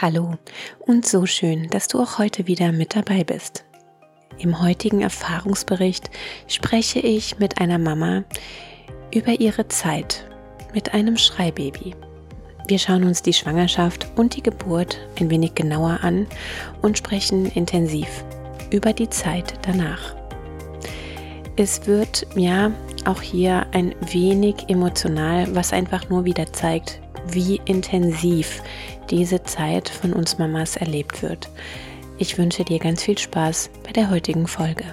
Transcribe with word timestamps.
Hallo 0.00 0.34
und 0.78 1.04
so 1.04 1.26
schön, 1.26 1.68
dass 1.70 1.88
du 1.88 2.00
auch 2.00 2.18
heute 2.18 2.46
wieder 2.46 2.70
mit 2.70 2.94
dabei 2.94 3.24
bist. 3.24 3.64
Im 4.38 4.62
heutigen 4.62 5.00
Erfahrungsbericht 5.00 6.08
spreche 6.46 7.00
ich 7.00 7.40
mit 7.40 7.60
einer 7.60 7.78
Mama 7.78 8.22
über 9.12 9.40
ihre 9.40 9.66
Zeit 9.66 10.24
mit 10.72 10.94
einem 10.94 11.16
Schreibaby. 11.16 11.96
Wir 12.68 12.78
schauen 12.78 13.02
uns 13.02 13.22
die 13.22 13.32
Schwangerschaft 13.32 14.06
und 14.14 14.36
die 14.36 14.42
Geburt 14.44 15.00
ein 15.18 15.30
wenig 15.30 15.56
genauer 15.56 15.98
an 16.02 16.28
und 16.80 16.96
sprechen 16.96 17.46
intensiv 17.46 18.24
über 18.70 18.92
die 18.92 19.10
Zeit 19.10 19.54
danach. 19.62 20.14
Es 21.56 21.88
wird 21.88 22.24
ja 22.36 22.70
auch 23.04 23.20
hier 23.20 23.66
ein 23.72 23.96
wenig 24.12 24.68
emotional, 24.68 25.52
was 25.56 25.72
einfach 25.72 26.08
nur 26.08 26.24
wieder 26.24 26.52
zeigt, 26.52 27.00
wie 27.32 27.60
intensiv 27.64 28.62
diese 29.10 29.42
Zeit 29.42 29.88
von 29.88 30.12
uns 30.12 30.38
Mamas 30.38 30.76
erlebt 30.76 31.22
wird. 31.22 31.48
Ich 32.18 32.38
wünsche 32.38 32.64
dir 32.64 32.78
ganz 32.78 33.02
viel 33.02 33.18
Spaß 33.18 33.70
bei 33.84 33.92
der 33.92 34.10
heutigen 34.10 34.46
Folge. 34.46 34.84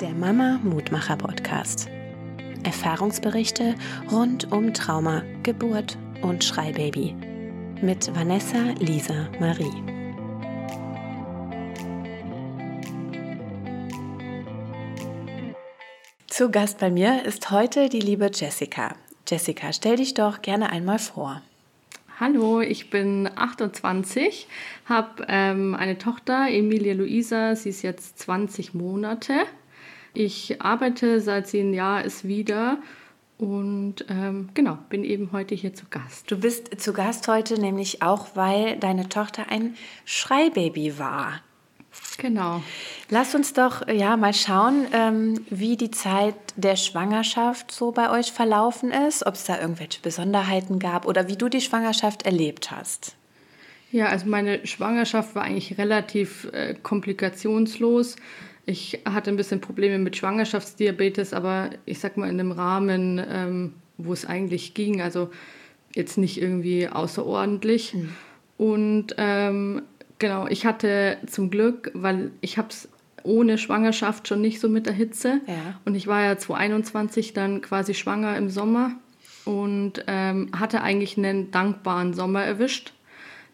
Der 0.00 0.10
Mama 0.10 0.60
Mutmacher 0.62 1.16
Podcast. 1.16 1.88
Erfahrungsberichte 2.64 3.74
rund 4.10 4.50
um 4.52 4.72
Trauma, 4.72 5.22
Geburt 5.42 5.98
und 6.22 6.42
Schreibaby 6.42 7.14
mit 7.82 8.14
Vanessa 8.14 8.72
Lisa 8.80 9.28
Marie. 9.38 9.93
Zu 16.36 16.50
Gast 16.50 16.80
bei 16.80 16.90
mir 16.90 17.24
ist 17.24 17.52
heute 17.52 17.88
die 17.88 18.00
liebe 18.00 18.28
Jessica. 18.34 18.96
Jessica, 19.24 19.72
stell 19.72 19.94
dich 19.94 20.14
doch 20.14 20.42
gerne 20.42 20.70
einmal 20.70 20.98
vor. 20.98 21.40
Hallo, 22.18 22.60
ich 22.60 22.90
bin 22.90 23.30
28, 23.32 24.48
habe 24.84 25.26
ähm, 25.28 25.76
eine 25.76 25.96
Tochter, 25.96 26.48
Emilia 26.50 26.94
Luisa, 26.94 27.54
sie 27.54 27.68
ist 27.68 27.82
jetzt 27.82 28.18
20 28.18 28.74
Monate. 28.74 29.44
Ich 30.12 30.60
arbeite 30.60 31.20
seit 31.20 31.46
sie 31.46 31.60
ein 31.60 31.72
Jahr 31.72 32.04
ist 32.04 32.26
wieder 32.26 32.78
und 33.38 34.04
ähm, 34.08 34.48
genau, 34.54 34.78
bin 34.88 35.04
eben 35.04 35.30
heute 35.30 35.54
hier 35.54 35.72
zu 35.72 35.86
Gast. 35.88 36.28
Du 36.32 36.36
bist 36.36 36.80
zu 36.80 36.92
Gast 36.92 37.28
heute 37.28 37.60
nämlich 37.60 38.02
auch, 38.02 38.34
weil 38.34 38.76
deine 38.78 39.08
Tochter 39.08 39.50
ein 39.50 39.76
Schreibaby 40.04 40.98
war. 40.98 41.42
Genau. 42.18 42.62
Lass 43.10 43.34
uns 43.34 43.52
doch 43.52 43.86
ja 43.88 44.16
mal 44.16 44.32
schauen, 44.32 44.86
ähm, 44.92 45.44
wie 45.50 45.76
die 45.76 45.90
Zeit 45.90 46.34
der 46.56 46.76
Schwangerschaft 46.76 47.70
so 47.70 47.92
bei 47.92 48.10
euch 48.10 48.32
verlaufen 48.32 48.90
ist, 48.90 49.26
ob 49.26 49.34
es 49.34 49.44
da 49.44 49.60
irgendwelche 49.60 50.00
Besonderheiten 50.00 50.78
gab 50.78 51.06
oder 51.06 51.28
wie 51.28 51.36
du 51.36 51.48
die 51.48 51.60
Schwangerschaft 51.60 52.24
erlebt 52.24 52.70
hast. 52.70 53.16
Ja, 53.90 54.06
also 54.06 54.26
meine 54.26 54.66
Schwangerschaft 54.66 55.34
war 55.34 55.42
eigentlich 55.42 55.78
relativ 55.78 56.48
äh, 56.52 56.74
komplikationslos. 56.74 58.16
Ich 58.66 59.00
hatte 59.04 59.30
ein 59.30 59.36
bisschen 59.36 59.60
Probleme 59.60 59.98
mit 59.98 60.16
Schwangerschaftsdiabetes, 60.16 61.32
aber 61.32 61.70
ich 61.84 61.98
sag 61.98 62.16
mal 62.16 62.28
in 62.28 62.38
dem 62.38 62.50
Rahmen, 62.50 63.22
ähm, 63.28 63.74
wo 63.98 64.12
es 64.12 64.24
eigentlich 64.24 64.74
ging, 64.74 65.02
also 65.02 65.30
jetzt 65.94 66.18
nicht 66.18 66.40
irgendwie 66.40 66.88
außerordentlich. 66.88 67.94
Mhm. 67.94 68.08
Und 68.56 69.14
ähm, 69.18 69.82
Genau, 70.24 70.46
ich 70.46 70.64
hatte 70.64 71.18
zum 71.26 71.50
Glück, 71.50 71.90
weil 71.92 72.30
ich 72.40 72.56
habe 72.56 72.68
es 72.70 72.88
ohne 73.24 73.58
Schwangerschaft 73.58 74.26
schon 74.26 74.40
nicht 74.40 74.58
so 74.58 74.70
mit 74.70 74.86
der 74.86 74.94
Hitze. 74.94 75.42
Ja. 75.46 75.78
Und 75.84 75.96
ich 75.96 76.06
war 76.06 76.22
ja 76.22 76.38
2021 76.38 77.34
dann 77.34 77.60
quasi 77.60 77.92
schwanger 77.92 78.34
im 78.38 78.48
Sommer 78.48 78.92
und 79.44 80.02
ähm, 80.06 80.48
hatte 80.58 80.80
eigentlich 80.80 81.18
einen 81.18 81.50
dankbaren 81.50 82.14
Sommer 82.14 82.42
erwischt. 82.42 82.94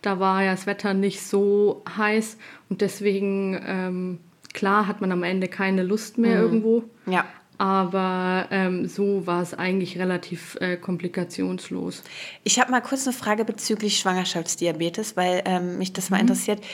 Da 0.00 0.20
war 0.20 0.44
ja 0.44 0.52
das 0.52 0.68
Wetter 0.68 0.94
nicht 0.94 1.22
so 1.22 1.82
heiß 1.96 2.38
und 2.68 2.82
deswegen, 2.82 3.60
ähm, 3.66 4.20
klar, 4.54 4.86
hat 4.86 5.00
man 5.00 5.10
am 5.10 5.24
Ende 5.24 5.48
keine 5.48 5.82
Lust 5.82 6.18
mehr 6.18 6.36
mhm. 6.36 6.42
irgendwo. 6.44 6.84
Ja. 7.06 7.24
Aber 7.60 8.46
ähm, 8.50 8.88
so 8.88 9.26
war 9.26 9.42
es 9.42 9.52
eigentlich 9.52 9.98
relativ 9.98 10.56
äh, 10.62 10.78
komplikationslos. 10.78 12.02
Ich 12.42 12.58
habe 12.58 12.70
mal 12.70 12.80
kurz 12.80 13.06
eine 13.06 13.12
Frage 13.12 13.44
bezüglich 13.44 13.98
Schwangerschaftsdiabetes, 13.98 15.14
weil 15.14 15.42
ähm, 15.44 15.76
mich 15.76 15.92
das 15.92 16.08
mal 16.08 16.16
mhm. 16.16 16.22
interessiert. 16.22 16.64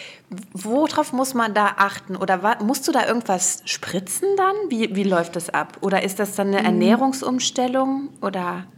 Worauf 0.52 1.12
muss 1.12 1.34
man 1.34 1.54
da 1.54 1.74
achten? 1.76 2.14
Oder 2.14 2.62
musst 2.62 2.86
du 2.86 2.92
da 2.92 3.04
irgendwas 3.04 3.62
spritzen 3.64 4.28
dann? 4.36 4.54
Wie, 4.68 4.94
wie 4.94 5.02
läuft 5.02 5.34
das 5.34 5.50
ab? 5.50 5.78
Oder 5.80 6.04
ist 6.04 6.20
das 6.20 6.36
dann 6.36 6.50
eine 6.50 6.60
mhm. 6.60 6.66
Ernährungsumstellung? 6.66 8.10
Oder? 8.22 8.68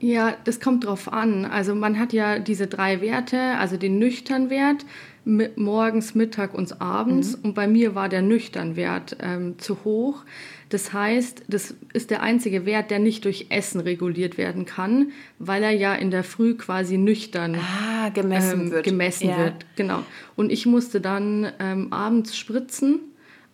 Ja, 0.00 0.34
das 0.42 0.58
kommt 0.58 0.86
drauf 0.86 1.12
an. 1.12 1.44
Also 1.44 1.76
man 1.76 2.00
hat 2.00 2.12
ja 2.12 2.40
diese 2.40 2.66
drei 2.66 3.00
Werte, 3.00 3.38
also 3.58 3.76
den 3.76 4.00
Nüchternwert, 4.00 4.84
morgens, 5.24 6.16
Mittag 6.16 6.52
und 6.52 6.80
abends. 6.80 7.36
Mhm. 7.36 7.44
Und 7.44 7.54
bei 7.54 7.68
mir 7.68 7.94
war 7.94 8.08
der 8.08 8.22
Nüchternwert 8.22 9.16
ähm, 9.20 9.56
zu 9.60 9.84
hoch. 9.84 10.24
Das 10.68 10.92
heißt, 10.92 11.44
das 11.48 11.74
ist 11.92 12.10
der 12.10 12.22
einzige 12.22 12.66
Wert, 12.66 12.90
der 12.90 12.98
nicht 12.98 13.24
durch 13.24 13.46
Essen 13.48 13.80
reguliert 13.80 14.36
werden 14.36 14.66
kann, 14.66 15.12
weil 15.38 15.62
er 15.62 15.70
ja 15.70 15.94
in 15.94 16.10
der 16.10 16.24
Früh 16.24 16.56
quasi 16.56 16.98
nüchtern 16.98 17.56
ah, 17.56 18.10
gemessen, 18.10 18.60
ähm, 18.60 18.70
wird. 18.70 18.84
gemessen 18.84 19.30
ja. 19.30 19.38
wird. 19.38 19.66
Genau. 19.76 20.02
Und 20.36 20.52
ich 20.52 20.66
musste 20.66 21.00
dann 21.00 21.50
ähm, 21.58 21.92
abends 21.92 22.36
spritzen 22.36 23.00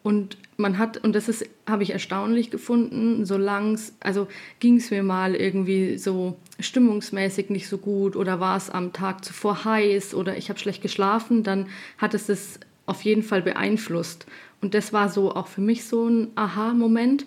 und 0.03 0.37
man 0.57 0.79
hat, 0.79 0.99
und 0.99 1.15
das 1.15 1.29
ist, 1.29 1.49
habe 1.69 1.83
ich 1.83 1.91
erstaunlich 1.91 2.51
gefunden, 2.51 3.25
solange 3.25 3.79
also 4.01 4.29
ging 4.61 4.77
es 4.77 4.91
mir 4.91 5.03
mal 5.03 5.35
irgendwie 5.35 5.99
so 5.99 6.37
stimmungsmäßig 6.61 7.51
nicht 7.51 7.69
so 7.69 7.79
gut 7.79 8.17
oder 8.17 8.41
war 8.41 8.57
es 8.57 8.71
am 8.71 8.93
Tag 8.93 9.25
zuvor 9.25 9.65
heiß 9.65 10.15
oder 10.15 10.37
ich 10.37 10.51
habe 10.51 10.59
schlecht 10.59 10.83
geschlafen, 10.83 11.43
dann 11.43 11.69
hat 11.99 12.15
es 12.15 12.27
das 12.27 12.61
auf 12.87 13.03
jeden 13.03 13.23
Fall 13.23 13.43
beeinflusst. 13.43 14.27
Und 14.61 14.75
das 14.75 14.93
war 14.93 15.09
so 15.09 15.35
auch 15.35 15.47
für 15.47 15.61
mich 15.61 15.85
so 15.85 16.09
ein 16.09 16.29
Aha-Moment, 16.35 17.27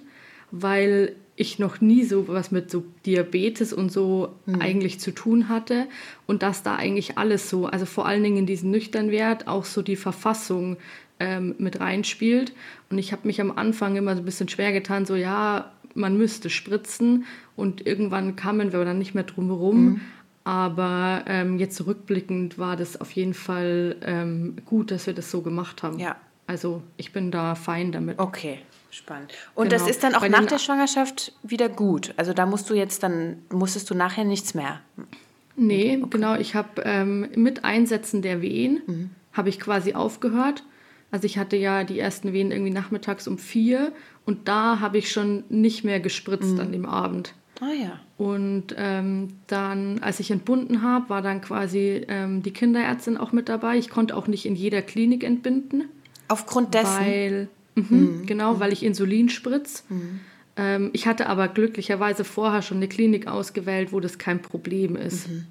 weil 0.52 1.16
ich 1.36 1.60
noch 1.60 1.82
nie 1.82 2.04
so 2.04 2.28
was 2.28 2.52
mit 2.52 2.72
so 2.72 2.84
Diabetes 3.06 3.72
und 3.72 3.92
so 3.92 4.34
mhm. 4.46 4.60
eigentlich 4.60 5.00
zu 5.00 5.12
tun 5.12 5.50
hatte 5.50 5.88
und 6.26 6.42
dass 6.42 6.64
da 6.64 6.76
eigentlich 6.76 7.18
alles 7.18 7.50
so, 7.50 7.68
also 7.68 7.86
vor 7.86 8.08
allen 8.08 8.24
Dingen 8.24 8.38
in 8.38 8.46
diesen 8.48 8.72
Nüchternwert 8.72 9.48
auch 9.48 9.66
so 9.66 9.84
die 9.84 9.96
Verfassung 9.96 10.78
ähm, 11.20 11.56
mit 11.60 11.80
reinspielt. 11.80 12.54
Und 12.90 12.98
ich 12.98 13.12
habe 13.12 13.28
mich 13.28 13.40
am 13.40 13.52
Anfang 13.52 13.96
immer 13.96 14.16
so 14.16 14.22
ein 14.24 14.26
bisschen 14.26 14.50
schwer 14.50 14.74
getan, 14.74 15.06
so 15.06 15.16
ja, 15.16 15.72
man 15.94 16.18
müsste 16.18 16.50
spritzen 16.50 17.26
und 17.56 17.86
irgendwann 17.86 18.36
kamen 18.36 18.72
wir 18.74 18.84
dann 18.84 19.00
nicht 19.00 19.16
mehr 19.16 19.24
drum 19.24 19.48
herum. 19.48 19.86
Mhm. 19.86 20.02
Aber 20.48 21.26
ähm, 21.28 21.60
jetzt 21.60 21.86
rückblickend 21.86 22.58
war 22.58 22.78
das 22.78 23.02
auf 23.02 23.12
jeden 23.12 23.34
Fall 23.34 23.98
ähm, 24.02 24.56
gut, 24.64 24.92
dass 24.92 25.06
wir 25.06 25.14
das 25.14 25.30
so 25.30 25.42
gemacht 25.42 25.84
haben. 25.84 26.00
Ja, 26.00 26.16
also 26.46 26.82
ich 26.96 27.12
bin 27.12 27.32
da 27.32 27.54
fein 27.54 27.92
damit. 27.92 28.18
Okay, 28.18 28.60
spannend. 28.90 29.34
Und 29.56 29.68
genau. 29.68 29.82
das 29.82 29.90
ist 29.90 30.04
dann 30.04 30.16
auch 30.16 30.22
Bei 30.22 30.30
nach 30.30 30.46
der 30.46 30.58
Schwangerschaft 30.58 31.34
wieder 31.44 31.68
gut. 31.68 32.14
Also 32.16 32.32
da 32.32 32.46
musst 32.46 32.70
du 32.70 32.76
jetzt 32.76 33.04
dann, 33.04 33.40
musstest 33.52 33.90
du 33.90 33.94
nachher 33.94 34.24
nichts 34.24 34.54
mehr. 34.54 34.80
Nee, 35.58 35.98
okay. 35.98 36.08
genau. 36.12 36.36
Ich 36.36 36.56
habe 36.56 36.82
ähm, 36.86 37.28
mit 37.36 37.66
Einsetzen 37.66 38.22
der 38.22 38.42
Wehen, 38.42 38.82
mhm. 38.88 39.10
habe 39.34 39.50
ich 39.50 39.60
quasi 39.60 39.96
aufgehört. 39.96 40.64
Also 41.12 41.26
ich 41.26 41.38
hatte 41.38 41.58
ja 41.58 41.84
die 41.84 42.00
ersten 42.00 42.32
Wehen 42.32 42.52
irgendwie 42.52 42.72
nachmittags 42.72 43.28
um 43.28 43.38
vier 43.38 43.92
und 44.26 44.48
da 44.48 44.80
habe 44.80 44.98
ich 44.98 45.12
schon 45.12 45.44
nicht 45.50 45.84
mehr 45.84 46.00
gespritzt 46.00 46.54
mhm. 46.54 46.60
an 46.62 46.72
dem 46.72 46.86
Abend. 46.86 47.34
Ah 47.60 47.74
ja. 47.74 48.00
Und 48.18 48.76
ähm, 48.78 49.30
dann, 49.48 50.00
als 50.00 50.20
ich 50.20 50.32
entbunden 50.32 50.82
habe, 50.82 51.10
war 51.10 51.22
dann 51.22 51.42
quasi 51.42 52.06
ähm, 52.08 52.44
die 52.44 52.52
Kinderärztin 52.52 53.18
auch 53.18 53.32
mit 53.32 53.50
dabei. 53.50 53.78
Ich 53.78 53.90
konnte 53.90 54.16
auch 54.16 54.28
nicht 54.28 54.46
in 54.46 54.56
jeder 54.56 54.82
Klinik 54.82 55.24
entbinden. 55.24 55.86
Aufgrund 56.28 56.74
dessen? 56.74 57.00
Weil, 57.00 57.48
mh, 57.76 57.86
mhm. 57.90 58.26
Genau, 58.26 58.60
weil 58.60 58.74
ich 58.74 58.84
Insulin 58.84 59.30
spritze. 59.30 59.84
Mhm. 59.90 60.20
Ähm, 60.56 60.90
ich 60.94 61.08
hatte 61.08 61.28
aber 61.28 61.48
glücklicherweise 61.48 62.24
vorher 62.24 62.62
schon 62.62 62.78
eine 62.78 62.88
Klinik 62.88 63.28
ausgewählt, 63.28 63.92
wo 63.92 64.00
das 64.00 64.18
kein 64.18 64.42
Problem 64.42 64.96
ist. 64.96 65.30
Mhm. 65.30 65.46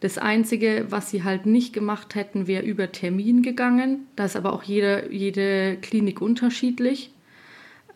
Das 0.00 0.18
Einzige, 0.18 0.86
was 0.90 1.10
sie 1.10 1.24
halt 1.24 1.46
nicht 1.46 1.72
gemacht 1.72 2.14
hätten, 2.14 2.46
wäre 2.46 2.64
über 2.64 2.92
Termin 2.92 3.42
gegangen. 3.42 4.06
Da 4.14 4.26
ist 4.26 4.36
aber 4.36 4.52
auch 4.52 4.62
jede, 4.62 5.08
jede 5.10 5.76
Klinik 5.76 6.20
unterschiedlich. 6.20 7.10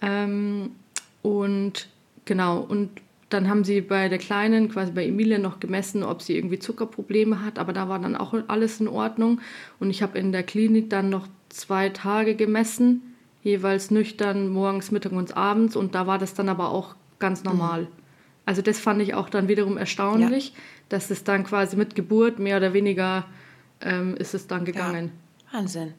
Ähm, 0.00 0.70
und 1.22 1.88
genau, 2.24 2.58
und 2.60 2.90
dann 3.30 3.48
haben 3.48 3.62
sie 3.62 3.80
bei 3.80 4.08
der 4.08 4.18
Kleinen, 4.18 4.68
quasi 4.68 4.90
bei 4.90 5.06
Emilie, 5.06 5.38
noch 5.38 5.60
gemessen, 5.60 6.02
ob 6.02 6.20
sie 6.20 6.36
irgendwie 6.36 6.58
Zuckerprobleme 6.58 7.44
hat, 7.44 7.58
aber 7.58 7.72
da 7.72 7.88
war 7.88 8.00
dann 8.00 8.16
auch 8.16 8.34
alles 8.48 8.80
in 8.80 8.88
Ordnung. 8.88 9.40
Und 9.78 9.90
ich 9.90 10.02
habe 10.02 10.18
in 10.18 10.32
der 10.32 10.42
Klinik 10.42 10.90
dann 10.90 11.10
noch 11.10 11.28
zwei 11.48 11.90
Tage 11.90 12.34
gemessen, 12.34 13.14
jeweils 13.42 13.92
nüchtern, 13.92 14.48
morgens, 14.48 14.90
Mittag 14.90 15.12
und 15.12 15.36
abends. 15.36 15.76
Und 15.76 15.94
da 15.94 16.08
war 16.08 16.18
das 16.18 16.34
dann 16.34 16.48
aber 16.48 16.70
auch 16.70 16.96
ganz 17.20 17.44
normal. 17.44 17.82
Mhm. 17.82 17.88
Also 18.46 18.62
das 18.62 18.80
fand 18.80 19.00
ich 19.00 19.14
auch 19.14 19.28
dann 19.28 19.46
wiederum 19.46 19.76
erstaunlich, 19.76 20.48
ja. 20.48 20.54
dass 20.88 21.10
es 21.10 21.22
dann 21.22 21.44
quasi 21.44 21.76
mit 21.76 21.94
Geburt 21.94 22.40
mehr 22.40 22.56
oder 22.56 22.72
weniger 22.72 23.26
ähm, 23.80 24.16
ist 24.16 24.34
es 24.34 24.48
dann 24.48 24.64
gegangen. 24.64 25.12
Ja. 25.52 25.58
Wahnsinn. 25.58 25.94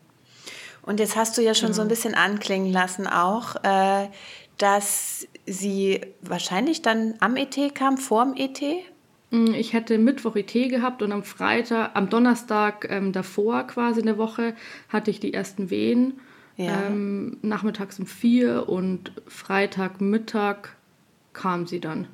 Und 0.82 1.00
jetzt 1.00 1.16
hast 1.16 1.38
du 1.38 1.42
ja 1.42 1.54
schon 1.54 1.68
genau. 1.68 1.76
so 1.78 1.82
ein 1.84 1.88
bisschen 1.88 2.14
anklingen 2.14 2.74
lassen 2.74 3.08
auch, 3.08 3.56
äh, 3.64 4.08
dass 4.62 5.28
sie 5.46 6.02
wahrscheinlich 6.22 6.82
dann 6.82 7.16
am 7.20 7.36
ET 7.36 7.58
kam, 7.74 7.98
vorm 7.98 8.36
ET? 8.36 8.62
Mm, 9.32 9.54
ich 9.54 9.74
hätte 9.74 9.98
Mittwoch 9.98 10.36
ET 10.36 10.54
gehabt 10.54 11.02
und 11.02 11.12
am 11.12 11.24
Freitag, 11.24 11.96
am 11.96 12.10
Donnerstag 12.10 12.88
ähm, 12.90 13.12
davor 13.12 13.64
quasi 13.64 14.02
eine 14.02 14.18
Woche 14.18 14.56
hatte 14.90 15.10
ich 15.10 15.20
die 15.20 15.34
ersten 15.34 15.70
Wehen. 15.70 16.20
Ja. 16.58 16.84
Ähm, 16.88 17.38
nachmittags 17.42 17.98
um 17.98 18.06
vier 18.06 18.70
und 18.70 19.14
Freitagmittag 19.28 20.70
kam 21.34 21.66
sie 21.66 21.80
dann. 21.80 22.08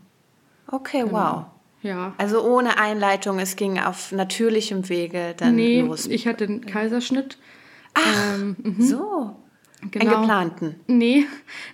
Okay, 0.67 1.01
genau. 1.01 1.11
wow. 1.11 1.45
Ja. 1.81 2.13
Also 2.17 2.44
ohne 2.44 2.77
Einleitung, 2.77 3.39
es 3.39 3.55
ging 3.55 3.79
auf 3.79 4.11
natürlichem 4.11 4.88
Wege 4.89 5.33
dann 5.38 5.55
nee, 5.55 5.81
los. 5.81 6.07
Ich 6.07 6.27
hatte 6.27 6.45
einen 6.45 6.65
Kaiserschnitt. 6.65 7.38
Ach, 7.94 8.35
ähm, 8.35 8.55
mhm. 8.61 8.81
so. 8.81 9.35
Genau. 9.91 10.06
Einen 10.06 10.21
geplanten? 10.21 10.75
Nee, 10.88 11.25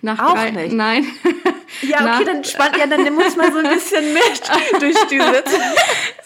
nach 0.02 0.20
Auch 0.20 0.34
drei, 0.34 0.52
nicht? 0.52 0.74
Nein. 0.74 1.06
Ja, 1.82 1.98
okay, 1.98 2.06
nach, 2.06 2.24
dann 2.24 2.44
spannt, 2.44 2.78
ja, 2.78 2.86
dann 2.86 3.14
muss 3.16 3.36
man 3.36 3.52
so 3.52 3.58
ein 3.58 3.68
bisschen 3.68 4.14
mit 4.14 4.44
durch 4.80 4.96
diese 5.10 5.44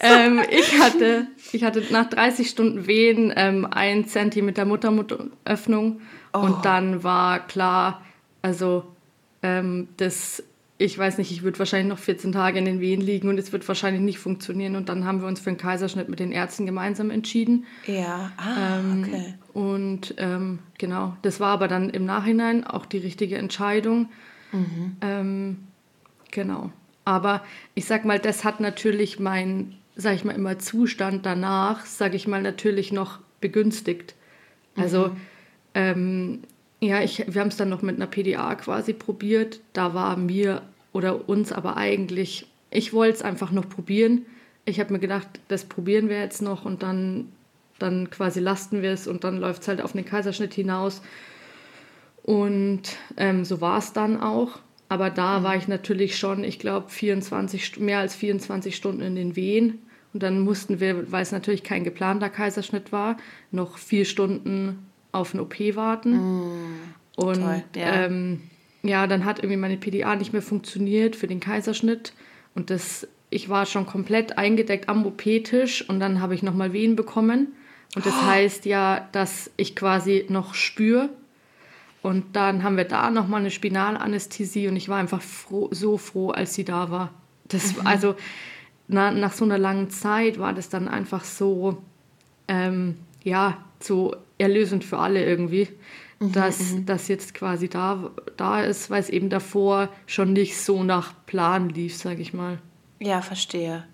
ähm, 0.00 0.42
ich, 0.50 0.78
hatte, 0.78 1.26
ich 1.52 1.64
hatte 1.64 1.82
nach 1.90 2.08
30 2.10 2.50
Stunden 2.50 2.86
Wehen 2.86 3.32
ähm, 3.34 3.66
ein 3.68 4.06
Zentimeter 4.06 4.66
Muttermundöffnung 4.66 6.02
oh. 6.34 6.38
und 6.38 6.64
dann 6.66 7.02
war 7.02 7.46
klar, 7.46 8.02
also 8.42 8.84
ähm, 9.42 9.88
das 9.96 10.42
ich 10.80 10.96
weiß 10.96 11.18
nicht, 11.18 11.32
ich 11.32 11.42
würde 11.42 11.58
wahrscheinlich 11.58 11.88
noch 11.88 11.98
14 11.98 12.30
Tage 12.30 12.58
in 12.58 12.64
den 12.64 12.80
Wehen 12.80 13.00
liegen 13.00 13.28
und 13.28 13.36
es 13.36 13.52
wird 13.52 13.66
wahrscheinlich 13.66 14.00
nicht 14.00 14.20
funktionieren. 14.20 14.76
Und 14.76 14.88
dann 14.88 15.04
haben 15.04 15.20
wir 15.20 15.26
uns 15.26 15.40
für 15.40 15.50
einen 15.50 15.56
Kaiserschnitt 15.56 16.08
mit 16.08 16.20
den 16.20 16.30
Ärzten 16.30 16.66
gemeinsam 16.66 17.10
entschieden. 17.10 17.66
Ja, 17.86 18.30
ah, 18.36 18.78
ähm, 18.78 19.04
okay. 19.04 19.34
Und 19.52 20.14
ähm, 20.18 20.60
genau, 20.78 21.16
das 21.22 21.40
war 21.40 21.48
aber 21.48 21.66
dann 21.66 21.90
im 21.90 22.04
Nachhinein 22.04 22.64
auch 22.64 22.86
die 22.86 22.98
richtige 22.98 23.36
Entscheidung. 23.38 24.08
Mhm. 24.52 24.96
Ähm, 25.00 25.56
genau. 26.30 26.70
Aber 27.04 27.42
ich 27.74 27.86
sag 27.86 28.04
mal, 28.04 28.20
das 28.20 28.44
hat 28.44 28.60
natürlich 28.60 29.18
mein, 29.18 29.74
sag 29.96 30.14
ich 30.14 30.24
mal, 30.24 30.34
immer 30.34 30.60
Zustand 30.60 31.26
danach, 31.26 31.86
sag 31.86 32.14
ich 32.14 32.28
mal, 32.28 32.40
natürlich 32.40 32.92
noch 32.92 33.18
begünstigt. 33.40 34.14
Also, 34.76 35.10
mhm. 35.74 36.42
Ja, 36.80 37.02
ich, 37.02 37.24
wir 37.26 37.40
haben 37.40 37.48
es 37.48 37.56
dann 37.56 37.68
noch 37.68 37.82
mit 37.82 37.96
einer 37.96 38.06
PDA 38.06 38.54
quasi 38.54 38.92
probiert. 38.92 39.60
Da 39.72 39.94
war 39.94 40.16
mir 40.16 40.62
oder 40.92 41.28
uns 41.28 41.52
aber 41.52 41.76
eigentlich, 41.76 42.46
ich 42.70 42.92
wollte 42.92 43.16
es 43.16 43.22
einfach 43.22 43.50
noch 43.50 43.68
probieren. 43.68 44.26
Ich 44.64 44.78
habe 44.80 44.92
mir 44.92 44.98
gedacht, 44.98 45.28
das 45.48 45.64
probieren 45.64 46.08
wir 46.08 46.20
jetzt 46.20 46.42
noch 46.42 46.64
und 46.64 46.82
dann, 46.82 47.32
dann 47.78 48.10
quasi 48.10 48.40
lasten 48.40 48.82
wir 48.82 48.92
es 48.92 49.06
und 49.06 49.24
dann 49.24 49.38
läuft 49.38 49.62
es 49.62 49.68
halt 49.68 49.80
auf 49.80 49.92
den 49.92 50.04
Kaiserschnitt 50.04 50.54
hinaus. 50.54 51.02
Und 52.22 52.82
ähm, 53.16 53.44
so 53.44 53.60
war 53.60 53.78
es 53.78 53.92
dann 53.92 54.20
auch. 54.20 54.58
Aber 54.88 55.10
da 55.10 55.40
mhm. 55.40 55.44
war 55.44 55.56
ich 55.56 55.68
natürlich 55.68 56.18
schon, 56.18 56.44
ich 56.44 56.58
glaube, 56.58 56.88
24, 56.88 57.78
mehr 57.80 57.98
als 57.98 58.14
24 58.14 58.76
Stunden 58.76 59.02
in 59.02 59.16
den 59.16 59.36
Wehen. 59.36 59.78
Und 60.12 60.22
dann 60.22 60.40
mussten 60.40 60.80
wir, 60.80 61.10
weil 61.12 61.22
es 61.22 61.32
natürlich 61.32 61.62
kein 61.62 61.84
geplanter 61.84 62.30
Kaiserschnitt 62.30 62.92
war, 62.92 63.16
noch 63.50 63.78
vier 63.78 64.04
Stunden 64.04 64.87
auf 65.12 65.34
eine 65.34 65.42
OP 65.42 65.58
warten. 65.74 66.16
Mm, 66.16 66.94
und 67.16 67.40
toll, 67.40 67.64
ja. 67.74 68.04
Ähm, 68.04 68.40
ja, 68.82 69.06
dann 69.06 69.24
hat 69.24 69.38
irgendwie 69.38 69.56
meine 69.56 69.76
PDA 69.76 70.16
nicht 70.16 70.32
mehr 70.32 70.42
funktioniert 70.42 71.16
für 71.16 71.26
den 71.26 71.40
Kaiserschnitt. 71.40 72.12
Und 72.54 72.70
das, 72.70 73.06
ich 73.30 73.48
war 73.48 73.66
schon 73.66 73.86
komplett 73.86 74.38
eingedeckt 74.38 74.88
am 74.88 75.04
OP-Tisch 75.04 75.88
und 75.88 76.00
dann 76.00 76.20
habe 76.20 76.34
ich 76.34 76.42
nochmal 76.42 76.72
Wehen 76.72 76.96
bekommen. 76.96 77.48
Und 77.94 78.06
das 78.06 78.14
oh. 78.14 78.26
heißt 78.26 78.66
ja, 78.66 79.08
dass 79.12 79.50
ich 79.56 79.74
quasi 79.74 80.26
noch 80.28 80.54
spüre. 80.54 81.10
Und 82.02 82.36
dann 82.36 82.62
haben 82.62 82.76
wir 82.76 82.84
da 82.84 83.10
nochmal 83.10 83.40
eine 83.40 83.50
Spinalanästhesie 83.50 84.68
und 84.68 84.76
ich 84.76 84.88
war 84.88 84.98
einfach 84.98 85.20
froh, 85.20 85.68
so 85.72 85.98
froh, 85.98 86.30
als 86.30 86.54
sie 86.54 86.64
da 86.64 86.90
war. 86.90 87.12
Das, 87.48 87.76
mhm. 87.76 87.86
Also 87.86 88.14
na, 88.86 89.10
nach 89.10 89.32
so 89.32 89.44
einer 89.44 89.58
langen 89.58 89.90
Zeit 89.90 90.38
war 90.38 90.52
das 90.52 90.68
dann 90.68 90.88
einfach 90.88 91.24
so, 91.24 91.82
ähm, 92.46 92.96
ja, 93.24 93.58
so 93.80 94.14
erlösend 94.38 94.84
für 94.84 94.98
alle 94.98 95.24
irgendwie, 95.24 95.68
mhm, 96.20 96.32
dass 96.32 96.72
mhm. 96.72 96.86
das 96.86 97.08
jetzt 97.08 97.34
quasi 97.34 97.68
da, 97.68 98.10
da 98.36 98.62
ist, 98.62 98.90
weil 98.90 99.00
es 99.00 99.08
eben 99.08 99.30
davor 99.30 99.88
schon 100.06 100.32
nicht 100.32 100.56
so 100.58 100.84
nach 100.84 101.14
Plan 101.26 101.68
lief, 101.68 101.96
sage 101.96 102.22
ich 102.22 102.32
mal. 102.32 102.58
Ja, 103.00 103.20
verstehe. 103.22 103.84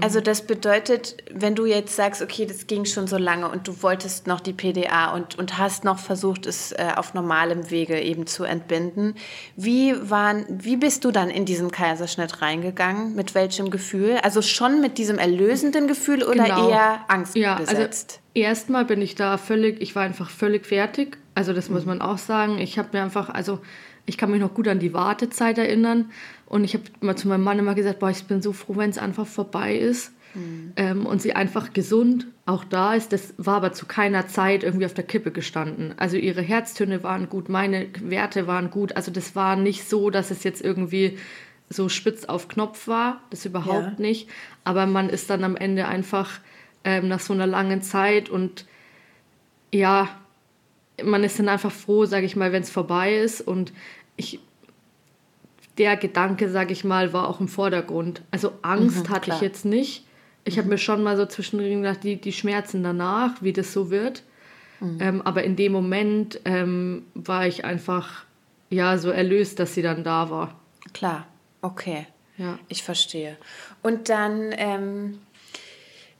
Also 0.00 0.20
das 0.20 0.42
bedeutet, 0.42 1.16
wenn 1.32 1.54
du 1.54 1.66
jetzt 1.66 1.96
sagst, 1.96 2.22
okay, 2.22 2.46
das 2.46 2.66
ging 2.66 2.84
schon 2.84 3.06
so 3.06 3.16
lange 3.16 3.48
und 3.48 3.66
du 3.68 3.82
wolltest 3.82 4.26
noch 4.26 4.40
die 4.40 4.52
PDA 4.52 5.12
und, 5.14 5.38
und 5.38 5.58
hast 5.58 5.84
noch 5.84 5.98
versucht, 5.98 6.46
es 6.46 6.72
äh, 6.72 6.88
auf 6.96 7.14
normalem 7.14 7.70
Wege 7.70 8.00
eben 8.00 8.26
zu 8.26 8.44
entbinden, 8.44 9.14
wie, 9.56 9.94
waren, 10.10 10.44
wie 10.48 10.76
bist 10.76 11.04
du 11.04 11.10
dann 11.10 11.30
in 11.30 11.44
diesen 11.44 11.70
Kaiserschnitt 11.70 12.42
reingegangen? 12.42 13.14
Mit 13.14 13.34
welchem 13.34 13.70
Gefühl? 13.70 14.18
Also 14.22 14.42
schon 14.42 14.80
mit 14.80 14.98
diesem 14.98 15.18
erlösenden 15.18 15.88
Gefühl 15.88 16.22
oder 16.22 16.44
genau. 16.44 16.70
eher 16.70 17.00
Angst 17.08 17.34
ja, 17.36 17.56
also 17.56 17.72
besetzt? 17.72 18.20
Also 18.34 18.46
erstmal 18.46 18.84
bin 18.84 19.02
ich 19.02 19.14
da 19.14 19.36
völlig, 19.36 19.80
ich 19.80 19.94
war 19.94 20.02
einfach 20.02 20.30
völlig 20.30 20.66
fertig. 20.66 21.18
Also 21.34 21.52
das 21.52 21.68
mhm. 21.68 21.76
muss 21.76 21.86
man 21.86 22.02
auch 22.02 22.18
sagen. 22.18 22.58
Ich 22.58 22.78
habe 22.78 22.88
mir 22.92 23.02
einfach, 23.02 23.28
also 23.28 23.60
ich 24.08 24.16
kann 24.16 24.30
mich 24.30 24.40
noch 24.40 24.54
gut 24.54 24.66
an 24.68 24.78
die 24.78 24.94
Wartezeit 24.94 25.58
erinnern. 25.58 26.10
Und 26.46 26.64
ich 26.64 26.74
habe 26.74 26.84
mal 27.00 27.16
zu 27.16 27.28
meinem 27.28 27.44
Mann 27.44 27.58
immer 27.58 27.74
gesagt, 27.74 27.98
boah, 27.98 28.10
ich 28.10 28.24
bin 28.24 28.40
so 28.40 28.52
froh, 28.52 28.76
wenn 28.76 28.90
es 28.90 28.98
einfach 28.98 29.26
vorbei 29.26 29.76
ist. 29.76 30.12
Mhm. 30.34 30.72
Ähm, 30.76 31.06
und 31.06 31.20
sie 31.20 31.34
einfach 31.34 31.74
gesund 31.74 32.26
auch 32.46 32.64
da 32.64 32.94
ist. 32.94 33.12
Das 33.12 33.34
war 33.36 33.56
aber 33.56 33.72
zu 33.72 33.84
keiner 33.84 34.26
Zeit 34.26 34.64
irgendwie 34.64 34.86
auf 34.86 34.94
der 34.94 35.04
Kippe 35.04 35.30
gestanden. 35.30 35.92
Also 35.98 36.16
ihre 36.16 36.40
Herztöne 36.40 37.02
waren 37.02 37.28
gut, 37.28 37.50
meine 37.50 37.86
Werte 38.00 38.46
waren 38.46 38.70
gut. 38.70 38.96
Also 38.96 39.10
das 39.10 39.36
war 39.36 39.56
nicht 39.56 39.88
so, 39.88 40.08
dass 40.08 40.30
es 40.30 40.42
jetzt 40.42 40.64
irgendwie 40.64 41.18
so 41.68 41.90
spitz 41.90 42.24
auf 42.24 42.48
Knopf 42.48 42.88
war. 42.88 43.20
Das 43.28 43.44
überhaupt 43.44 43.98
ja. 43.98 44.02
nicht. 44.06 44.28
Aber 44.64 44.86
man 44.86 45.10
ist 45.10 45.28
dann 45.28 45.44
am 45.44 45.54
Ende 45.54 45.86
einfach 45.86 46.40
ähm, 46.82 47.08
nach 47.08 47.20
so 47.20 47.34
einer 47.34 47.46
langen 47.46 47.82
Zeit 47.82 48.30
und 48.30 48.64
ja, 49.70 50.08
man 51.04 51.24
ist 51.24 51.38
dann 51.38 51.48
einfach 51.48 51.72
froh, 51.72 52.04
sage 52.06 52.26
ich 52.26 52.36
mal, 52.36 52.52
wenn 52.52 52.62
es 52.62 52.70
vorbei 52.70 53.16
ist. 53.16 53.40
Und 53.40 53.72
ich, 54.16 54.40
der 55.76 55.96
Gedanke, 55.96 56.50
sage 56.50 56.72
ich 56.72 56.84
mal, 56.84 57.12
war 57.12 57.28
auch 57.28 57.40
im 57.40 57.48
Vordergrund. 57.48 58.22
Also 58.30 58.52
Angst 58.62 59.08
mhm, 59.08 59.10
hatte 59.10 59.20
klar. 59.22 59.36
ich 59.36 59.42
jetzt 59.42 59.64
nicht. 59.64 60.04
Ich 60.44 60.56
mhm. 60.56 60.60
habe 60.60 60.68
mir 60.70 60.78
schon 60.78 61.02
mal 61.02 61.16
so 61.16 61.26
zwischendrin 61.26 61.82
gedacht, 61.82 62.02
die, 62.02 62.16
die 62.16 62.32
Schmerzen 62.32 62.82
danach, 62.82 63.42
wie 63.42 63.52
das 63.52 63.72
so 63.72 63.90
wird. 63.90 64.22
Mhm. 64.80 64.98
Ähm, 65.00 65.22
aber 65.22 65.44
in 65.44 65.56
dem 65.56 65.72
Moment 65.72 66.40
ähm, 66.44 67.04
war 67.14 67.46
ich 67.46 67.64
einfach 67.64 68.24
ja 68.70 68.98
so 68.98 69.10
erlöst, 69.10 69.58
dass 69.58 69.74
sie 69.74 69.82
dann 69.82 70.04
da 70.04 70.30
war. 70.30 70.58
Klar, 70.92 71.26
okay. 71.62 72.06
Ja. 72.36 72.58
Ich 72.68 72.84
verstehe. 72.84 73.36
Und 73.82 74.08
dann, 74.08 74.54
ähm, 74.56 75.18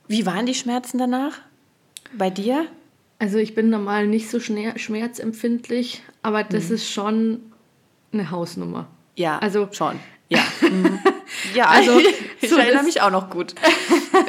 wie 0.07 0.25
waren 0.25 0.45
die 0.45 0.53
Schmerzen 0.53 0.97
danach? 0.97 1.39
Bei 2.17 2.29
dir? 2.29 2.67
Also 3.19 3.37
ich 3.37 3.53
bin 3.53 3.69
normal 3.69 4.07
nicht 4.07 4.29
so 4.29 4.39
schmerzempfindlich, 4.39 6.01
aber 6.21 6.43
das 6.43 6.69
mhm. 6.69 6.75
ist 6.75 6.89
schon 6.89 7.39
eine 8.13 8.31
Hausnummer. 8.31 8.87
Ja, 9.15 9.37
also 9.39 9.67
schon. 9.71 9.99
Ja. 10.29 10.39
Mhm. 10.61 10.99
ja, 11.53 11.67
also 11.67 11.99
ich 12.41 12.49
so 12.49 12.55
erinnere 12.55 12.83
mich 12.83 13.01
auch 13.01 13.11
noch 13.11 13.29
gut. 13.29 13.55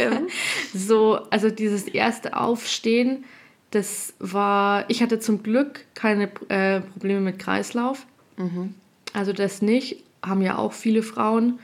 so, 0.74 1.20
also 1.30 1.50
dieses 1.50 1.84
erste 1.84 2.36
Aufstehen, 2.36 3.24
das 3.70 4.14
war, 4.18 4.90
ich 4.90 5.02
hatte 5.02 5.20
zum 5.20 5.44
Glück 5.44 5.84
keine 5.94 6.28
äh, 6.48 6.80
Probleme 6.80 7.20
mit 7.20 7.38
Kreislauf. 7.38 8.06
Mhm. 8.36 8.74
Also 9.12 9.32
das 9.32 9.62
nicht, 9.62 10.02
haben 10.24 10.42
ja 10.42 10.58
auch 10.58 10.72
viele 10.72 11.04
Frauen. 11.04 11.60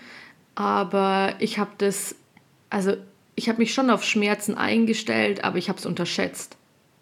Aber 0.55 1.35
ich 1.41 1.59
habe 1.59 1.73
das, 1.79 2.15
also 2.71 2.97
ich 3.35 3.49
habe 3.49 3.59
mich 3.59 3.75
schon 3.75 3.91
auf 3.91 4.05
Schmerzen 4.05 4.57
eingestellt, 4.57 5.43
aber 5.43 5.59
ich 5.59 5.69
habe 5.69 5.79
es 5.79 5.87
unterschätzt. 5.87 6.57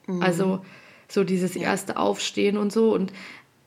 Mhm. 0.06 0.23
Also 0.23 0.61
so 1.08 1.25
dieses 1.25 1.56
erste 1.56 1.96
Aufstehen 1.96 2.56
und 2.56 2.73
so. 2.73 2.94
Und 2.94 3.12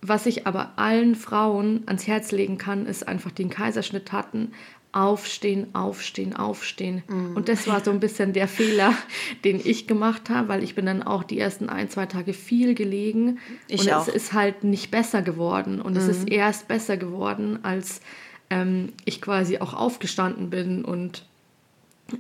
was 0.02 0.26
ich 0.26 0.48
aber 0.48 0.74
allen 0.78 1.16
Frauen 1.16 1.84
ans 1.86 2.08
Herz 2.08 2.32
legen 2.32 2.58
kann, 2.58 2.86
ist 2.86 3.08
einfach 3.08 3.32
den 3.32 3.50
Kaiserschnitt 3.50 4.12
hatten. 4.12 4.52
Aufstehen, 4.94 5.76
aufstehen, 5.76 6.36
aufstehen. 6.36 7.04
Mhm. 7.08 7.36
Und 7.36 7.50
das 7.50 7.68
war 7.68 7.84
so 7.84 7.92
ein 7.92 8.00
bisschen 8.00 8.34
der 8.34 8.48
Fehler, 8.48 8.94
den 9.44 9.62
ich 9.64 9.86
gemacht 9.86 10.30
habe, 10.30 10.48
weil 10.48 10.64
ich 10.64 10.76
bin 10.76 10.86
dann 10.86 11.04
auch 11.04 11.24
die 11.24 11.40
ersten 11.40 11.70
ein, 11.70 11.90
zwei 11.90 12.06
Tage 12.06 12.34
viel 12.34 12.74
gelegen. 12.74 13.40
Ich 13.68 13.82
und 13.82 13.94
auch. 13.94 14.08
es 14.08 14.14
ist 14.14 14.34
halt 14.34 14.64
nicht 14.64 14.90
besser 14.90 15.22
geworden. 15.22 15.82
Und 15.82 15.94
mhm. 15.94 16.00
es 16.00 16.08
ist 16.08 16.22
mhm. 16.22 16.34
erst 16.34 16.68
besser 16.68 16.98
geworden, 16.98 17.60
als 17.64 18.02
ähm, 18.50 18.94
ich 19.06 19.22
quasi 19.22 19.60
auch 19.60 19.74
aufgestanden 19.74 20.50
bin 20.50 20.86
und 20.86 21.26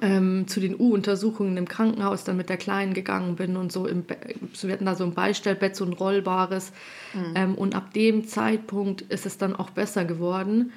ähm, 0.02 0.48
zu 0.48 0.60
den 0.60 0.80
U-Untersuchungen 0.80 1.58
im 1.58 1.68
Krankenhaus 1.68 2.24
dann 2.24 2.38
mit 2.38 2.50
der 2.50 2.58
Kleinen 2.58 2.94
gegangen 2.94 3.36
bin 3.36 3.56
und 3.56 3.72
so, 3.72 3.88
im 3.88 4.06
so 4.54 4.68
wir 4.68 4.74
hatten 4.74 4.86
da 4.86 4.96
so 4.96 5.04
ein 5.04 5.14
Beistellbett, 5.14 5.76
so 5.76 5.86
ein 5.86 5.94
rollbares. 5.94 6.72
Mhm. 7.14 7.34
Ähm, 7.36 7.56
und 7.56 7.76
ab 7.76 7.94
dem 7.94 8.28
Zeitpunkt 8.28 9.02
ist 9.02 9.26
es 9.26 9.38
dann 9.38 9.56
auch 9.56 9.70
besser 9.70 10.06
geworden. 10.06 10.72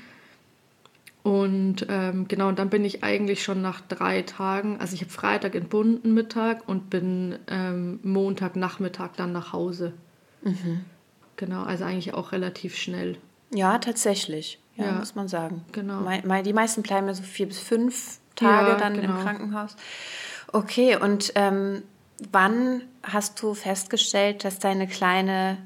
Und 1.23 1.87
ähm, 1.90 2.29
genau, 2.29 2.49
und 2.49 2.59
dann 2.59 2.71
bin 2.71 2.85
ich 2.85 3.05
eigentlich 3.05 3.43
schon 3.43 3.61
nach 3.61 3.83
drei 3.83 4.23
Tagen, 4.23 4.79
also 4.81 4.95
ich 4.95 5.02
habe 5.02 5.11
Freitag 5.11 5.55
entbunden 5.55 6.14
Mittag 6.14 6.67
und 6.67 6.88
bin 6.88 7.38
ähm, 7.47 8.00
Montagnachmittag 8.02 9.11
dann 9.17 9.33
nach 9.33 9.52
Hause. 9.52 9.93
Mhm. 10.43 10.85
Genau, 11.37 11.62
also 11.62 11.85
eigentlich 11.85 12.14
auch 12.14 12.33
relativ 12.33 12.76
schnell. 12.76 13.19
Ja, 13.52 13.79
tatsächlich. 13.79 14.59
Ja, 14.76 14.87
ja. 14.87 14.93
muss 14.93 15.14
man 15.14 15.29
sagen. 15.29 15.62
Genau. 15.73 16.09
Die 16.43 16.52
meisten 16.52 16.83
bleiben 16.83 17.07
ja 17.07 17.14
so 17.14 17.23
vier 17.23 17.47
bis 17.47 17.59
fünf 17.59 18.19
Tage 18.40 18.70
ja, 18.70 18.76
dann 18.76 18.94
genau. 18.94 19.16
im 19.16 19.23
Krankenhaus. 19.23 19.76
Okay, 20.52 20.97
und 20.97 21.32
ähm, 21.37 21.82
wann 22.32 22.82
hast 23.02 23.40
du 23.42 23.54
festgestellt, 23.54 24.44
dass 24.44 24.59
deine 24.59 24.87
Kleine 24.88 25.59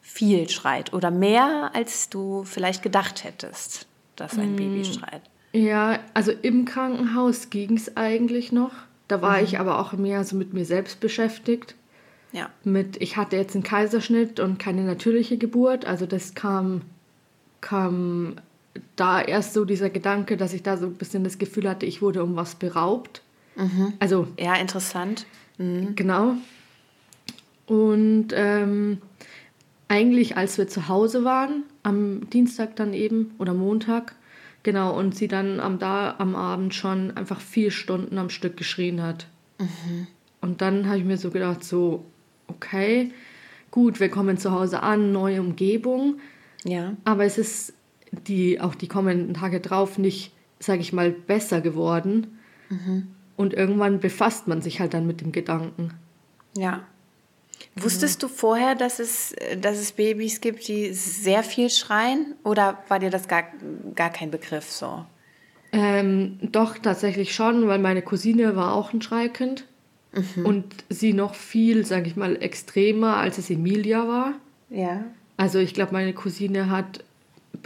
viel 0.00 0.48
schreit 0.48 0.92
oder 0.92 1.10
mehr, 1.10 1.70
als 1.74 2.08
du 2.08 2.44
vielleicht 2.44 2.82
gedacht 2.82 3.24
hättest, 3.24 3.86
dass 4.16 4.38
ein 4.38 4.54
mm. 4.54 4.56
Baby 4.56 4.84
schreit? 4.84 5.22
Ja, 5.52 5.98
also 6.14 6.32
im 6.32 6.64
Krankenhaus 6.64 7.50
ging 7.50 7.76
es 7.76 7.96
eigentlich 7.96 8.52
noch. 8.52 8.72
Da 9.08 9.20
war 9.20 9.38
mhm. 9.38 9.44
ich 9.44 9.60
aber 9.60 9.78
auch 9.78 9.92
mehr 9.92 10.24
so 10.24 10.36
mit 10.36 10.54
mir 10.54 10.64
selbst 10.64 11.00
beschäftigt. 11.00 11.74
Ja. 12.32 12.48
Mit, 12.64 12.96
ich 13.02 13.18
hatte 13.18 13.36
jetzt 13.36 13.54
einen 13.54 13.62
Kaiserschnitt 13.62 14.40
und 14.40 14.58
keine 14.58 14.82
natürliche 14.82 15.36
Geburt. 15.36 15.84
Also 15.84 16.06
das 16.06 16.34
kam, 16.34 16.80
kam 17.60 18.36
da 18.96 19.20
erst 19.20 19.54
so 19.54 19.64
dieser 19.64 19.90
Gedanke, 19.90 20.36
dass 20.36 20.52
ich 20.52 20.62
da 20.62 20.76
so 20.76 20.86
ein 20.86 20.94
bisschen 20.94 21.24
das 21.24 21.38
Gefühl 21.38 21.68
hatte, 21.68 21.86
ich 21.86 22.02
wurde 22.02 22.22
um 22.22 22.36
was 22.36 22.54
beraubt. 22.54 23.22
Mhm. 23.56 23.94
Also 23.98 24.28
ja, 24.38 24.54
interessant. 24.54 25.26
Mhm. 25.58 25.94
Genau. 25.94 26.34
Und 27.66 28.28
ähm, 28.34 28.98
eigentlich, 29.88 30.36
als 30.36 30.58
wir 30.58 30.68
zu 30.68 30.88
Hause 30.88 31.24
waren, 31.24 31.64
am 31.82 32.28
Dienstag 32.30 32.76
dann 32.76 32.94
eben 32.94 33.34
oder 33.38 33.54
Montag, 33.54 34.14
genau, 34.62 34.96
und 34.98 35.14
sie 35.14 35.28
dann 35.28 35.60
am, 35.60 35.78
da 35.78 36.14
am 36.18 36.34
Abend 36.34 36.74
schon 36.74 37.16
einfach 37.16 37.40
vier 37.40 37.70
Stunden 37.70 38.18
am 38.18 38.30
Stück 38.30 38.56
geschrien 38.56 39.02
hat. 39.02 39.26
Mhm. 39.58 40.06
Und 40.40 40.60
dann 40.60 40.86
habe 40.86 40.98
ich 40.98 41.04
mir 41.04 41.18
so 41.18 41.30
gedacht, 41.30 41.62
so, 41.62 42.04
okay, 42.48 43.12
gut, 43.70 44.00
wir 44.00 44.08
kommen 44.08 44.38
zu 44.38 44.50
Hause 44.50 44.82
an, 44.82 45.12
neue 45.12 45.40
Umgebung. 45.40 46.18
Ja. 46.64 46.94
Aber 47.04 47.24
es 47.24 47.38
ist 47.38 47.74
die, 48.12 48.60
auch 48.60 48.74
die 48.74 48.88
kommenden 48.88 49.34
Tage 49.34 49.60
drauf 49.60 49.98
nicht, 49.98 50.32
sage 50.58 50.80
ich 50.80 50.92
mal, 50.92 51.10
besser 51.10 51.60
geworden. 51.60 52.38
Mhm. 52.68 53.08
Und 53.36 53.54
irgendwann 53.54 54.00
befasst 54.00 54.46
man 54.46 54.62
sich 54.62 54.80
halt 54.80 54.94
dann 54.94 55.06
mit 55.06 55.20
dem 55.20 55.32
Gedanken. 55.32 55.94
Ja. 56.56 56.82
Wusstest 57.76 58.22
du 58.22 58.28
vorher, 58.28 58.74
dass 58.74 58.98
es, 58.98 59.34
dass 59.60 59.78
es 59.78 59.92
Babys 59.92 60.40
gibt, 60.40 60.68
die 60.68 60.92
sehr 60.92 61.42
viel 61.42 61.70
schreien? 61.70 62.34
Oder 62.44 62.82
war 62.88 62.98
dir 62.98 63.10
das 63.10 63.28
gar, 63.28 63.44
gar 63.94 64.10
kein 64.10 64.30
Begriff 64.30 64.70
so? 64.70 65.06
Ähm, 65.72 66.38
doch, 66.42 66.76
tatsächlich 66.76 67.34
schon, 67.34 67.66
weil 67.66 67.78
meine 67.78 68.02
Cousine 68.02 68.56
war 68.56 68.74
auch 68.74 68.92
ein 68.92 69.00
Schreikind. 69.00 69.66
Mhm. 70.12 70.44
Und 70.44 70.64
sie 70.90 71.14
noch 71.14 71.34
viel, 71.34 71.86
sage 71.86 72.08
ich 72.08 72.16
mal, 72.16 72.42
extremer, 72.42 73.16
als 73.16 73.38
es 73.38 73.48
Emilia 73.48 74.06
war. 74.06 74.34
Ja. 74.68 75.04
Also 75.38 75.58
ich 75.58 75.72
glaube, 75.72 75.92
meine 75.92 76.12
Cousine 76.12 76.68
hat 76.68 77.04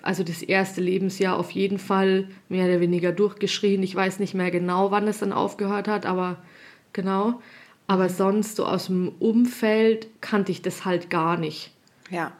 also 0.03 0.23
das 0.23 0.43
erste 0.43 0.81
Lebensjahr 0.81 1.39
auf 1.39 1.51
jeden 1.51 1.79
Fall 1.79 2.29
mehr 2.49 2.67
oder 2.67 2.81
weniger 2.81 3.13
durchgeschrien. 3.13 3.83
Ich 3.83 3.95
weiß 3.95 4.19
nicht 4.19 4.35
mehr 4.35 4.51
genau, 4.51 4.91
wann 4.91 5.09
es 5.09 5.19
dann 5.19 5.33
aufgehört 5.33 5.89
hat, 5.89 6.07
aber 6.07 6.39
genau. 6.93 7.41
Aber 7.87 8.09
sonst 8.09 8.57
so 8.57 8.67
aus 8.67 8.87
dem 8.87 9.13
Umfeld 9.21 10.09
kannte 10.21 10.53
ich 10.53 10.63
das 10.63 10.85
halt 10.85 11.11
gar 11.11 11.37
nicht. 11.37 11.73
Ja. 12.11 12.33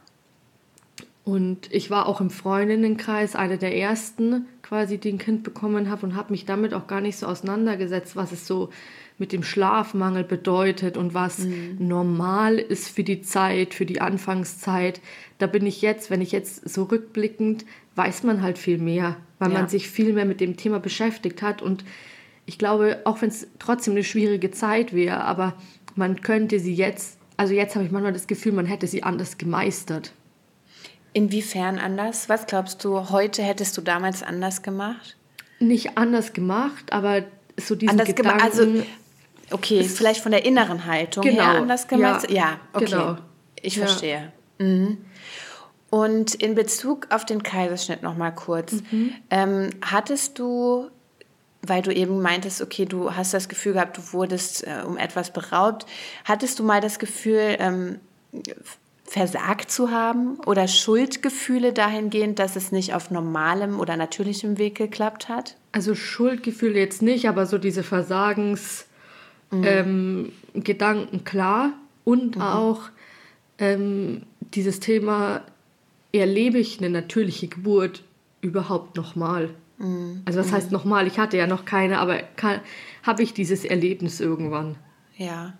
Und 1.25 1.73
ich 1.73 1.91
war 1.91 2.07
auch 2.07 2.21
im 2.21 2.31
Freundinnenkreis 2.31 3.35
eine 3.35 3.59
der 3.59 3.77
ersten, 3.77 4.47
quasi, 4.63 4.99
die 4.99 5.13
ein 5.13 5.19
Kind 5.19 5.43
bekommen 5.43 5.91
habe 5.91 6.07
und 6.07 6.15
habe 6.15 6.33
mich 6.33 6.45
damit 6.45 6.73
auch 6.73 6.87
gar 6.87 7.01
nicht 7.01 7.17
so 7.17 7.27
auseinandergesetzt, 7.27 8.15
was 8.15 8.31
es 8.31 8.47
so 8.47 8.71
mit 9.19 9.33
dem 9.33 9.43
Schlafmangel 9.43 10.25
bedeutet 10.25 10.97
und 10.97 11.15
was 11.15 11.39
mhm. 11.39 11.77
normal 11.79 12.59
ist 12.59 12.89
für 12.89 13.05
die 13.05 13.23
Zeit, 13.23 13.73
für 13.73 13.87
die 13.87 14.01
Anfangszeit. 14.01 15.01
Da 15.39 15.47
bin 15.47 15.67
ich 15.67 15.81
jetzt, 15.81 16.11
wenn 16.11 16.21
ich 16.21 16.33
jetzt 16.33 16.69
so 16.69 16.85
rückblickend, 16.85 17.65
weiß 17.95 18.25
man 18.25 18.43
halt 18.43 18.59
viel 18.59 18.79
mehr, 18.79 19.17
weil 19.39 19.53
ja. 19.53 19.59
man 19.59 19.69
sich 19.69 19.89
viel 19.89 20.13
mehr 20.13 20.27
mit 20.27 20.41
dem 20.41 20.57
Thema 20.57 20.81
beschäftigt 20.81 21.41
hat. 21.41 21.63
Und 21.63 21.85
ich 22.45 22.59
glaube, 22.59 23.01
auch 23.05 23.23
wenn 23.23 23.31
es 23.31 23.47
trotzdem 23.59 23.95
eine 23.95 24.05
schwierige 24.05 24.51
Zeit 24.51 24.93
wäre, 24.93 25.23
aber 25.23 25.55
man 25.95 26.21
könnte 26.21 26.61
sie 26.61 26.75
jetzt, 26.75 27.19
also 27.39 27.55
jetzt 27.55 27.75
habe 27.75 27.87
ich 27.87 27.91
manchmal 27.91 28.13
das 28.13 28.27
Gefühl, 28.27 28.53
man 28.53 28.67
hätte 28.67 28.87
sie 28.87 29.03
anders 29.03 29.39
gemeistert. 29.39 30.13
Inwiefern 31.15 31.79
anders? 31.79 32.29
Was 32.29 32.47
glaubst 32.47 32.85
du, 32.85 33.09
heute 33.09 33.43
hättest 33.43 33.79
du 33.79 33.81
damals 33.81 34.23
anders 34.23 34.61
gemacht? 34.61 35.17
Nicht 35.59 35.97
anders 35.97 36.35
gemacht, 36.35 36.93
aber 36.93 37.25
so 37.59 37.75
diesen 37.75 37.93
anders 37.93 38.15
Gedanken... 38.15 38.43
Also 38.43 38.83
Okay, 39.51 39.81
ist 39.81 39.97
vielleicht 39.97 40.21
von 40.21 40.33
der 40.33 40.45
inneren 40.45 40.87
Haltung 40.87 41.23
genau, 41.23 41.43
her 41.43 41.51
anders 41.51 41.89
gemacht. 41.89 42.31
Ja, 42.31 42.37
ja 42.37 42.61
okay. 42.73 42.85
Genau. 42.87 43.17
Ich 43.63 43.79
verstehe. 43.79 44.33
Ja. 44.59 44.67
Mhm. 44.67 44.99
Und 45.91 46.35
in 46.35 46.55
Bezug 46.55 47.07
auf 47.11 47.25
den 47.25 47.43
Kaiserschnitt 47.43 48.03
noch 48.03 48.17
mal 48.17 48.33
kurz. 48.33 48.73
Mhm. 48.91 49.13
Ähm, 49.31 49.71
hattest 49.83 50.39
du, 50.39 50.91
weil 51.63 51.83
du 51.83 51.93
eben 51.93 52.21
meintest, 52.21 52.61
okay, 52.61 52.85
du 52.85 53.15
hast 53.15 53.33
das 53.33 53.49
Gefühl 53.49 53.75
gehabt, 53.75 53.97
du 53.97 54.03
wurdest 54.13 54.67
äh, 54.67 54.83
um 54.87 54.99
etwas 54.99 55.33
beraubt, 55.33 55.87
hattest 56.25 56.59
du 56.59 56.65
mal 56.65 56.81
das 56.81 56.99
Gefühl, 56.99 57.57
ähm, 57.59 58.01
versagt 59.05 59.71
zu 59.71 59.91
haben 59.91 60.39
oder 60.47 60.67
Schuldgefühle 60.67 61.73
dahingehend, 61.73 62.39
dass 62.39 62.57
es 62.57 62.73
nicht 62.73 62.93
auf 62.93 63.11
normalem 63.11 63.79
oder 63.79 63.97
natürlichem 63.97 64.59
Weg 64.59 64.75
geklappt 64.75 65.29
hat? 65.29 65.57
Also 65.73 65.95
Schuldgefühle 65.95 66.79
jetzt 66.79 67.03
nicht, 67.03 67.29
aber 67.29 67.47
so 67.47 67.59
diese 67.59 67.85
Versagens 67.85 68.87
mhm. 69.51 69.65
ähm, 69.65 70.33
Gedanken 70.55 71.25
klar 71.25 71.73
und 72.05 72.37
mhm. 72.37 72.43
auch 72.43 72.83
ähm, 73.59 74.23
dieses 74.41 74.81
Thema, 74.81 75.43
erlebe 76.13 76.59
ich 76.59 76.79
eine 76.79 76.91
natürliche 76.91 77.49
Geburt 77.49 78.03
überhaupt 78.41 78.97
nochmal? 78.97 79.51
Mhm. 79.79 80.23
Also 80.25 80.41
was 80.41 80.53
heißt 80.53 80.71
mhm. 80.71 80.79
nochmal? 80.79 81.07
Ich 81.07 81.19
hatte 81.19 81.37
ja 81.37 81.47
noch 81.47 81.65
keine, 81.65 81.99
aber 81.99 82.21
habe 83.03 83.23
ich 83.23 83.35
dieses 83.35 83.65
Erlebnis 83.65 84.21
irgendwann? 84.21 84.77
Ja, 85.17 85.55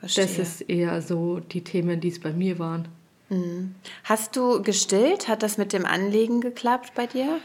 verstehe. 0.00 0.24
Das 0.24 0.38
ist 0.38 0.60
eher 0.62 1.00
so 1.02 1.40
die 1.40 1.62
Themen, 1.62 2.00
die 2.00 2.08
es 2.08 2.20
bei 2.20 2.32
mir 2.32 2.58
waren. 2.58 2.88
Mhm. 3.28 3.74
Hast 4.04 4.36
du 4.36 4.62
gestillt? 4.62 5.28
Hat 5.28 5.42
das 5.42 5.58
mit 5.58 5.72
dem 5.72 5.84
Anlegen 5.84 6.40
geklappt 6.40 6.92
bei 6.94 7.06
dir? 7.06 7.38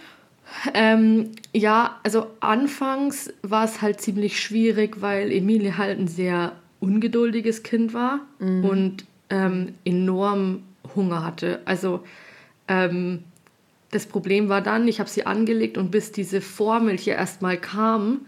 Ähm, 0.73 1.31
ja, 1.53 1.99
also 2.03 2.27
anfangs 2.39 3.33
war 3.41 3.65
es 3.65 3.81
halt 3.81 4.01
ziemlich 4.01 4.39
schwierig, 4.39 5.01
weil 5.01 5.31
Emilie 5.31 5.77
halt 5.77 5.99
ein 5.99 6.07
sehr 6.07 6.53
ungeduldiges 6.79 7.63
Kind 7.63 7.93
war 7.93 8.21
mhm. 8.39 8.65
und 8.65 9.05
ähm, 9.29 9.75
enorm 9.85 10.63
Hunger 10.95 11.23
hatte. 11.25 11.61
Also 11.65 12.03
ähm, 12.67 13.23
das 13.91 14.05
Problem 14.05 14.49
war 14.49 14.61
dann, 14.61 14.87
ich 14.87 14.99
habe 14.99 15.09
sie 15.09 15.25
angelegt 15.25 15.77
und 15.77 15.91
bis 15.91 16.11
diese 16.11 16.41
Vormilch 16.41 17.05
ja 17.05 17.15
erstmal 17.15 17.57
kam, 17.57 18.21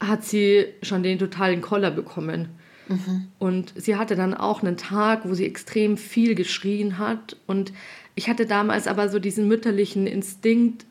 hat 0.00 0.24
sie 0.24 0.66
schon 0.82 1.02
den 1.02 1.18
totalen 1.18 1.60
Koller 1.60 1.90
bekommen. 1.90 2.48
Mhm. 2.88 3.28
Und 3.38 3.72
sie 3.76 3.96
hatte 3.96 4.16
dann 4.16 4.34
auch 4.34 4.62
einen 4.62 4.76
Tag, 4.76 5.22
wo 5.24 5.34
sie 5.34 5.46
extrem 5.46 5.96
viel 5.96 6.34
geschrien 6.34 6.98
hat. 6.98 7.36
Und 7.46 7.72
ich 8.14 8.28
hatte 8.28 8.46
damals 8.46 8.86
aber 8.86 9.08
so 9.08 9.18
diesen 9.18 9.48
mütterlichen 9.48 10.06
Instinkt, 10.06 10.84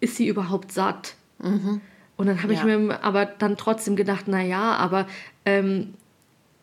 ist 0.00 0.16
sie 0.16 0.28
überhaupt 0.28 0.72
satt? 0.72 1.14
Mhm. 1.42 1.80
Und 2.16 2.26
dann 2.26 2.42
habe 2.42 2.52
ja. 2.52 2.60
ich 2.60 2.64
mir 2.64 3.02
aber 3.02 3.26
dann 3.26 3.56
trotzdem 3.56 3.94
gedacht, 3.94 4.24
na 4.26 4.42
ja, 4.42 4.74
aber 4.74 5.06
ähm, 5.44 5.94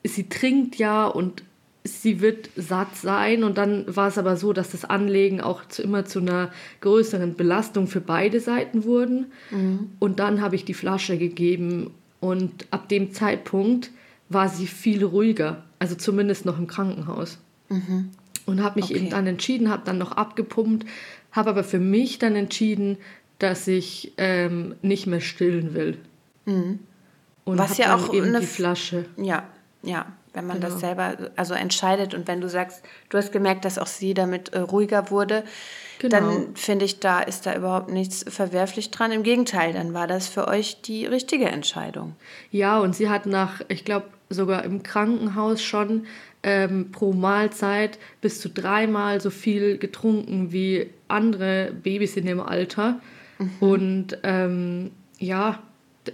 sie 0.04 0.27
trinkt 0.27 0.75
ja 0.75 1.06
und 1.06 1.44
sie 1.86 2.20
wird 2.20 2.50
satt 2.56 2.96
sein. 2.96 3.44
Und 3.44 3.58
dann 3.58 3.86
war 3.96 4.08
es 4.08 4.18
aber 4.18 4.36
so, 4.38 4.51
dass 4.51 4.72
das 4.72 4.86
Anlegen 4.86 5.39
auch 5.39 5.65
zu, 5.68 5.84
immer 5.84 6.06
zu 6.06 6.20
einer 6.20 6.51
größeren 6.82 7.36
Belastung 7.36 7.88
für 7.88 8.01
beide 8.01 8.39
Seiten 8.39 8.84
wurden. 8.84 9.27
Mhm. 9.51 9.92
Und 10.00 10.20
dann 10.20 10.42
habe 10.42 10.56
ich 10.56 10.65
die 10.65 10.74
Flasche 10.74 11.18
gegeben 11.18 11.92
und 12.20 12.65
ab 12.72 12.89
dem 12.89 13.13
Zeitpunkt 13.13 13.92
war 14.30 14.50
sie 14.50 14.68
viel 14.68 15.06
ruhiger, 15.06 15.63
also 15.77 15.96
zumindest 15.96 16.46
noch 16.46 16.58
im 16.58 16.68
Krankenhaus. 16.68 17.38
Mhm. 17.70 18.10
Und 18.46 18.63
habe 18.63 18.80
mich 18.80 18.92
okay. 18.92 18.96
eben 18.96 19.10
dann 19.10 19.27
entschieden, 19.27 19.70
habe 19.70 19.84
dann 19.86 19.98
noch 19.98 20.12
abgepumpt, 20.12 20.86
habe 21.32 21.51
aber 21.51 21.63
für 21.63 21.80
mich 21.80 22.20
dann 22.20 22.36
entschieden, 22.36 22.98
dass 23.39 23.68
ich 23.68 24.13
ähm, 24.18 24.75
nicht 24.82 25.08
mehr 25.08 25.22
stillen 25.22 25.74
will. 25.74 25.98
Mhm. 26.46 26.80
Und 27.44 27.60
Was 27.60 27.77
ja 27.77 27.96
auch 27.96 28.13
eben 28.13 28.27
eine 28.27 28.39
die 28.39 28.46
Flasche. 28.46 29.06
Ja, 29.18 29.44
ja, 29.84 30.08
wenn 30.34 30.48
man 30.48 30.60
genau. 30.60 30.72
das 30.72 30.80
selber 30.80 31.15
also 31.36 31.54
entscheidet 31.54 32.13
und 32.13 32.27
wenn 32.27 32.42
du 32.42 32.50
sagst, 32.50 32.84
du 33.10 33.18
hast 33.18 33.32
gemerkt, 33.32 33.65
dass 33.65 33.77
auch 33.77 33.88
sie 33.88 34.13
damit 34.13 34.50
äh, 34.50 34.60
ruhiger 34.60 35.12
wurde, 35.12 35.44
genau. 36.00 36.20
dann 36.20 36.56
finde 36.56 36.86
ich, 36.86 37.00
da 37.00 37.22
ist 37.22 37.46
da 37.46 37.56
überhaupt 37.56 37.92
nichts 37.92 38.25
verwerflich 38.27 38.92
dran. 38.92 39.12
Im 39.12 39.24
Gegenteil, 39.24 39.74
dann 39.74 39.94
war 39.94 40.08
das 40.08 40.27
für 40.27 40.48
euch 40.48 40.82
die 40.82 41.06
richtige 41.06 41.46
Entscheidung. 41.46 42.15
Ja, 42.51 42.80
und 42.80 42.96
sie 42.96 43.10
hat 43.10 43.27
nach, 43.27 43.62
ich 43.68 43.86
glaube, 43.86 44.08
sogar 44.30 44.63
im 44.63 44.82
Krankenhaus 44.82 45.62
schon 45.62 46.06
ähm, 46.42 46.92
pro 46.92 47.13
Mahlzeit 47.13 48.00
bis 48.22 48.39
zu 48.39 48.50
dreimal 48.50 49.22
so 49.22 49.30
viel 49.30 49.77
getrunken 49.77 50.51
wie 50.51 50.89
andere 51.08 51.72
Babys 51.72 52.18
in 52.18 52.25
dem 52.25 52.39
Alter. 52.39 53.00
Mhm. 53.38 53.51
Und 53.60 54.18
ähm, 54.24 54.92
ja, 55.20 55.60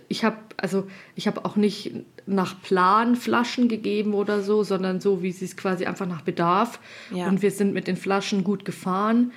ich 0.07 0.23
habe 0.23 0.37
also 0.57 0.87
ich 1.15 1.27
habe 1.27 1.43
auch 1.45 1.55
nicht 1.55 1.91
nach 2.27 2.61
Plan 2.61 3.15
Flaschen 3.15 3.67
gegeben 3.67 4.13
oder 4.13 4.41
so, 4.41 4.63
sondern 4.63 5.01
so 5.01 5.23
wie 5.23 5.31
sie 5.31 5.45
es 5.45 5.57
quasi 5.57 5.85
einfach 5.85 6.07
nach 6.07 6.21
Bedarf. 6.21 6.79
Ja. 7.13 7.27
Und 7.27 7.41
wir 7.41 7.51
sind 7.51 7.73
mit 7.73 7.87
den 7.87 7.97
Flaschen 7.97 8.43
gut 8.43 8.63
gefahren. 8.63 9.31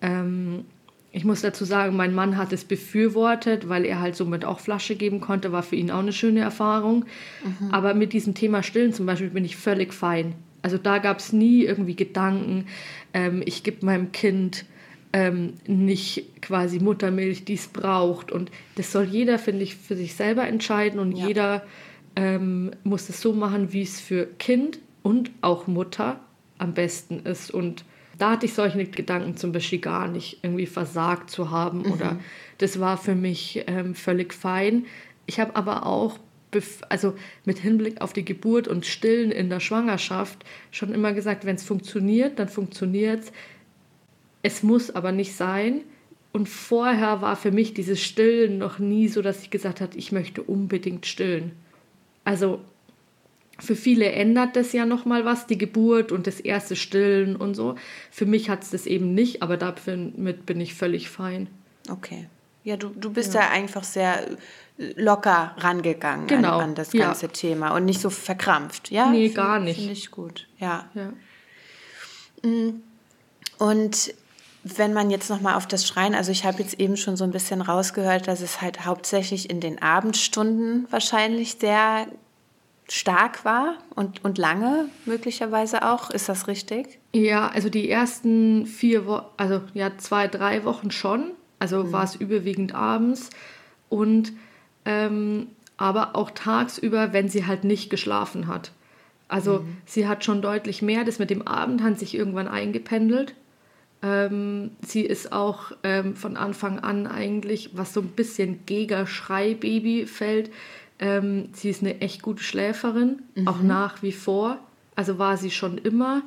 Ähm, 0.00 0.64
ich 1.12 1.24
muss 1.24 1.40
dazu 1.42 1.64
sagen, 1.64 1.96
mein 1.96 2.14
Mann 2.14 2.36
hat 2.36 2.52
es 2.52 2.64
befürwortet, 2.64 3.68
weil 3.68 3.84
er 3.84 4.00
halt 4.00 4.14
somit 4.14 4.44
auch 4.44 4.60
Flasche 4.60 4.94
geben 4.94 5.20
konnte, 5.20 5.50
war 5.50 5.62
für 5.62 5.76
ihn 5.76 5.90
auch 5.90 5.98
eine 5.98 6.12
schöne 6.12 6.40
Erfahrung. 6.40 7.04
Mhm. 7.44 7.70
Aber 7.72 7.94
mit 7.94 8.12
diesem 8.12 8.34
Thema 8.34 8.62
Stillen 8.62 8.92
zum 8.92 9.06
Beispiel 9.06 9.30
bin 9.30 9.44
ich 9.44 9.56
völlig 9.56 9.92
fein. 9.92 10.34
Also 10.62 10.78
da 10.78 10.98
gab 10.98 11.18
es 11.18 11.32
nie 11.32 11.64
irgendwie 11.64 11.96
Gedanken, 11.96 12.66
ähm, 13.12 13.42
ich 13.44 13.64
gebe 13.64 13.84
meinem 13.84 14.12
Kind 14.12 14.64
ähm, 15.12 15.54
nicht 15.66 16.40
quasi 16.42 16.78
Muttermilch, 16.78 17.44
die 17.44 17.54
es 17.54 17.68
braucht. 17.68 18.30
Und 18.30 18.50
das 18.76 18.92
soll 18.92 19.04
jeder, 19.04 19.38
finde 19.38 19.62
ich, 19.62 19.76
für 19.76 19.96
sich 19.96 20.14
selber 20.14 20.46
entscheiden 20.46 21.00
und 21.00 21.16
ja. 21.16 21.26
jeder 21.26 21.62
ähm, 22.16 22.70
muss 22.84 23.08
es 23.08 23.20
so 23.20 23.32
machen, 23.32 23.72
wie 23.72 23.82
es 23.82 24.00
für 24.00 24.26
Kind 24.38 24.78
und 25.02 25.30
auch 25.40 25.66
Mutter 25.66 26.20
am 26.58 26.74
besten 26.74 27.20
ist. 27.20 27.50
Und 27.50 27.84
da 28.18 28.32
hatte 28.32 28.46
ich 28.46 28.54
solche 28.54 28.84
Gedanken 28.84 29.36
zum 29.36 29.52
Beispiel 29.52 29.80
gar 29.80 30.06
nicht, 30.06 30.38
irgendwie 30.42 30.66
versagt 30.66 31.30
zu 31.30 31.50
haben 31.50 31.82
mhm. 31.82 31.92
oder 31.92 32.18
das 32.58 32.78
war 32.78 32.98
für 32.98 33.14
mich 33.14 33.64
ähm, 33.66 33.94
völlig 33.94 34.34
fein. 34.34 34.84
Ich 35.26 35.40
habe 35.40 35.56
aber 35.56 35.86
auch, 35.86 36.18
also 36.88 37.14
mit 37.44 37.58
Hinblick 37.58 38.00
auf 38.02 38.12
die 38.12 38.24
Geburt 38.24 38.68
und 38.68 38.84
Stillen 38.84 39.30
in 39.30 39.48
der 39.48 39.60
Schwangerschaft, 39.60 40.44
schon 40.70 40.92
immer 40.92 41.12
gesagt, 41.12 41.46
wenn 41.46 41.56
es 41.56 41.64
funktioniert, 41.64 42.38
dann 42.38 42.48
funktioniert 42.48 43.24
es. 43.24 43.32
Es 44.42 44.62
muss 44.62 44.90
aber 44.90 45.12
nicht 45.12 45.34
sein. 45.34 45.82
Und 46.32 46.48
vorher 46.48 47.22
war 47.22 47.36
für 47.36 47.50
mich 47.50 47.74
dieses 47.74 48.00
Stillen 48.00 48.58
noch 48.58 48.78
nie 48.78 49.08
so, 49.08 49.20
dass 49.20 49.42
ich 49.42 49.50
gesagt 49.50 49.80
habe, 49.80 49.96
ich 49.96 50.12
möchte 50.12 50.42
unbedingt 50.42 51.06
stillen. 51.06 51.52
Also 52.24 52.60
für 53.58 53.76
viele 53.76 54.12
ändert 54.12 54.56
das 54.56 54.72
ja 54.72 54.86
nochmal 54.86 55.24
was, 55.24 55.46
die 55.46 55.58
Geburt 55.58 56.12
und 56.12 56.26
das 56.26 56.40
erste 56.40 56.76
Stillen 56.76 57.36
und 57.36 57.54
so. 57.54 57.74
Für 58.10 58.26
mich 58.26 58.48
hat 58.48 58.62
es 58.62 58.70
das 58.70 58.86
eben 58.86 59.14
nicht, 59.14 59.42
aber 59.42 59.56
damit 59.56 60.46
bin 60.46 60.60
ich 60.60 60.74
völlig 60.74 61.10
fein. 61.10 61.48
Okay. 61.88 62.28
Ja, 62.62 62.76
du, 62.76 62.90
du 62.90 63.10
bist 63.10 63.34
ja. 63.34 63.40
da 63.40 63.50
einfach 63.50 63.84
sehr 63.84 64.26
locker 64.96 65.54
rangegangen 65.58 66.26
genau. 66.26 66.58
an, 66.58 66.70
an 66.70 66.74
das 66.74 66.92
ganze 66.92 67.26
ja. 67.26 67.32
Thema 67.32 67.74
und 67.74 67.84
nicht 67.84 68.00
so 68.00 68.10
verkrampft. 68.10 68.90
Ja? 68.90 69.10
Nee, 69.10 69.30
gar 69.30 69.58
nicht. 69.58 69.76
Finde 69.76 69.92
ich 69.92 70.10
gut. 70.10 70.46
Ja. 70.58 70.88
ja. 70.94 71.12
Mm. 72.48 72.82
Und 73.58 74.14
wenn 74.62 74.92
man 74.92 75.10
jetzt 75.10 75.30
noch 75.30 75.40
mal 75.40 75.56
auf 75.56 75.66
das 75.66 75.86
Schreien, 75.86 76.14
also 76.14 76.32
ich 76.32 76.44
habe 76.44 76.62
jetzt 76.62 76.78
eben 76.78 76.96
schon 76.96 77.16
so 77.16 77.24
ein 77.24 77.30
bisschen 77.30 77.62
rausgehört, 77.62 78.28
dass 78.28 78.40
es 78.40 78.60
halt 78.60 78.84
hauptsächlich 78.84 79.48
in 79.48 79.60
den 79.60 79.80
Abendstunden 79.80 80.86
wahrscheinlich 80.90 81.56
sehr 81.58 82.06
stark 82.88 83.44
war 83.44 83.76
und, 83.94 84.24
und 84.24 84.36
lange 84.36 84.86
möglicherweise 85.06 85.88
auch. 85.88 86.10
Ist 86.10 86.28
das 86.28 86.48
richtig? 86.48 86.98
Ja, 87.14 87.48
also 87.48 87.68
die 87.68 87.88
ersten 87.88 88.66
vier 88.66 89.06
Wochen, 89.06 89.26
also 89.36 89.62
ja, 89.74 89.96
zwei, 89.96 90.28
drei 90.28 90.64
Wochen 90.64 90.90
schon. 90.90 91.30
Also 91.58 91.84
mhm. 91.84 91.92
war 91.92 92.04
es 92.04 92.16
überwiegend 92.16 92.74
abends 92.74 93.30
und 93.88 94.32
ähm, 94.84 95.48
aber 95.76 96.16
auch 96.16 96.30
tagsüber, 96.30 97.12
wenn 97.12 97.28
sie 97.28 97.46
halt 97.46 97.64
nicht 97.64 97.90
geschlafen 97.90 98.46
hat. 98.46 98.72
Also 99.28 99.60
mhm. 99.60 99.76
sie 99.86 100.08
hat 100.08 100.24
schon 100.24 100.42
deutlich 100.42 100.82
mehr. 100.82 101.04
Das 101.04 101.18
mit 101.18 101.30
dem 101.30 101.46
Abend 101.46 101.82
hat 101.82 101.98
sich 101.98 102.14
irgendwann 102.14 102.48
eingependelt. 102.48 103.34
Ähm, 104.02 104.70
sie 104.80 105.02
ist 105.02 105.32
auch 105.32 105.72
ähm, 105.82 106.16
von 106.16 106.36
Anfang 106.36 106.78
an 106.78 107.06
eigentlich, 107.06 107.70
was 107.74 107.92
so 107.92 108.00
ein 108.00 108.08
bisschen 108.08 108.64
gegen 108.66 109.06
Schreibaby 109.06 110.06
fällt, 110.06 110.50
ähm, 111.00 111.48
sie 111.52 111.70
ist 111.70 111.82
eine 111.82 112.00
echt 112.00 112.22
gute 112.22 112.42
Schläferin, 112.42 113.22
mhm. 113.34 113.48
auch 113.48 113.62
nach 113.62 114.02
wie 114.02 114.12
vor. 114.12 114.58
Also 114.94 115.18
war 115.18 115.36
sie 115.36 115.50
schon 115.50 115.78
immer. 115.78 116.22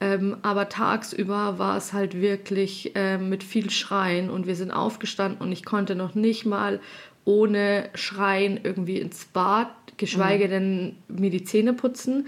Ähm, 0.00 0.36
aber 0.42 0.68
tagsüber 0.68 1.58
war 1.58 1.76
es 1.76 1.92
halt 1.92 2.20
wirklich 2.20 2.94
äh, 2.94 3.18
mit 3.18 3.42
viel 3.44 3.70
Schreien 3.70 4.30
und 4.30 4.46
wir 4.46 4.56
sind 4.56 4.70
aufgestanden 4.70 5.40
und 5.40 5.52
ich 5.52 5.64
konnte 5.64 5.94
noch 5.94 6.14
nicht 6.14 6.46
mal 6.46 6.80
ohne 7.24 7.88
Schreien 7.94 8.60
irgendwie 8.62 8.98
ins 8.98 9.24
Bad, 9.24 9.68
geschweige 9.96 10.46
mhm. 10.46 10.50
denn 10.50 10.96
mir 11.08 11.30
die 11.30 11.44
Zähne 11.44 11.72
putzen. 11.72 12.26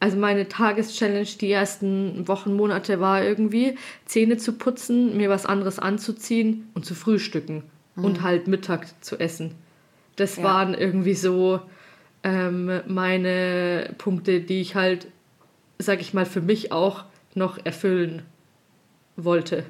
Also 0.00 0.16
meine 0.16 0.48
Tageschallenge 0.48 1.24
die 1.40 1.50
ersten 1.50 2.28
Wochen, 2.28 2.54
Monate 2.54 3.00
war 3.00 3.22
irgendwie 3.22 3.76
Zähne 4.04 4.36
zu 4.36 4.52
putzen, 4.52 5.16
mir 5.16 5.28
was 5.28 5.44
anderes 5.44 5.78
anzuziehen 5.78 6.70
und 6.74 6.86
zu 6.86 6.94
frühstücken 6.94 7.64
mhm. 7.96 8.04
und 8.04 8.22
halt 8.22 8.46
Mittag 8.46 8.86
zu 9.02 9.18
essen. 9.18 9.54
Das 10.16 10.36
ja. 10.36 10.44
waren 10.44 10.74
irgendwie 10.74 11.14
so 11.14 11.60
ähm, 12.22 12.80
meine 12.86 13.94
Punkte, 13.98 14.40
die 14.40 14.60
ich 14.60 14.74
halt, 14.76 15.08
sag 15.78 16.00
ich 16.00 16.14
mal, 16.14 16.26
für 16.26 16.40
mich 16.40 16.70
auch 16.70 17.04
noch 17.34 17.58
erfüllen 17.64 18.22
wollte. 19.16 19.64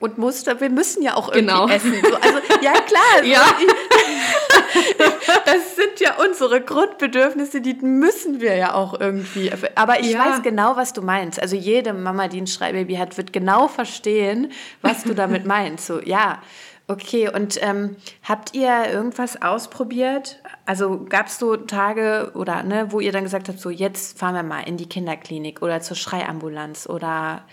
Und 0.00 0.18
musste, 0.18 0.60
wir 0.60 0.70
müssen 0.70 1.02
ja 1.02 1.14
auch 1.14 1.28
irgendwie 1.28 1.52
genau. 1.52 1.68
essen. 1.68 1.94
So, 2.02 2.14
also, 2.16 2.38
ja, 2.62 2.72
klar. 2.72 3.24
ja. 3.24 3.42
das 5.44 5.76
sind 5.76 6.00
ja 6.00 6.16
unsere 6.24 6.60
Grundbedürfnisse, 6.60 7.60
die 7.60 7.74
müssen 7.74 8.40
wir 8.40 8.56
ja 8.56 8.74
auch 8.74 8.98
irgendwie. 8.98 9.50
Aber 9.74 10.00
ich 10.00 10.12
ja. 10.12 10.18
weiß 10.18 10.42
genau, 10.42 10.76
was 10.76 10.92
du 10.92 11.02
meinst. 11.02 11.40
Also 11.40 11.56
jede 11.56 11.92
Mama, 11.92 12.28
die 12.28 12.40
ein 12.40 12.46
Schreibaby 12.46 12.94
hat, 12.96 13.16
wird 13.16 13.32
genau 13.32 13.68
verstehen, 13.68 14.52
was 14.82 15.04
du 15.04 15.14
damit 15.14 15.44
meinst. 15.46 15.86
So, 15.86 16.00
ja, 16.00 16.40
Okay, 16.86 17.30
und 17.30 17.58
ähm, 17.62 17.96
habt 18.22 18.54
ihr 18.54 18.90
irgendwas 18.92 19.40
ausprobiert? 19.40 20.42
Also 20.66 21.06
gab 21.08 21.28
es 21.28 21.38
so 21.38 21.56
Tage 21.56 22.32
oder 22.34 22.62
ne, 22.62 22.88
wo 22.90 23.00
ihr 23.00 23.10
dann 23.10 23.24
gesagt 23.24 23.48
habt, 23.48 23.58
so 23.58 23.70
jetzt 23.70 24.18
fahren 24.18 24.34
wir 24.34 24.42
mal 24.42 24.60
in 24.60 24.76
die 24.76 24.88
Kinderklinik 24.88 25.62
oder 25.62 25.80
zur 25.80 25.96
Schreiambulanz 25.96 26.86
oder 26.86 27.44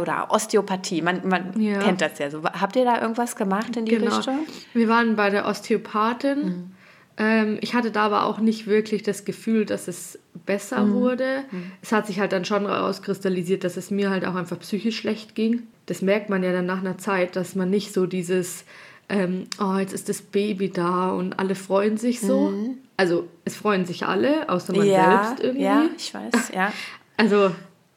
oder 0.00 0.30
Osteopathie, 0.30 1.02
man, 1.02 1.26
man 1.28 1.60
ja. 1.60 1.78
kennt 1.80 2.00
das 2.00 2.18
ja 2.18 2.30
so. 2.30 2.42
Habt 2.42 2.76
ihr 2.76 2.84
da 2.84 3.00
irgendwas 3.00 3.36
gemacht 3.36 3.76
in 3.76 3.84
die 3.84 3.96
genau. 3.96 4.16
Richtung? 4.16 4.46
Wir 4.72 4.88
waren 4.88 5.16
bei 5.16 5.30
der 5.30 5.46
Osteopathin. 5.46 6.44
Mhm. 6.44 6.70
Ähm, 7.18 7.58
ich 7.60 7.74
hatte 7.74 7.90
da 7.90 8.02
aber 8.06 8.24
auch 8.24 8.38
nicht 8.38 8.66
wirklich 8.66 9.02
das 9.02 9.24
Gefühl, 9.24 9.64
dass 9.64 9.88
es 9.88 10.18
besser 10.46 10.84
mhm. 10.84 10.94
wurde. 10.94 11.44
Mhm. 11.50 11.72
Es 11.82 11.92
hat 11.92 12.06
sich 12.06 12.20
halt 12.20 12.32
dann 12.32 12.44
schon 12.44 12.66
rauskristallisiert, 12.66 13.64
dass 13.64 13.76
es 13.76 13.90
mir 13.90 14.10
halt 14.10 14.26
auch 14.26 14.34
einfach 14.34 14.58
psychisch 14.58 14.98
schlecht 14.98 15.34
ging 15.34 15.66
das 15.86 16.02
merkt 16.02 16.28
man 16.28 16.42
ja 16.42 16.52
dann 16.52 16.66
nach 16.66 16.80
einer 16.80 16.98
Zeit, 16.98 17.36
dass 17.36 17.54
man 17.54 17.70
nicht 17.70 17.94
so 17.94 18.06
dieses, 18.06 18.64
ähm, 19.08 19.44
oh, 19.60 19.76
jetzt 19.76 19.94
ist 19.94 20.08
das 20.08 20.20
Baby 20.20 20.70
da 20.70 21.10
und 21.10 21.38
alle 21.38 21.54
freuen 21.54 21.96
sich 21.96 22.20
so. 22.20 22.50
Mhm. 22.50 22.78
Also 22.96 23.28
es 23.44 23.56
freuen 23.56 23.86
sich 23.86 24.04
alle, 24.04 24.48
außer 24.48 24.74
man 24.76 24.86
ja, 24.86 25.24
selbst 25.24 25.44
irgendwie. 25.44 25.64
Ja, 25.64 25.84
ich 25.96 26.12
weiß, 26.12 26.52
ja. 26.54 26.72
Also 27.18 27.50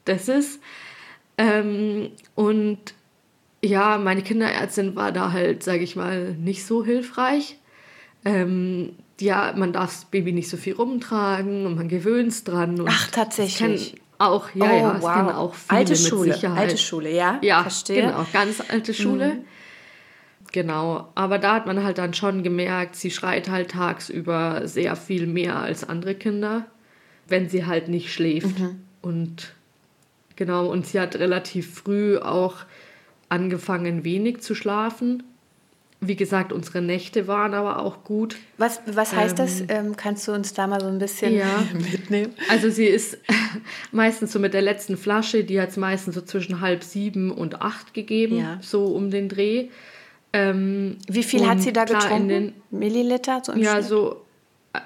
das 0.06 0.28
ist. 0.28 0.60
Ähm, 1.40 2.10
und 2.34 2.78
ja, 3.62 3.96
meine 3.96 4.22
Kinderärztin 4.22 4.94
war 4.94 5.10
da 5.10 5.32
halt, 5.32 5.62
sage 5.62 5.82
ich 5.82 5.96
mal, 5.96 6.34
nicht 6.34 6.66
so 6.66 6.84
hilfreich. 6.84 7.56
Ähm, 8.26 8.92
ja, 9.18 9.54
man 9.56 9.72
darf 9.72 9.90
das 9.90 10.04
Baby 10.04 10.32
nicht 10.32 10.50
so 10.50 10.58
viel 10.58 10.74
rumtragen 10.74 11.64
und 11.64 11.76
man 11.76 11.88
gewöhnt 11.88 12.28
es 12.28 12.44
dran. 12.44 12.84
Ach, 12.86 13.10
tatsächlich. 13.10 13.94
Auch, 14.18 14.54
ja, 14.54 14.66
oh, 14.66 14.76
ja, 14.76 14.96
es 14.96 15.02
wow. 15.02 15.14
kennen 15.14 15.28
auch 15.30 15.54
viele 15.54 15.78
alte 15.78 15.96
Schule, 15.96 16.34
Sicherheit. 16.34 16.58
Alte 16.58 16.76
Schule, 16.76 17.10
ja, 17.10 17.38
ja 17.40 17.62
verstehe. 17.62 18.02
genau, 18.02 18.26
ganz 18.34 18.62
alte 18.68 18.92
Schule. 18.92 19.34
Mhm. 19.36 19.44
Genau, 20.52 21.08
aber 21.14 21.38
da 21.38 21.54
hat 21.54 21.66
man 21.66 21.82
halt 21.82 21.96
dann 21.96 22.12
schon 22.12 22.42
gemerkt, 22.42 22.96
sie 22.96 23.10
schreit 23.10 23.48
halt 23.48 23.70
tagsüber 23.70 24.68
sehr 24.68 24.94
viel 24.96 25.26
mehr 25.26 25.56
als 25.56 25.88
andere 25.88 26.14
Kinder, 26.14 26.66
wenn 27.28 27.48
sie 27.48 27.64
halt 27.64 27.88
nicht 27.88 28.12
schläft. 28.12 28.58
Mhm. 28.58 28.82
Und 29.00 29.54
genau, 30.40 30.66
und 30.66 30.86
sie 30.86 30.98
hat 30.98 31.14
relativ 31.14 31.72
früh 31.72 32.18
auch 32.18 32.56
angefangen, 33.28 34.02
wenig 34.02 34.40
zu 34.40 34.56
schlafen 34.56 35.22
wie 36.00 36.16
gesagt, 36.16 36.52
unsere 36.52 36.80
Nächte 36.80 37.28
waren 37.28 37.52
aber 37.52 37.78
auch 37.78 38.04
gut. 38.04 38.36
Was, 38.56 38.80
was 38.86 39.14
heißt 39.14 39.38
ähm, 39.38 39.46
das? 39.46 39.62
Ähm, 39.68 39.96
kannst 39.96 40.26
du 40.26 40.32
uns 40.32 40.54
da 40.54 40.66
mal 40.66 40.80
so 40.80 40.86
ein 40.86 40.98
bisschen 40.98 41.34
ja. 41.34 41.62
mitnehmen? 41.74 42.32
Also 42.48 42.70
sie 42.70 42.86
ist 42.86 43.18
meistens 43.92 44.32
so 44.32 44.38
mit 44.38 44.54
der 44.54 44.62
letzten 44.62 44.96
Flasche, 44.96 45.44
die 45.44 45.60
hat 45.60 45.70
es 45.70 45.76
meistens 45.76 46.14
so 46.14 46.22
zwischen 46.22 46.62
halb 46.62 46.84
sieben 46.84 47.30
und 47.30 47.60
acht 47.60 47.92
gegeben, 47.92 48.38
ja. 48.38 48.58
so 48.62 48.86
um 48.86 49.10
den 49.10 49.28
Dreh. 49.28 49.68
Ähm, 50.32 50.96
wie 51.06 51.22
viel 51.22 51.46
hat 51.46 51.60
sie 51.60 51.72
da 51.72 51.84
getrunken? 51.84 52.28
Den, 52.28 52.52
Milliliter? 52.70 53.42
So 53.44 53.52
ja, 53.52 53.72
Schnitt? 53.72 53.84
so 53.84 54.22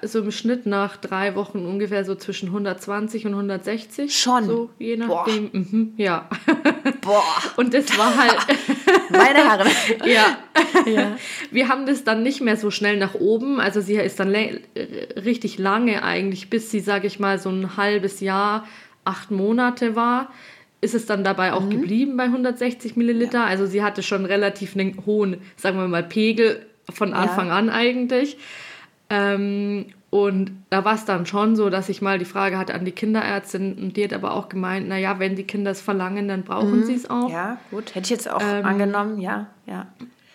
so 0.01 0.19
im 0.19 0.31
Schnitt 0.31 0.65
nach 0.65 0.97
drei 0.97 1.35
Wochen 1.35 1.59
ungefähr 1.59 2.05
so 2.05 2.15
zwischen 2.15 2.47
120 2.47 3.27
und 3.27 3.33
160. 3.33 4.15
Schon. 4.15 4.45
So 4.45 4.69
je 4.79 4.97
nachdem. 4.97 5.49
Mhm, 5.51 5.93
ja. 5.97 6.27
Boah. 7.01 7.23
Und 7.55 7.73
das 7.73 7.95
war 7.97 8.17
halt. 8.17 8.35
Meine 9.09 9.47
Herren. 9.47 9.67
ja. 10.05 10.37
ja. 10.91 11.17
Wir 11.51 11.69
haben 11.69 11.85
das 11.85 12.03
dann 12.03 12.23
nicht 12.23 12.41
mehr 12.41 12.57
so 12.57 12.71
schnell 12.71 12.97
nach 12.97 13.13
oben. 13.13 13.59
Also 13.59 13.79
sie 13.79 13.95
ist 13.95 14.19
dann 14.19 14.35
richtig 14.35 15.59
lange 15.59 16.01
eigentlich, 16.01 16.49
bis 16.49 16.71
sie, 16.71 16.79
sage 16.79 17.05
ich 17.05 17.19
mal, 17.19 17.37
so 17.37 17.49
ein 17.49 17.77
halbes 17.77 18.21
Jahr, 18.21 18.67
acht 19.03 19.29
Monate 19.29 19.95
war, 19.95 20.31
ist 20.81 20.95
es 20.95 21.05
dann 21.05 21.23
dabei 21.23 21.53
auch 21.53 21.61
mhm. 21.61 21.69
geblieben 21.69 22.17
bei 22.17 22.23
160 22.23 22.95
Milliliter. 22.95 23.39
Ja. 23.39 23.45
Also 23.45 23.67
sie 23.67 23.83
hatte 23.83 24.01
schon 24.01 24.25
relativ 24.25 24.75
einen 24.75 25.05
hohen, 25.05 25.41
sagen 25.57 25.77
wir 25.77 25.87
mal, 25.87 26.03
Pegel 26.03 26.65
von 26.91 27.13
Anfang 27.13 27.47
ja. 27.47 27.55
an 27.55 27.69
eigentlich. 27.69 28.37
Ähm, 29.09 29.85
und 30.09 30.51
da 30.69 30.85
war 30.85 30.95
es 30.95 31.05
dann 31.05 31.25
schon 31.25 31.55
so, 31.55 31.69
dass 31.69 31.89
ich 31.89 32.01
mal 32.01 32.17
die 32.17 32.25
Frage 32.25 32.57
hatte 32.57 32.73
an 32.73 32.85
die 32.85 32.91
Kinderärztin 32.91 33.73
und 33.73 33.97
die 33.97 34.03
hat 34.05 34.13
aber 34.13 34.33
auch 34.33 34.47
gemeint, 34.47 34.87
naja, 34.87 35.19
wenn 35.19 35.35
die 35.35 35.43
Kinder 35.43 35.71
es 35.71 35.81
verlangen, 35.81 36.27
dann 36.27 36.43
brauchen 36.43 36.79
mhm. 36.79 36.83
sie 36.85 36.95
es 36.95 37.09
auch. 37.09 37.29
Ja, 37.29 37.57
gut, 37.69 37.95
hätte 37.95 38.05
ich 38.05 38.09
jetzt 38.11 38.31
auch 38.31 38.41
ähm, 38.41 38.65
angenommen, 38.65 39.19
ja, 39.19 39.47
ja. 39.65 39.87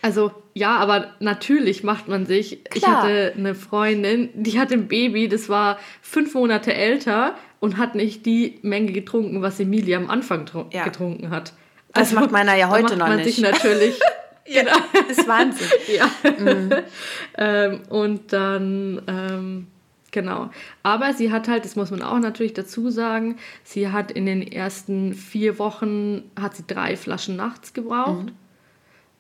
Also 0.03 0.33
ja, 0.55 0.77
aber 0.77 1.09
natürlich 1.21 1.85
macht 1.85 2.09
man 2.09 2.27
sich. 2.27 2.65
Klar. 2.65 2.75
Ich 2.75 2.87
hatte 2.87 3.35
eine 3.37 3.55
Freundin, 3.55 4.31
die 4.35 4.59
hatte 4.59 4.75
ein 4.75 4.89
Baby, 4.89 5.29
das 5.29 5.49
war 5.49 5.79
fünf 6.03 6.35
Monate 6.35 6.75
älter 6.75 7.35
und 7.61 7.77
hat 7.79 7.95
nicht 7.95 8.27
die 8.27 8.59
Menge 8.63 8.93
getrunken, 8.93 9.43
was 9.43 9.61
Emilia 9.61 9.99
am 9.99 10.11
Anfang 10.11 10.47
ja. 10.73 10.85
getrunken 10.85 11.31
hat. 11.31 11.53
Das 11.93 12.09
also, 12.09 12.17
macht 12.17 12.33
meiner 12.33 12.55
ja 12.55 12.69
heute 12.69 12.97
noch 12.97 13.09
man 13.09 13.17
nicht. 13.17 13.35
Sich 13.35 13.41
natürlich. 13.41 13.99
ja, 14.51 14.63
genau. 14.63 14.77
Das 15.09 15.19
ist 15.19 15.29
Wahnsinn. 15.29 15.69
ja. 15.95 16.11
Mhm. 16.39 16.71
ähm, 17.39 17.81
und 17.89 18.33
dann 18.33 19.03
ähm, 19.07 19.67
Genau. 20.13 20.51
Aber 20.83 21.13
sie 21.15 21.31
hat 21.31 21.49
halt, 21.49 21.65
das 21.65 21.77
muss 21.77 21.91
man 21.91 22.03
auch 22.03 22.19
natürlich 22.19 22.55
dazu 22.55 22.91
sagen, 22.91 23.37
sie 23.63 23.89
hat 23.89 24.11
in 24.11 24.27
den 24.27 24.43
ersten 24.43 25.15
vier 25.15 25.59
Wochen, 25.59 26.25
hat 26.39 26.57
sie 26.57 26.65
drei 26.67 26.97
Flaschen 26.97 27.37
nachts 27.37 27.73
gebraucht. 27.73 28.27
Mhm. 28.27 28.33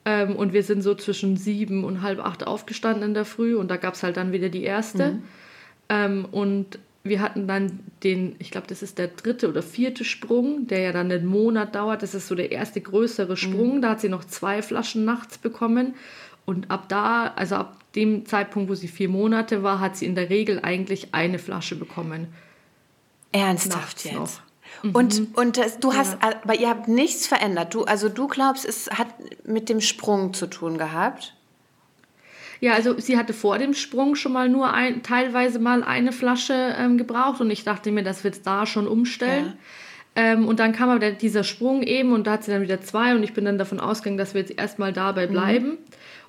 Ähm, 0.05 0.37
und 0.37 0.53
wir 0.53 0.63
sind 0.63 0.83
so 0.83 0.95
zwischen 0.95 1.37
sieben 1.37 1.85
und 1.85 2.03
halb 2.03 2.19
acht 2.21 2.47
aufgestanden 2.47 3.05
in 3.05 3.15
der 3.15 3.25
Früh 3.25 3.55
und 3.55 3.71
da 3.71 3.77
gab 3.77 3.95
es 3.95 4.03
halt 4.03 4.17
dann 4.17 4.33
wieder 4.33 4.49
die 4.49 4.65
erste. 4.65 5.13
Mhm. 5.13 5.23
Ähm, 5.89 6.25
und 6.31 6.79
wir 7.03 7.21
hatten 7.21 7.47
dann 7.47 7.81
den, 8.03 8.37
ich 8.39 8.51
glaube, 8.51 8.67
das 8.67 8.83
ist 8.83 8.99
der 8.99 9.09
dritte 9.09 9.49
oder 9.49 9.63
vierte 9.63 10.05
Sprung, 10.05 10.67
der 10.67 10.81
ja 10.81 10.93
dann 10.93 11.11
einen 11.11 11.27
Monat 11.27 11.75
dauert. 11.75 12.03
Das 12.03 12.15
ist 12.15 12.29
so 12.29 12.35
der 12.35 12.53
erste 12.53 12.81
größere 12.81 13.37
Sprung. 13.37 13.77
Mhm. 13.77 13.83
Da 13.83 13.91
hat 13.91 14.01
sie 14.01 14.11
noch 14.11 14.25
zwei 14.25 14.61
Flaschen 14.61 15.05
nachts 15.05 15.39
bekommen. 15.39 15.95
Und 16.45 16.71
ab 16.71 16.89
da, 16.89 17.33
also 17.37 17.57
ab 17.57 17.77
dem 17.95 18.27
Zeitpunkt, 18.27 18.69
wo 18.71 18.75
sie 18.75 18.89
vier 18.89 19.09
Monate 19.09 19.63
war, 19.63 19.81
hat 19.81 19.97
sie 19.97 20.07
in 20.07 20.15
der 20.15 20.29
Regel 20.29 20.61
eigentlich 20.61 21.15
eine 21.15 21.39
Flasche 21.39 21.77
bekommen. 21.77 22.29
Ernsthaft 23.33 24.05
jetzt? 24.05 24.15
Noch. 24.15 24.31
Mhm. 24.83 24.91
Und, 24.95 25.37
und 25.37 25.61
du 25.81 25.95
hast, 25.95 26.19
ja. 26.23 26.35
aber 26.43 26.55
ihr 26.55 26.69
habt 26.69 26.89
nichts 26.89 27.27
verändert. 27.27 27.75
Du, 27.75 27.85
also 27.85 28.09
du 28.09 28.29
glaubst, 28.29 28.65
es 28.67 28.91
hat 28.91 29.09
mit 29.47 29.69
dem 29.69 29.81
Sprung 29.81 30.35
zu 30.35 30.49
tun 30.49 30.77
gehabt? 30.77 31.35
Ja, 32.61 32.75
also 32.75 32.99
sie 32.99 33.17
hatte 33.17 33.33
vor 33.33 33.59
dem 33.59 33.73
Sprung 33.73 34.15
schon 34.15 34.33
mal 34.33 34.49
nur 34.49 34.73
ein, 34.73 35.03
teilweise 35.03 35.59
mal 35.59 35.83
eine 35.83 36.13
Flasche 36.13 36.75
ähm, 36.79 36.99
gebraucht 36.99 37.41
und 37.41 37.51
ich 37.51 37.65
dachte 37.65 37.91
mir, 37.91 38.03
das 38.03 38.23
wird 38.23 38.47
da 38.47 38.67
schon 38.67 38.87
umstellen. 38.87 39.47
Ja. 39.47 39.53
Ähm, 40.17 40.47
und 40.47 40.61
dann 40.61 40.73
kam 40.73 40.91
aber 40.91 41.11
dieser 41.13 41.45
Sprung 41.45 41.83
eben 41.83 42.13
und 42.13 42.27
da 42.27 42.33
hat 42.33 42.45
sie 42.45 42.51
dann 42.51 42.63
wieder 42.63 42.81
zwei 42.81 43.15
und 43.15 43.23
ich 43.23 43.33
bin 43.33 43.45
dann 43.45 43.59
davon 43.59 43.81
ausgegangen, 43.81 44.19
dass 44.19 44.35
wir 44.35 44.43
jetzt 44.43 44.59
erstmal 44.59 44.93
dabei 44.93 45.27
mhm. 45.27 45.33
bleiben. 45.33 45.67
Mhm. 45.69 45.79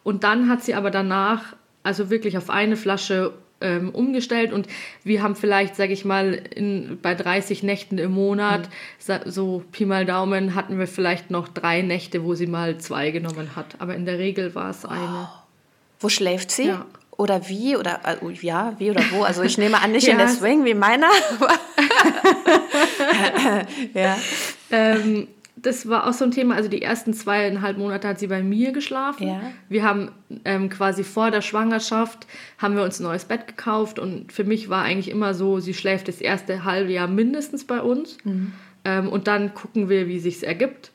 Und 0.04 0.24
dann 0.24 0.50
hat 0.50 0.64
sie 0.64 0.74
aber 0.74 0.90
danach 0.90 1.56
also 1.84 2.10
wirklich 2.10 2.38
auf 2.38 2.50
eine 2.50 2.78
Flasche 2.78 3.34
ähm, 3.60 3.90
umgestellt 3.90 4.54
und 4.54 4.68
wir 5.04 5.22
haben 5.22 5.36
vielleicht, 5.36 5.76
sage 5.76 5.94
ich 5.94 6.06
mal, 6.06 6.34
in, 6.34 7.00
bei 7.02 7.14
30 7.14 7.64
Nächten 7.64 7.98
im 7.98 8.12
Monat, 8.12 8.70
mhm. 9.08 9.30
so 9.30 9.64
Pi 9.72 9.86
mal 9.86 10.06
Daumen, 10.06 10.56
hatten 10.56 10.80
wir 10.80 10.88
vielleicht 10.88 11.30
noch 11.30 11.48
drei 11.48 11.82
Nächte, 11.82 12.24
wo 12.24 12.36
sie 12.36 12.48
mal 12.48 12.78
zwei 12.78 13.12
genommen 13.12 13.56
hat. 13.56 13.76
Aber 13.80 13.96
in 13.96 14.06
der 14.06 14.18
Regel 14.18 14.56
war 14.56 14.70
es 14.70 14.86
eine. 14.86 15.30
Wo 16.02 16.10
schläft 16.10 16.52
sie? 16.52 16.68
Ja. 16.68 16.86
Oder 17.12 17.48
wie? 17.48 17.78
Oder 17.78 18.00
äh, 18.04 18.34
ja, 18.42 18.74
wie 18.80 18.90
oder 18.90 19.04
wo? 19.12 19.24
Also 19.24 19.44
ich 19.44 19.58
nehme 19.58 19.80
an, 19.82 19.92
nicht 19.92 20.08
ja, 20.08 20.14
in 20.14 20.18
der 20.18 20.28
Swing 20.28 20.66
wie 20.66 20.74
meiner. 20.74 21.08
ja. 23.94 24.18
Ähm, 24.72 25.28
das 25.56 25.88
war 25.88 26.08
auch 26.08 26.14
so 26.14 26.26
ein 26.26 26.32
Thema. 26.32 26.56
Also 26.56 26.70
die 26.70 26.82
ersten 26.82 27.14
zweieinhalb 27.14 27.78
Monate 27.78 28.08
hat 28.08 28.20
sie 28.20 28.28
bei 28.28 28.42
mir 28.42 28.72
geschlafen. 28.72 29.28
Ja. 29.28 29.42
Wir 29.70 29.84
haben 29.84 30.12
ähm, 30.46 30.70
quasi 30.70 31.04
vor 31.04 31.32
der 31.32 31.42
Schwangerschaft 31.42 32.26
haben 32.58 32.76
wir 32.76 32.84
uns 32.84 33.00
ein 33.00 33.04
neues 33.04 33.26
Bett 33.26 33.48
gekauft 33.48 34.00
und 34.00 34.32
für 34.32 34.44
mich 34.44 34.70
war 34.70 34.84
eigentlich 34.84 35.10
immer 35.10 35.34
so, 35.34 35.60
sie 35.60 35.74
schläft 35.74 36.08
das 36.08 36.22
erste 36.22 36.64
halbe 36.64 36.92
Jahr 36.92 37.08
mindestens 37.08 37.66
bei 37.66 37.82
uns 37.82 38.18
mhm. 38.24 38.54
ähm, 38.86 39.10
und 39.10 39.28
dann 39.28 39.54
gucken 39.54 39.90
wir, 39.90 40.08
wie 40.08 40.20
sich's 40.20 40.44
ergibt. 40.44 40.92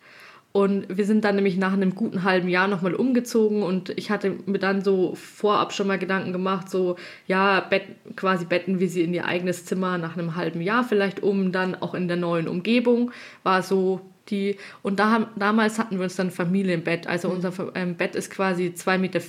Und 0.57 0.87
wir 0.89 1.05
sind 1.05 1.23
dann 1.27 1.35
nämlich 1.37 1.59
nach 1.59 1.75
einem 1.75 1.95
guten 1.95 2.23
halben 2.23 2.49
Jahr 2.49 2.67
nochmal 2.67 2.95
umgezogen 2.95 3.63
und 3.63 3.91
ich 3.91 4.11
hatte 4.11 4.37
mir 4.47 4.59
dann 4.59 4.83
so 4.83 5.15
vorab 5.15 5.75
schon 5.75 5.87
mal 5.87 5.99
Gedanken 5.99 6.33
gemacht, 6.33 6.71
so 6.71 6.97
ja, 7.27 7.61
Bett, 7.61 7.83
quasi 8.17 8.47
betten 8.47 8.81
wir 8.81 8.89
sie 8.89 9.03
in 9.03 9.13
ihr 9.13 9.27
eigenes 9.27 9.67
Zimmer 9.67 9.99
nach 9.99 10.17
einem 10.17 10.35
halben 10.35 10.63
Jahr 10.63 10.83
vielleicht 10.83 11.23
um, 11.23 11.53
dann 11.53 11.75
auch 11.75 11.93
in 11.93 12.09
der 12.09 12.17
neuen 12.17 12.49
Umgebung. 12.49 13.11
War 13.43 13.63
so 13.63 14.01
die, 14.31 14.57
und 14.81 14.99
da 14.99 15.11
haben, 15.11 15.27
damals 15.37 15.79
hatten 15.79 15.99
wir 15.99 16.05
uns 16.05 16.17
dann 16.17 16.31
Familienbett. 16.31 17.07
Also 17.07 17.29
mhm. 17.29 17.35
unser 17.35 17.53
ähm, 17.75 17.97
Bett 17.97 18.17
ist 18.17 18.31
quasi 18.31 18.73
2,40 18.75 18.99
Meter 18.99 19.21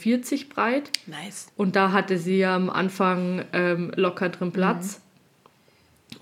breit. 0.56 0.92
Nice. 1.08 1.48
Und 1.58 1.76
da 1.76 1.92
hatte 1.92 2.20
sie 2.20 2.46
am 2.46 2.70
Anfang 2.70 3.44
ähm, 3.52 3.92
locker 3.98 4.30
drin 4.30 4.54
Platz. 4.54 5.02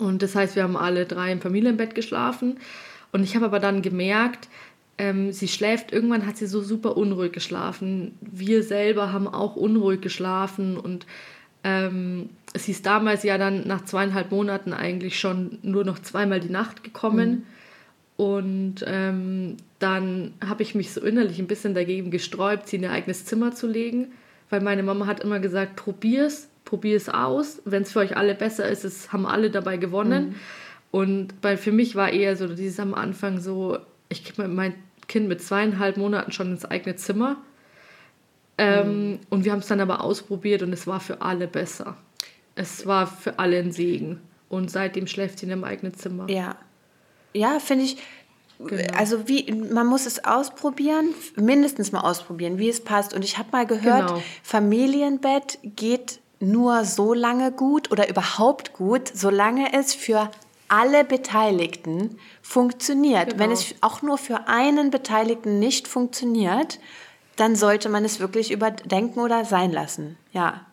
Mhm. 0.00 0.06
Und 0.06 0.22
das 0.22 0.34
heißt, 0.34 0.56
wir 0.56 0.64
haben 0.64 0.76
alle 0.76 1.06
drei 1.06 1.30
im 1.30 1.40
Familienbett 1.40 1.94
geschlafen. 1.94 2.58
Und 3.12 3.22
ich 3.22 3.34
habe 3.34 3.46
aber 3.46 3.60
dann 3.60 3.82
gemerkt, 3.82 4.48
ähm, 4.98 5.32
sie 5.32 5.48
schläft, 5.48 5.92
irgendwann 5.92 6.26
hat 6.26 6.36
sie 6.36 6.46
so 6.46 6.62
super 6.62 6.96
unruhig 6.96 7.32
geschlafen. 7.32 8.16
Wir 8.20 8.62
selber 8.62 9.12
haben 9.12 9.28
auch 9.28 9.56
unruhig 9.56 10.00
geschlafen 10.00 10.76
und 10.76 11.06
ähm, 11.64 12.30
sie 12.54 12.72
ist 12.72 12.86
damals 12.86 13.22
ja 13.22 13.38
dann 13.38 13.66
nach 13.66 13.84
zweieinhalb 13.84 14.30
Monaten 14.30 14.72
eigentlich 14.72 15.18
schon 15.18 15.58
nur 15.62 15.84
noch 15.84 15.98
zweimal 15.98 16.40
die 16.40 16.50
Nacht 16.50 16.84
gekommen. 16.84 17.30
Mhm. 17.30 17.42
Und 18.16 18.84
ähm, 18.86 19.56
dann 19.78 20.32
habe 20.46 20.62
ich 20.62 20.74
mich 20.74 20.92
so 20.92 21.02
innerlich 21.02 21.38
ein 21.38 21.48
bisschen 21.48 21.74
dagegen 21.74 22.10
gesträubt, 22.10 22.68
sie 22.68 22.76
in 22.76 22.84
ihr 22.84 22.92
eigenes 22.92 23.26
Zimmer 23.26 23.54
zu 23.54 23.66
legen, 23.66 24.12
weil 24.48 24.62
meine 24.62 24.82
Mama 24.82 25.06
hat 25.06 25.20
immer 25.20 25.38
gesagt, 25.38 25.76
probier's, 25.76 26.48
probier's 26.64 27.10
aus. 27.10 27.60
Wenn 27.66 27.82
es 27.82 27.92
für 27.92 27.98
euch 27.98 28.16
alle 28.16 28.34
besser 28.34 28.66
ist, 28.66 28.84
es 28.84 29.12
haben 29.12 29.26
alle 29.26 29.50
dabei 29.50 29.76
gewonnen. 29.76 30.28
Mhm. 30.28 30.34
Und 30.92 31.34
weil 31.42 31.58
für 31.58 31.72
mich 31.72 31.94
war 31.94 32.10
eher 32.10 32.36
so 32.36 32.46
dieses 32.46 32.80
am 32.80 32.94
Anfang 32.94 33.40
so, 33.40 33.78
ich 34.08 34.38
mein 34.38 34.72
Kind 35.08 35.28
mit 35.28 35.42
zweieinhalb 35.42 35.96
Monaten 35.96 36.32
schon 36.32 36.52
ins 36.52 36.64
eigene 36.64 36.96
Zimmer. 36.96 37.36
Ähm, 38.58 39.10
mhm. 39.10 39.18
Und 39.30 39.44
wir 39.44 39.52
haben 39.52 39.60
es 39.60 39.66
dann 39.66 39.80
aber 39.80 40.02
ausprobiert 40.02 40.62
und 40.62 40.72
es 40.72 40.86
war 40.86 41.00
für 41.00 41.20
alle 41.22 41.46
besser. 41.46 41.96
Es 42.54 42.86
war 42.86 43.06
für 43.06 43.38
alle 43.38 43.58
ein 43.58 43.72
Segen. 43.72 44.20
Und 44.48 44.70
seitdem 44.70 45.06
schläft 45.06 45.38
sie 45.38 45.46
in 45.46 45.50
ihrem 45.50 45.64
eigenen 45.64 45.94
Zimmer. 45.94 46.28
Ja, 46.30 46.56
ja, 47.34 47.58
finde 47.58 47.84
ich. 47.84 47.98
Genau. 48.58 48.94
Also 48.96 49.28
wie 49.28 49.52
man 49.52 49.86
muss 49.86 50.06
es 50.06 50.24
ausprobieren, 50.24 51.12
mindestens 51.36 51.92
mal 51.92 52.00
ausprobieren, 52.00 52.58
wie 52.58 52.70
es 52.70 52.82
passt. 52.82 53.12
Und 53.12 53.22
ich 53.22 53.36
habe 53.36 53.50
mal 53.52 53.66
gehört, 53.66 54.08
genau. 54.08 54.22
Familienbett 54.42 55.58
geht 55.62 56.20
nur 56.40 56.86
so 56.86 57.12
lange 57.12 57.52
gut 57.52 57.90
oder 57.90 58.08
überhaupt 58.08 58.72
gut, 58.72 59.10
solange 59.12 59.74
es 59.74 59.94
für 59.94 60.30
alle 60.68 61.04
Beteiligten 61.04 62.18
funktioniert. 62.42 63.30
Genau. 63.30 63.38
Wenn 63.38 63.50
es 63.50 63.74
auch 63.80 64.02
nur 64.02 64.18
für 64.18 64.48
einen 64.48 64.90
Beteiligten 64.90 65.58
nicht 65.58 65.88
funktioniert, 65.88 66.78
dann 67.36 67.54
sollte 67.54 67.88
man 67.88 68.04
es 68.04 68.20
wirklich 68.20 68.50
überdenken 68.50 69.20
oder 69.20 69.44
sein 69.44 69.72
lassen. 69.72 70.16
Ja. 70.32 70.66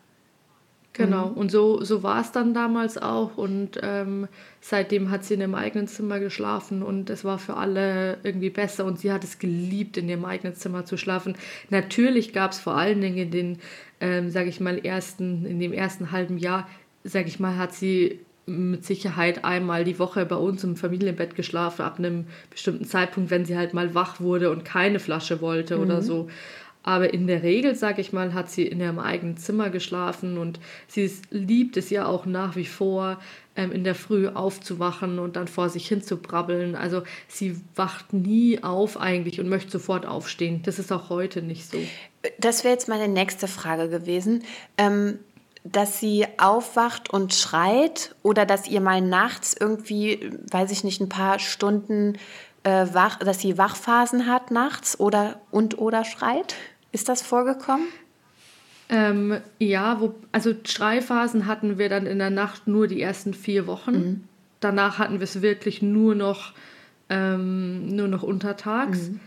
Genau, 0.96 1.30
mhm. 1.30 1.36
und 1.36 1.50
so, 1.50 1.82
so 1.82 2.04
war 2.04 2.20
es 2.20 2.30
dann 2.30 2.54
damals 2.54 2.98
auch. 2.98 3.36
Und 3.36 3.80
ähm, 3.82 4.28
seitdem 4.60 5.10
hat 5.10 5.24
sie 5.24 5.34
in 5.34 5.40
ihrem 5.40 5.56
eigenen 5.56 5.88
Zimmer 5.88 6.20
geschlafen 6.20 6.84
und 6.84 7.10
es 7.10 7.24
war 7.24 7.40
für 7.40 7.56
alle 7.56 8.18
irgendwie 8.22 8.50
besser. 8.50 8.84
Und 8.84 9.00
sie 9.00 9.12
hat 9.12 9.24
es 9.24 9.40
geliebt, 9.40 9.96
in 9.96 10.08
ihrem 10.08 10.24
eigenen 10.24 10.54
Zimmer 10.54 10.84
zu 10.84 10.96
schlafen. 10.96 11.36
Natürlich 11.68 12.32
gab 12.32 12.52
es 12.52 12.60
vor 12.60 12.76
allen 12.76 13.00
Dingen 13.00 13.16
in 13.16 13.30
den, 13.32 13.58
ähm, 14.00 14.30
sage 14.30 14.48
ich 14.48 14.60
mal, 14.60 14.78
ersten, 14.78 15.44
in 15.44 15.58
dem 15.58 15.72
ersten 15.72 16.12
halben 16.12 16.38
Jahr, 16.38 16.68
sage 17.02 17.26
ich 17.26 17.40
mal, 17.40 17.58
hat 17.58 17.74
sie 17.74 18.20
mit 18.46 18.84
Sicherheit 18.84 19.44
einmal 19.44 19.84
die 19.84 19.98
Woche 19.98 20.26
bei 20.26 20.36
uns 20.36 20.64
im 20.64 20.76
Familienbett 20.76 21.34
geschlafen, 21.34 21.82
ab 21.82 21.98
einem 21.98 22.26
bestimmten 22.50 22.84
Zeitpunkt, 22.84 23.30
wenn 23.30 23.44
sie 23.44 23.56
halt 23.56 23.74
mal 23.74 23.94
wach 23.94 24.20
wurde 24.20 24.50
und 24.50 24.64
keine 24.64 24.98
Flasche 24.98 25.40
wollte 25.40 25.76
mhm. 25.76 25.82
oder 25.82 26.02
so. 26.02 26.28
Aber 26.86 27.14
in 27.14 27.26
der 27.26 27.42
Regel, 27.42 27.74
sage 27.74 28.02
ich 28.02 28.12
mal, 28.12 28.34
hat 28.34 28.50
sie 28.50 28.66
in 28.66 28.78
ihrem 28.78 28.98
eigenen 28.98 29.38
Zimmer 29.38 29.70
geschlafen 29.70 30.36
und 30.36 30.60
sie 30.86 31.02
ist, 31.02 31.24
liebt 31.30 31.78
es 31.78 31.88
ja 31.88 32.04
auch 32.04 32.26
nach 32.26 32.56
wie 32.56 32.66
vor, 32.66 33.18
ähm, 33.56 33.72
in 33.72 33.84
der 33.84 33.94
Früh 33.94 34.28
aufzuwachen 34.28 35.18
und 35.18 35.36
dann 35.36 35.48
vor 35.48 35.70
sich 35.70 35.88
hin 35.88 36.02
zu 36.02 36.18
brabbeln. 36.18 36.74
Also 36.74 37.02
sie 37.26 37.56
wacht 37.74 38.12
nie 38.12 38.62
auf 38.62 39.00
eigentlich 39.00 39.40
und 39.40 39.48
möchte 39.48 39.70
sofort 39.70 40.04
aufstehen. 40.04 40.60
Das 40.64 40.78
ist 40.78 40.92
auch 40.92 41.08
heute 41.08 41.40
nicht 41.40 41.70
so. 41.70 41.78
Das 42.38 42.64
wäre 42.64 42.74
jetzt 42.74 42.88
meine 42.88 43.08
nächste 43.08 43.48
Frage 43.48 43.88
gewesen. 43.88 44.42
Ähm 44.76 45.18
dass 45.64 45.98
sie 45.98 46.26
aufwacht 46.36 47.10
und 47.10 47.34
schreit 47.34 48.14
oder 48.22 48.44
dass 48.44 48.68
ihr 48.68 48.80
mal 48.80 49.00
nachts 49.00 49.56
irgendwie, 49.58 50.30
weiß 50.50 50.70
ich 50.70 50.84
nicht, 50.84 51.00
ein 51.00 51.08
paar 51.08 51.38
Stunden 51.38 52.18
äh, 52.62 52.86
wach, 52.92 53.18
dass 53.18 53.40
sie 53.40 53.58
Wachphasen 53.58 54.26
hat 54.26 54.50
nachts 54.50 55.00
oder 55.00 55.40
und 55.50 55.78
oder 55.78 56.04
schreit? 56.04 56.54
Ist 56.92 57.08
das 57.08 57.22
vorgekommen? 57.22 57.86
Ähm, 58.90 59.40
ja, 59.58 60.00
wo, 60.00 60.14
also 60.32 60.54
Streiphasen 60.64 61.46
hatten 61.46 61.78
wir 61.78 61.88
dann 61.88 62.06
in 62.06 62.18
der 62.18 62.30
Nacht 62.30 62.68
nur 62.68 62.86
die 62.86 63.00
ersten 63.00 63.32
vier 63.32 63.66
Wochen. 63.66 63.92
Mhm. 63.92 64.24
Danach 64.60 64.98
hatten 64.98 65.14
wir 65.14 65.24
es 65.24 65.40
wirklich 65.40 65.80
nur 65.80 66.14
noch 66.14 66.52
ähm, 67.08 67.94
nur 67.94 68.08
noch 68.08 68.22
untertags. 68.22 69.10
Mhm. 69.10 69.20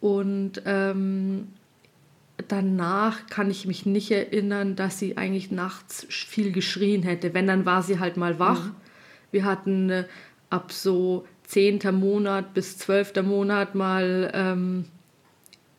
Und 0.00 0.62
ähm, 0.64 1.48
danach 2.48 3.26
kann 3.26 3.50
ich 3.50 3.66
mich 3.66 3.86
nicht 3.86 4.10
erinnern, 4.10 4.76
dass 4.76 4.98
sie 4.98 5.16
eigentlich 5.16 5.50
nachts 5.50 6.06
viel 6.08 6.52
geschrien 6.52 7.02
hätte. 7.02 7.34
Wenn, 7.34 7.46
dann 7.46 7.66
war 7.66 7.82
sie 7.82 7.98
halt 7.98 8.16
mal 8.16 8.38
wach. 8.38 8.66
Mhm. 8.66 8.74
Wir 9.30 9.44
hatten 9.44 9.90
äh, 9.90 10.04
ab 10.50 10.72
so 10.72 11.26
zehnter 11.44 11.92
Monat 11.92 12.54
bis 12.54 12.78
zwölfter 12.78 13.22
Monat 13.22 13.74
mal 13.74 14.30
ähm, 14.34 14.84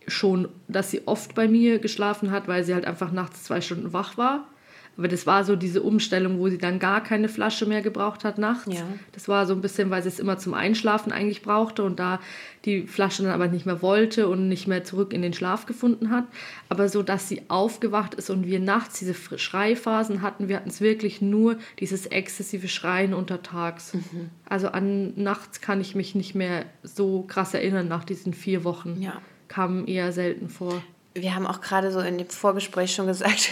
schon, 0.08 0.50
dass 0.68 0.92
sie 0.92 1.08
oft 1.08 1.36
bei 1.36 1.48
mir 1.48 1.80
geschlafen 1.80 2.32
hat, 2.32 2.48
weil 2.48 2.63
sie 2.63 2.74
halt 2.74 2.86
einfach 2.86 3.12
nachts 3.12 3.44
zwei 3.44 3.62
Stunden 3.62 3.94
wach 3.94 4.18
war. 4.18 4.48
Aber 4.95 5.08
das 5.08 5.25
war 5.25 5.43
so 5.43 5.56
diese 5.56 5.82
Umstellung, 5.82 6.38
wo 6.38 6.49
sie 6.49 6.60
dann 6.60 6.77
gar 6.77 7.01
keine 7.01 7.27
Flasche 7.27 7.65
mehr 7.65 7.82
gebraucht 7.82 8.23
hat 8.23 8.38
nachts. 8.38 8.73
Ja. 8.73 8.84
Das 9.12 9.27
war 9.27 9.47
so 9.47 9.53
ein 9.53 9.62
bisschen, 9.62 9.89
weil 9.89 10.03
sie 10.03 10.10
es 10.10 10.19
immer 10.19 10.38
zum 10.38 10.53
Einschlafen 10.53 11.12
eigentlich 11.12 11.41
brauchte 11.41 11.84
und 11.84 11.99
da 11.99 12.19
die 12.65 12.84
Flasche 12.84 13.23
dann 13.23 13.32
aber 13.32 13.47
nicht 13.47 13.65
mehr 13.65 13.82
wollte 13.82 14.29
und 14.29 14.47
nicht 14.47 14.67
mehr 14.67 14.84
zurück 14.84 15.12
in 15.12 15.23
den 15.23 15.34
Schlaf 15.34 15.65
gefunden 15.65 16.12
hat. 16.12 16.25
Aber 16.69 16.89
so, 16.89 17.01
dass 17.01 17.27
sie 17.27 17.41
aufgewacht 17.47 18.13
ist 18.13 18.29
und 18.29 18.45
wir 18.45 18.60
nachts 18.60 18.99
diese 18.99 19.15
Schreiphasen 19.15 20.21
hatten, 20.21 20.47
wir 20.47 20.58
hatten 20.58 20.69
es 20.69 20.79
wirklich 20.79 21.21
nur 21.21 21.58
dieses 21.79 22.06
exzessive 22.06 22.67
Schreien 22.67 23.15
untertags. 23.15 23.95
Mhm. 23.95 24.29
Also 24.47 24.67
an 24.67 25.13
nachts 25.15 25.60
kann 25.60 25.82
ich 25.82 25.95
mich 25.95 26.13
nicht 26.13 26.36
mehr 26.36 26.65
so 26.84 27.23
krass 27.23 27.56
erinnern 27.56 27.88
nach 27.88 28.03
diesen 28.03 28.34
vier 28.34 28.63
Wochen. 28.63 29.01
Ja. 29.01 29.21
Kam 29.47 29.88
eher 29.88 30.12
selten 30.12 30.49
vor 30.49 30.82
wir 31.15 31.36
haben 31.36 31.45
auch 31.45 31.62
gerade 31.62 31.91
so 31.91 31.99
in 31.99 32.17
dem 32.17 32.29
Vorgespräch 32.29 32.93
schon 32.93 33.08
gesagt, 33.08 33.49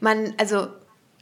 man, 0.00 0.34
also 0.38 0.68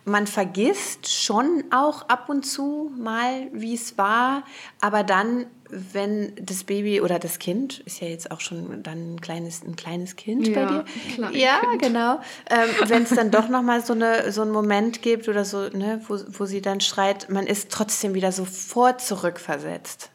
man 0.04 0.26
vergisst 0.26 1.10
schon 1.10 1.64
auch 1.70 2.08
ab 2.08 2.28
und 2.28 2.44
zu 2.44 2.92
mal, 2.96 3.48
wie 3.52 3.74
es 3.74 3.96
war, 3.96 4.44
aber 4.80 5.02
dann, 5.02 5.46
wenn 5.70 6.34
das 6.36 6.64
Baby 6.64 7.00
oder 7.00 7.18
das 7.18 7.38
Kind, 7.38 7.80
ist 7.80 8.00
ja 8.00 8.08
jetzt 8.08 8.30
auch 8.30 8.40
schon 8.40 8.82
dann 8.82 9.14
ein 9.14 9.20
kleines, 9.20 9.62
ein 9.62 9.76
kleines 9.76 10.16
Kind 10.16 10.46
ja, 10.48 10.54
bei 10.54 10.66
dir. 10.66 11.38
Ja, 11.38 11.60
kind. 11.60 11.82
genau. 11.82 12.20
Ähm, 12.50 12.68
wenn 12.88 13.04
es 13.04 13.10
dann 13.10 13.30
doch 13.30 13.48
nochmal 13.48 13.82
so, 13.82 13.94
eine, 13.94 14.30
so 14.30 14.42
einen 14.42 14.52
Moment 14.52 15.00
gibt 15.00 15.28
oder 15.28 15.44
so, 15.44 15.68
ne, 15.70 16.00
wo, 16.06 16.18
wo 16.28 16.44
sie 16.44 16.60
dann 16.60 16.80
schreit, 16.80 17.30
man 17.30 17.46
ist 17.46 17.70
trotzdem 17.70 18.14
wieder 18.14 18.30
sofort 18.30 19.00
zurückversetzt. 19.00 20.10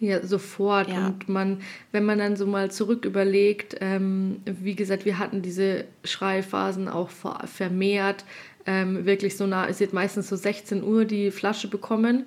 Ja, 0.00 0.26
sofort. 0.26 0.88
Ja. 0.88 1.08
Und 1.08 1.28
man, 1.28 1.60
wenn 1.92 2.04
man 2.04 2.18
dann 2.18 2.34
so 2.34 2.46
mal 2.46 2.70
zurück 2.70 3.04
überlegt, 3.04 3.76
ähm, 3.80 4.40
wie 4.46 4.74
gesagt, 4.74 5.04
wir 5.04 5.18
hatten 5.18 5.42
diese 5.42 5.84
Schreiphasen 6.04 6.88
auch 6.88 7.10
vermehrt. 7.44 8.24
Ähm, 8.66 9.04
wirklich 9.04 9.36
so 9.36 9.46
nah, 9.46 9.68
es 9.68 9.78
wird 9.78 9.92
meistens 9.92 10.28
so 10.28 10.36
16 10.36 10.82
Uhr 10.82 11.04
die 11.04 11.30
Flasche 11.30 11.68
bekommen. 11.68 12.24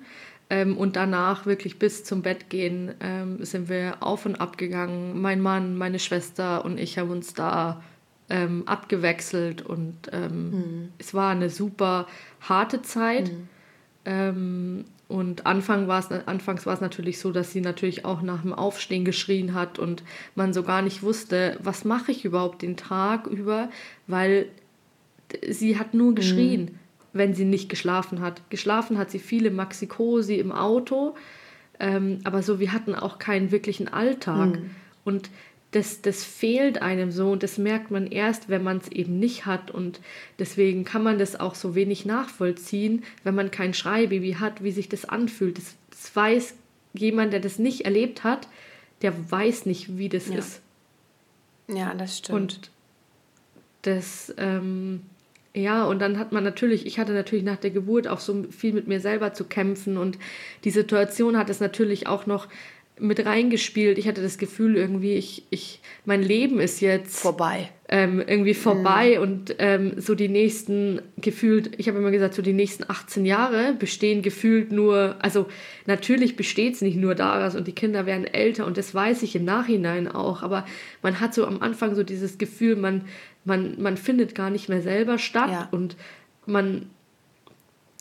Ähm, 0.50 0.76
und 0.76 0.94
danach 0.94 1.46
wirklich 1.46 1.80
bis 1.80 2.04
zum 2.04 2.22
Bett 2.22 2.48
gehen 2.48 2.94
ähm, 3.00 3.44
sind 3.44 3.68
wir 3.68 3.96
auf 4.00 4.24
und 4.24 4.36
ab 4.36 4.56
gegangen. 4.56 5.20
Mein 5.20 5.40
Mann, 5.40 5.76
meine 5.76 5.98
Schwester 5.98 6.64
und 6.64 6.78
ich 6.78 6.96
haben 6.98 7.10
uns 7.10 7.34
da 7.34 7.82
ähm, 8.30 8.62
abgewechselt 8.66 9.62
und 9.62 10.10
mhm. 10.12 10.90
es 10.98 11.12
war 11.12 11.32
eine 11.32 11.50
super 11.50 12.06
harte 12.40 12.82
Zeit. 12.82 13.32
Mhm. 14.06 14.84
Und 15.06 15.46
Anfang 15.46 15.86
war's, 15.86 16.10
anfangs 16.10 16.64
war 16.64 16.74
es 16.74 16.80
natürlich 16.80 17.18
so, 17.18 17.30
dass 17.30 17.52
sie 17.52 17.60
natürlich 17.60 18.04
auch 18.04 18.22
nach 18.22 18.42
dem 18.42 18.54
Aufstehen 18.54 19.04
geschrien 19.04 19.52
hat 19.52 19.78
und 19.78 20.02
man 20.34 20.54
so 20.54 20.62
gar 20.62 20.80
nicht 20.80 21.02
wusste, 21.02 21.58
was 21.62 21.84
mache 21.84 22.10
ich 22.10 22.24
überhaupt 22.24 22.62
den 22.62 22.76
Tag 22.76 23.26
über, 23.26 23.68
weil 24.06 24.48
sie 25.48 25.78
hat 25.78 25.92
nur 25.92 26.12
mhm. 26.12 26.14
geschrien, 26.14 26.60
mhm. 26.62 26.78
wenn 27.12 27.34
sie 27.34 27.44
nicht 27.44 27.68
geschlafen 27.68 28.20
hat. 28.20 28.48
Geschlafen 28.48 28.96
hat 28.96 29.10
sie 29.10 29.18
viele 29.18 29.50
Maxikosi 29.50 30.36
im 30.36 30.52
Auto, 30.52 31.14
ähm, 31.78 32.20
aber 32.24 32.42
so, 32.42 32.58
wir 32.58 32.72
hatten 32.72 32.94
auch 32.94 33.18
keinen 33.18 33.50
wirklichen 33.50 33.88
Alltag. 33.88 34.58
Mhm. 34.58 34.70
Und 35.04 35.28
das, 35.74 36.02
das 36.02 36.22
fehlt 36.22 36.82
einem 36.82 37.10
so 37.10 37.32
und 37.32 37.42
das 37.42 37.58
merkt 37.58 37.90
man 37.90 38.06
erst, 38.06 38.48
wenn 38.48 38.62
man 38.62 38.76
es 38.78 38.92
eben 38.92 39.18
nicht 39.18 39.44
hat. 39.44 39.72
Und 39.72 40.00
deswegen 40.38 40.84
kann 40.84 41.02
man 41.02 41.18
das 41.18 41.34
auch 41.40 41.56
so 41.56 41.74
wenig 41.74 42.06
nachvollziehen, 42.06 43.02
wenn 43.24 43.34
man 43.34 43.50
kein 43.50 43.74
Schreibaby 43.74 44.34
hat, 44.38 44.62
wie 44.62 44.70
sich 44.70 44.88
das 44.88 45.04
anfühlt. 45.04 45.58
Das, 45.58 45.74
das 45.90 46.14
weiß 46.14 46.54
jemand, 46.92 47.32
der 47.32 47.40
das 47.40 47.58
nicht 47.58 47.84
erlebt 47.84 48.22
hat, 48.22 48.46
der 49.02 49.30
weiß 49.32 49.66
nicht, 49.66 49.98
wie 49.98 50.08
das 50.08 50.28
ja. 50.28 50.36
ist. 50.36 50.60
Ja, 51.66 51.92
das 51.94 52.18
stimmt. 52.18 52.38
Und 52.38 52.70
das, 53.82 54.32
ähm, 54.38 55.02
ja, 55.54 55.84
und 55.86 55.98
dann 55.98 56.20
hat 56.20 56.30
man 56.30 56.44
natürlich, 56.44 56.86
ich 56.86 57.00
hatte 57.00 57.14
natürlich 57.14 57.44
nach 57.44 57.56
der 57.56 57.70
Geburt 57.70 58.06
auch 58.06 58.20
so 58.20 58.44
viel 58.44 58.72
mit 58.72 58.86
mir 58.86 59.00
selber 59.00 59.34
zu 59.34 59.44
kämpfen 59.44 59.98
und 59.98 60.18
die 60.62 60.70
Situation 60.70 61.36
hat 61.36 61.50
es 61.50 61.58
natürlich 61.58 62.06
auch 62.06 62.26
noch 62.26 62.46
mit 62.98 63.26
reingespielt. 63.26 63.98
Ich 63.98 64.06
hatte 64.06 64.22
das 64.22 64.38
Gefühl, 64.38 64.76
irgendwie, 64.76 65.14
ich, 65.14 65.44
ich, 65.50 65.80
mein 66.04 66.22
Leben 66.22 66.60
ist 66.60 66.80
jetzt 66.80 67.18
vorbei. 67.18 67.70
Ähm, 67.88 68.22
irgendwie 68.24 68.54
vorbei 68.54 69.16
mhm. 69.16 69.22
und 69.22 69.56
ähm, 69.58 69.92
so 69.96 70.14
die 70.14 70.28
nächsten 70.28 71.02
gefühlt, 71.16 71.72
ich 71.78 71.88
habe 71.88 71.98
immer 71.98 72.12
gesagt, 72.12 72.34
so 72.34 72.42
die 72.42 72.52
nächsten 72.52 72.84
18 72.88 73.26
Jahre 73.26 73.74
bestehen 73.74 74.22
gefühlt 74.22 74.70
nur, 74.70 75.16
also 75.18 75.46
natürlich 75.86 76.36
besteht 76.36 76.74
es 76.74 76.82
nicht 76.82 76.96
nur 76.96 77.14
daraus 77.14 77.56
und 77.56 77.66
die 77.66 77.74
Kinder 77.74 78.06
werden 78.06 78.26
älter 78.26 78.64
und 78.64 78.78
das 78.78 78.94
weiß 78.94 79.22
ich 79.22 79.34
im 79.36 79.44
Nachhinein 79.44 80.08
auch, 80.08 80.42
aber 80.42 80.64
man 81.02 81.20
hat 81.20 81.34
so 81.34 81.46
am 81.46 81.60
Anfang 81.60 81.94
so 81.96 82.04
dieses 82.04 82.38
Gefühl, 82.38 82.76
man, 82.76 83.02
man, 83.44 83.80
man 83.80 83.96
findet 83.96 84.34
gar 84.34 84.50
nicht 84.50 84.68
mehr 84.68 84.82
selber 84.82 85.18
statt 85.18 85.50
ja. 85.50 85.68
und 85.72 85.96
man, 86.46 86.88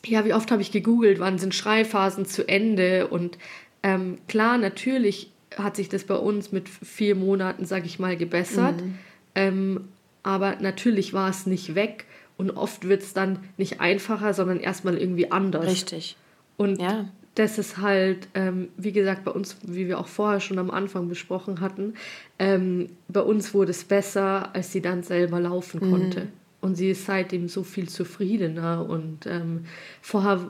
ja, 0.06 0.24
wie 0.24 0.34
oft 0.34 0.52
habe 0.52 0.62
ich 0.62 0.72
gegoogelt, 0.72 1.20
wann 1.20 1.40
sind 1.40 1.56
Schreiphasen 1.56 2.26
zu 2.26 2.48
Ende 2.48 3.08
und 3.08 3.38
ähm, 3.84 4.18
klar, 4.28 4.58
natürlich 4.58 5.30
hat 5.58 5.76
sich 5.76 5.90
das 5.90 6.06
bei 6.06 6.16
uns 6.16 6.52
mit 6.52 6.70
vier 6.70 7.16
Monaten, 7.16 7.66
sage 7.66 7.86
ich 7.86 8.00
mal, 8.00 8.18
gebessert. 8.18 8.82
Mhm. 8.82 8.98
Ähm, 9.36 9.82
aber 10.24 10.56
natürlich 10.60 11.14
war 11.14 11.30
es 11.30 11.46
nicht 11.46 11.76
weg 11.76 12.06
und 12.38 12.52
oft 12.52 12.88
wird 12.88 13.04
es 13.04 13.14
dann 13.14 13.40
nicht 13.58 13.82
einfacher, 13.82 14.34
sondern 14.34 14.60
erstmal 14.60 14.98
irgendwie 14.98 15.32
anders. 15.32 15.66
Richtig. 15.66 16.16
Und 16.58 16.82
ja. 16.82 17.10
das 17.36 17.58
ist 17.58 17.78
halt, 17.78 18.28
ähm, 18.34 18.70
wie 18.78 18.94
gesagt, 18.94 19.26
bei 19.26 19.32
uns, 19.32 19.58
wie 19.64 19.88
wir 19.88 20.00
auch 20.00 20.08
vorher 20.08 20.40
schon 20.40 20.60
am 20.60 20.72
Anfang 20.72 21.10
besprochen 21.10 21.60
hatten, 21.60 21.96
ähm, 22.40 22.90
bei 23.10 23.22
uns 23.22 23.54
wurde 23.54 23.72
es 23.72 23.84
besser, 23.84 24.56
als 24.56 24.72
sie 24.72 24.82
dann 24.82 25.04
selber 25.04 25.40
laufen 25.40 25.80
konnte. 25.82 26.22
Mhm. 26.22 26.30
Und 26.62 26.76
sie 26.76 26.92
ist 26.92 27.06
seitdem 27.06 27.50
so 27.50 27.64
viel 27.64 27.90
zufriedener. 27.90 28.88
Und 28.88 29.26
ähm, 29.26 29.66
vorher 30.02 30.50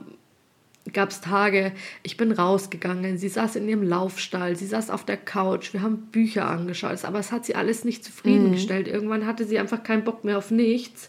gab 0.92 1.10
es 1.10 1.20
Tage, 1.20 1.72
ich 2.02 2.16
bin 2.16 2.30
rausgegangen, 2.32 3.16
sie 3.16 3.28
saß 3.28 3.56
in 3.56 3.68
ihrem 3.68 3.82
Laufstall, 3.82 4.54
sie 4.54 4.66
saß 4.66 4.90
auf 4.90 5.04
der 5.04 5.16
Couch, 5.16 5.72
wir 5.72 5.82
haben 5.82 6.08
Bücher 6.12 6.46
angeschaut, 6.46 7.04
aber 7.04 7.18
es 7.18 7.32
hat 7.32 7.46
sie 7.46 7.54
alles 7.54 7.84
nicht 7.84 8.04
zufriedengestellt. 8.04 8.86
Mhm. 8.88 8.92
Irgendwann 8.92 9.26
hatte 9.26 9.44
sie 9.44 9.58
einfach 9.58 9.82
keinen 9.82 10.04
Bock 10.04 10.24
mehr 10.24 10.36
auf 10.36 10.50
nichts 10.50 11.08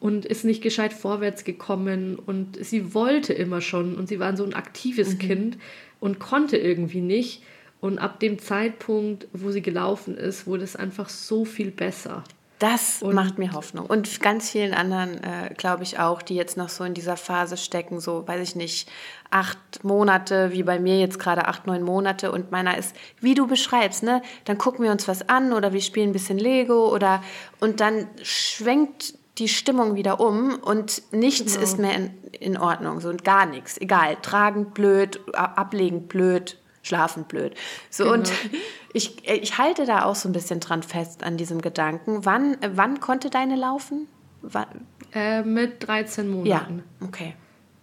und 0.00 0.24
ist 0.24 0.44
nicht 0.44 0.62
gescheit 0.62 0.92
vorwärts 0.92 1.44
gekommen 1.44 2.16
und 2.16 2.64
sie 2.64 2.92
wollte 2.94 3.32
immer 3.32 3.60
schon 3.60 3.94
und 3.94 4.08
sie 4.08 4.18
war 4.18 4.36
so 4.36 4.44
ein 4.44 4.54
aktives 4.54 5.14
mhm. 5.14 5.18
Kind 5.18 5.58
und 6.00 6.18
konnte 6.18 6.56
irgendwie 6.56 7.00
nicht. 7.00 7.42
Und 7.80 7.98
ab 7.98 8.18
dem 8.18 8.40
Zeitpunkt, 8.40 9.28
wo 9.32 9.52
sie 9.52 9.62
gelaufen 9.62 10.16
ist, 10.16 10.48
wurde 10.48 10.64
es 10.64 10.74
einfach 10.74 11.08
so 11.08 11.44
viel 11.44 11.70
besser. 11.70 12.24
Das 12.58 13.02
und 13.02 13.14
macht 13.14 13.38
mir 13.38 13.52
Hoffnung. 13.52 13.86
Und 13.86 14.20
ganz 14.20 14.50
vielen 14.50 14.74
anderen, 14.74 15.22
äh, 15.22 15.54
glaube 15.56 15.84
ich 15.84 15.98
auch, 16.00 16.22
die 16.22 16.34
jetzt 16.34 16.56
noch 16.56 16.68
so 16.68 16.82
in 16.82 16.92
dieser 16.92 17.16
Phase 17.16 17.56
stecken, 17.56 18.00
so, 18.00 18.26
weiß 18.26 18.40
ich 18.40 18.56
nicht, 18.56 18.90
acht 19.30 19.84
Monate, 19.84 20.52
wie 20.52 20.64
bei 20.64 20.80
mir 20.80 20.98
jetzt 20.98 21.20
gerade 21.20 21.46
acht, 21.46 21.66
neun 21.66 21.82
Monate. 21.82 22.32
Und 22.32 22.50
meiner 22.50 22.76
ist, 22.76 22.96
wie 23.20 23.34
du 23.34 23.46
beschreibst, 23.46 24.02
ne? 24.02 24.22
Dann 24.44 24.58
gucken 24.58 24.84
wir 24.84 24.90
uns 24.90 25.06
was 25.06 25.28
an 25.28 25.52
oder 25.52 25.72
wir 25.72 25.80
spielen 25.80 26.10
ein 26.10 26.12
bisschen 26.12 26.38
Lego 26.38 26.92
oder, 26.92 27.22
und 27.60 27.80
dann 27.80 28.08
schwenkt 28.22 29.14
die 29.38 29.48
Stimmung 29.48 29.94
wieder 29.94 30.18
um 30.18 30.56
und 30.56 31.02
nichts 31.12 31.54
genau. 31.54 31.64
ist 31.64 31.78
mehr 31.78 31.94
in, 31.94 32.10
in 32.32 32.56
Ordnung, 32.56 33.00
so 33.00 33.08
und 33.08 33.24
gar 33.24 33.46
nichts. 33.46 33.78
Egal, 33.80 34.16
tragen 34.20 34.72
blöd, 34.72 35.20
ablegen 35.32 36.08
blöd, 36.08 36.57
schlafen 36.82 37.24
blöd. 37.24 37.54
So 37.90 38.04
genau. 38.04 38.16
und 38.16 38.32
ich, 38.92 39.28
ich 39.28 39.58
halte 39.58 39.86
da 39.86 40.04
auch 40.04 40.14
so 40.14 40.28
ein 40.28 40.32
bisschen 40.32 40.60
dran 40.60 40.82
fest 40.82 41.22
an 41.22 41.36
diesem 41.36 41.60
Gedanken. 41.60 42.24
Wann, 42.24 42.56
wann 42.72 43.00
konnte 43.00 43.30
deine 43.30 43.56
laufen? 43.56 44.06
Wann? 44.42 44.86
Äh, 45.14 45.42
mit 45.42 45.86
13 45.86 46.28
Monaten. 46.28 46.82
Ja, 47.00 47.06
okay. 47.06 47.34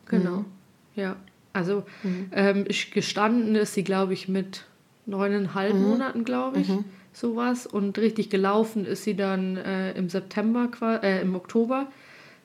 Genau. 0.05 0.38
Mhm. 0.38 0.45
Ja. 0.95 1.15
Also 1.53 1.84
mhm. 2.03 2.29
ähm, 2.34 2.65
ich, 2.67 2.91
gestanden 2.91 3.55
ist 3.55 3.73
sie, 3.73 3.84
glaube 3.84 4.13
ich, 4.13 4.27
mit 4.27 4.65
neuneinhalb 5.05 5.73
mhm. 5.73 5.81
Monaten, 5.81 6.25
glaube 6.25 6.60
ich. 6.60 6.69
Mhm. 6.69 6.86
Sowas. 7.13 7.65
Und 7.65 7.97
richtig 7.97 8.29
gelaufen 8.29 8.86
ist 8.86 9.03
sie 9.03 9.15
dann 9.15 9.58
äh, 9.58 9.93
im 9.93 10.10
September, 10.10 10.69
äh, 11.01 11.21
im 11.21 11.36
Oktober. 11.36 11.88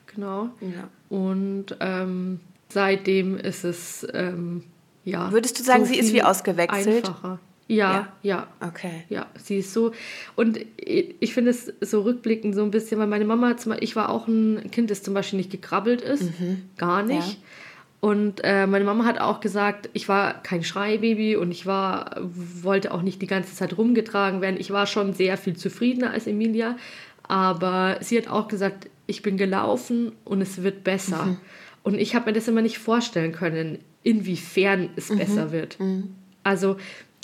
Genau. 0.07 0.49
Ja. 0.61 0.89
Und 1.09 1.75
ähm, 1.79 2.39
seitdem 2.69 3.37
ist 3.37 3.65
es 3.65 4.07
ähm, 4.13 4.63
ja. 5.03 5.31
Würdest 5.31 5.59
du 5.59 5.63
sagen, 5.63 5.85
so 5.85 5.93
sie 5.93 5.99
ist 5.99 6.13
wie 6.13 6.23
ausgewechselt? 6.23 7.07
Einfacher. 7.07 7.39
Ja, 7.67 7.93
ja, 7.93 8.07
ja. 8.21 8.47
Okay. 8.67 9.03
Ja, 9.09 9.27
sie 9.41 9.57
ist 9.57 9.71
so. 9.71 9.93
Und 10.35 10.59
ich 10.75 11.33
finde 11.33 11.51
es 11.51 11.71
so 11.79 12.01
rückblickend 12.01 12.53
so 12.53 12.63
ein 12.63 12.71
bisschen, 12.71 12.99
weil 12.99 13.07
meine 13.07 13.23
Mama, 13.23 13.55
ich 13.79 13.95
war 13.95 14.09
auch 14.09 14.27
ein 14.27 14.69
Kind, 14.71 14.91
das 14.91 15.03
zum 15.03 15.13
Beispiel 15.13 15.37
nicht 15.37 15.51
gekrabbelt 15.51 16.01
ist. 16.01 16.23
Mhm. 16.23 16.63
Gar 16.77 17.03
nicht. 17.03 17.33
Ja. 17.33 17.37
Und 18.01 18.41
äh, 18.43 18.65
meine 18.65 18.83
Mama 18.83 19.05
hat 19.05 19.21
auch 19.21 19.39
gesagt, 19.39 19.89
ich 19.93 20.09
war 20.09 20.41
kein 20.41 20.63
Schreibaby 20.63 21.35
und 21.35 21.51
ich 21.51 21.65
war, 21.65 22.17
wollte 22.19 22.93
auch 22.93 23.03
nicht 23.03 23.21
die 23.21 23.27
ganze 23.27 23.55
Zeit 23.55 23.77
rumgetragen 23.77 24.41
werden. 24.41 24.57
Ich 24.59 24.71
war 24.71 24.87
schon 24.87 25.13
sehr 25.13 25.37
viel 25.37 25.55
zufriedener 25.55 26.11
als 26.11 26.27
Emilia. 26.27 26.77
Aber 27.23 27.97
sie 28.01 28.17
hat 28.17 28.27
auch 28.27 28.47
gesagt, 28.47 28.89
ich 29.05 29.21
bin 29.21 29.37
gelaufen 29.37 30.13
und 30.25 30.41
es 30.41 30.63
wird 30.63 30.83
besser. 30.83 31.25
Mhm. 31.25 31.37
Und 31.83 31.95
ich 31.95 32.15
habe 32.15 32.27
mir 32.27 32.33
das 32.33 32.47
immer 32.47 32.61
nicht 32.61 32.77
vorstellen 32.77 33.31
können, 33.31 33.79
inwiefern 34.03 34.89
es 34.95 35.09
mhm. 35.09 35.17
besser 35.17 35.51
wird. 35.51 35.79
Mhm. 35.79 36.15
Also 36.43 36.77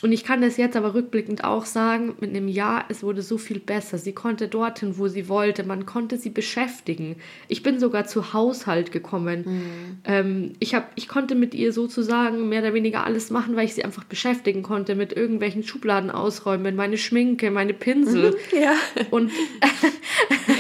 und 0.03 0.11
ich 0.11 0.23
kann 0.23 0.41
das 0.41 0.57
jetzt 0.57 0.75
aber 0.75 0.93
rückblickend 0.93 1.43
auch 1.43 1.65
sagen, 1.65 2.15
mit 2.19 2.29
einem 2.29 2.47
Jahr, 2.47 2.85
es 2.89 3.01
wurde 3.01 3.23
so 3.23 3.39
viel 3.39 3.59
besser. 3.59 3.97
Sie 3.97 4.13
konnte 4.13 4.47
dorthin, 4.47 4.99
wo 4.99 5.07
sie 5.07 5.27
wollte. 5.27 5.63
Man 5.63 5.87
konnte 5.87 6.17
sie 6.17 6.29
beschäftigen. 6.29 7.15
Ich 7.47 7.63
bin 7.63 7.79
sogar 7.79 8.05
zu 8.05 8.31
Haushalt 8.31 8.91
gekommen. 8.91 9.43
Mhm. 9.45 9.97
Ähm, 10.05 10.53
ich, 10.59 10.75
hab, 10.75 10.91
ich 10.95 11.07
konnte 11.07 11.33
mit 11.33 11.55
ihr 11.55 11.73
sozusagen 11.73 12.47
mehr 12.47 12.61
oder 12.61 12.75
weniger 12.75 13.05
alles 13.05 13.31
machen, 13.31 13.55
weil 13.55 13.65
ich 13.65 13.73
sie 13.73 13.83
einfach 13.83 14.03
beschäftigen 14.03 14.61
konnte 14.61 14.93
mit 14.93 15.13
irgendwelchen 15.13 15.63
Schubladen 15.63 16.11
ausräumen, 16.11 16.75
meine 16.75 16.99
Schminke, 16.99 17.49
meine 17.49 17.73
Pinsel. 17.73 18.31
Mhm, 18.31 18.61
ja. 18.61 18.73
Und, 19.09 19.31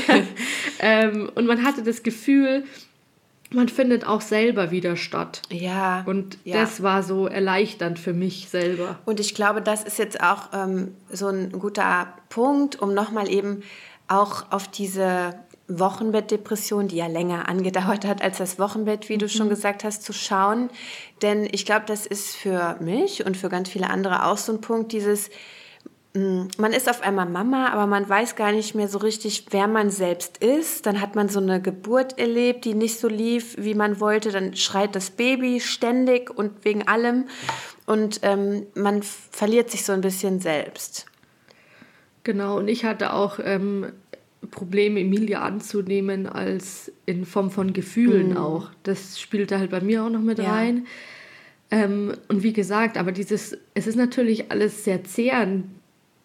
ähm, 0.79 1.29
und 1.35 1.45
man 1.45 1.63
hatte 1.63 1.83
das 1.83 2.01
Gefühl, 2.01 2.63
man 3.51 3.69
findet 3.69 4.05
auch 4.05 4.21
selber 4.21 4.71
wieder 4.71 4.95
statt. 4.95 5.41
Ja. 5.49 6.03
Und 6.05 6.37
ja. 6.43 6.61
das 6.61 6.83
war 6.83 7.03
so 7.03 7.27
erleichternd 7.27 7.99
für 7.99 8.13
mich 8.13 8.49
selber. 8.49 8.99
Und 9.05 9.19
ich 9.19 9.35
glaube, 9.35 9.61
das 9.61 9.83
ist 9.83 9.99
jetzt 9.99 10.21
auch 10.21 10.49
ähm, 10.53 10.95
so 11.09 11.27
ein 11.27 11.51
guter 11.51 12.13
Punkt, 12.29 12.81
um 12.81 12.93
nochmal 12.93 13.29
eben 13.29 13.63
auch 14.07 14.51
auf 14.51 14.67
diese 14.67 15.35
Wochenbettdepression, 15.67 16.87
die 16.87 16.97
ja 16.97 17.07
länger 17.07 17.47
angedauert 17.49 18.05
hat 18.05 18.21
als 18.21 18.37
das 18.37 18.59
Wochenbett, 18.59 19.09
wie 19.09 19.15
mhm. 19.15 19.19
du 19.19 19.29
schon 19.29 19.49
gesagt 19.49 19.83
hast, 19.83 20.03
zu 20.03 20.13
schauen. 20.13 20.69
Denn 21.21 21.47
ich 21.51 21.65
glaube, 21.65 21.85
das 21.87 22.05
ist 22.05 22.35
für 22.35 22.77
mich 22.79 23.25
und 23.25 23.37
für 23.37 23.49
ganz 23.49 23.69
viele 23.69 23.89
andere 23.89 24.25
auch 24.25 24.37
so 24.37 24.53
ein 24.53 24.61
Punkt, 24.61 24.91
dieses, 24.91 25.29
man 26.57 26.73
ist 26.73 26.89
auf 26.89 27.01
einmal 27.01 27.27
Mama, 27.27 27.69
aber 27.69 27.85
man 27.85 28.07
weiß 28.07 28.35
gar 28.35 28.51
nicht 28.51 28.75
mehr 28.75 28.87
so 28.87 28.97
richtig, 28.99 29.47
wer 29.51 29.67
man 29.67 29.89
selbst 29.89 30.37
ist. 30.37 30.85
Dann 30.85 31.01
hat 31.01 31.15
man 31.15 31.27
so 31.29 31.39
eine 31.39 31.61
Geburt 31.61 32.17
erlebt, 32.17 32.65
die 32.65 32.73
nicht 32.73 32.99
so 32.99 33.07
lief, 33.07 33.55
wie 33.57 33.73
man 33.73 33.99
wollte. 33.99 34.31
Dann 34.31 34.55
schreit 34.55 34.95
das 34.95 35.09
Baby 35.09 35.59
ständig 35.59 36.29
und 36.29 36.63
wegen 36.63 36.87
allem. 36.87 37.25
Und 37.85 38.21
ähm, 38.23 38.67
man 38.75 39.01
verliert 39.03 39.69
sich 39.69 39.83
so 39.83 39.93
ein 39.93 40.01
bisschen 40.01 40.39
selbst. 40.39 41.05
Genau, 42.23 42.57
und 42.57 42.67
ich 42.67 42.85
hatte 42.85 43.13
auch 43.13 43.39
ähm, 43.43 43.91
Probleme, 44.51 44.99
Emilia 44.99 45.41
anzunehmen, 45.41 46.27
als 46.27 46.91
in 47.05 47.25
Form 47.25 47.51
von 47.51 47.73
Gefühlen 47.73 48.31
mhm. 48.31 48.37
auch. 48.37 48.69
Das 48.83 49.19
spielte 49.19 49.59
halt 49.59 49.71
bei 49.71 49.81
mir 49.81 50.03
auch 50.03 50.09
noch 50.09 50.21
mit 50.21 50.39
ja. 50.39 50.51
rein. 50.51 50.87
Ähm, 51.69 52.13
und 52.27 52.43
wie 52.43 52.53
gesagt, 52.53 52.97
aber 52.97 53.11
dieses, 53.11 53.57
es 53.73 53.87
ist 53.87 53.95
natürlich 53.95 54.51
alles 54.51 54.83
sehr 54.83 55.03
zehrend, 55.03 55.65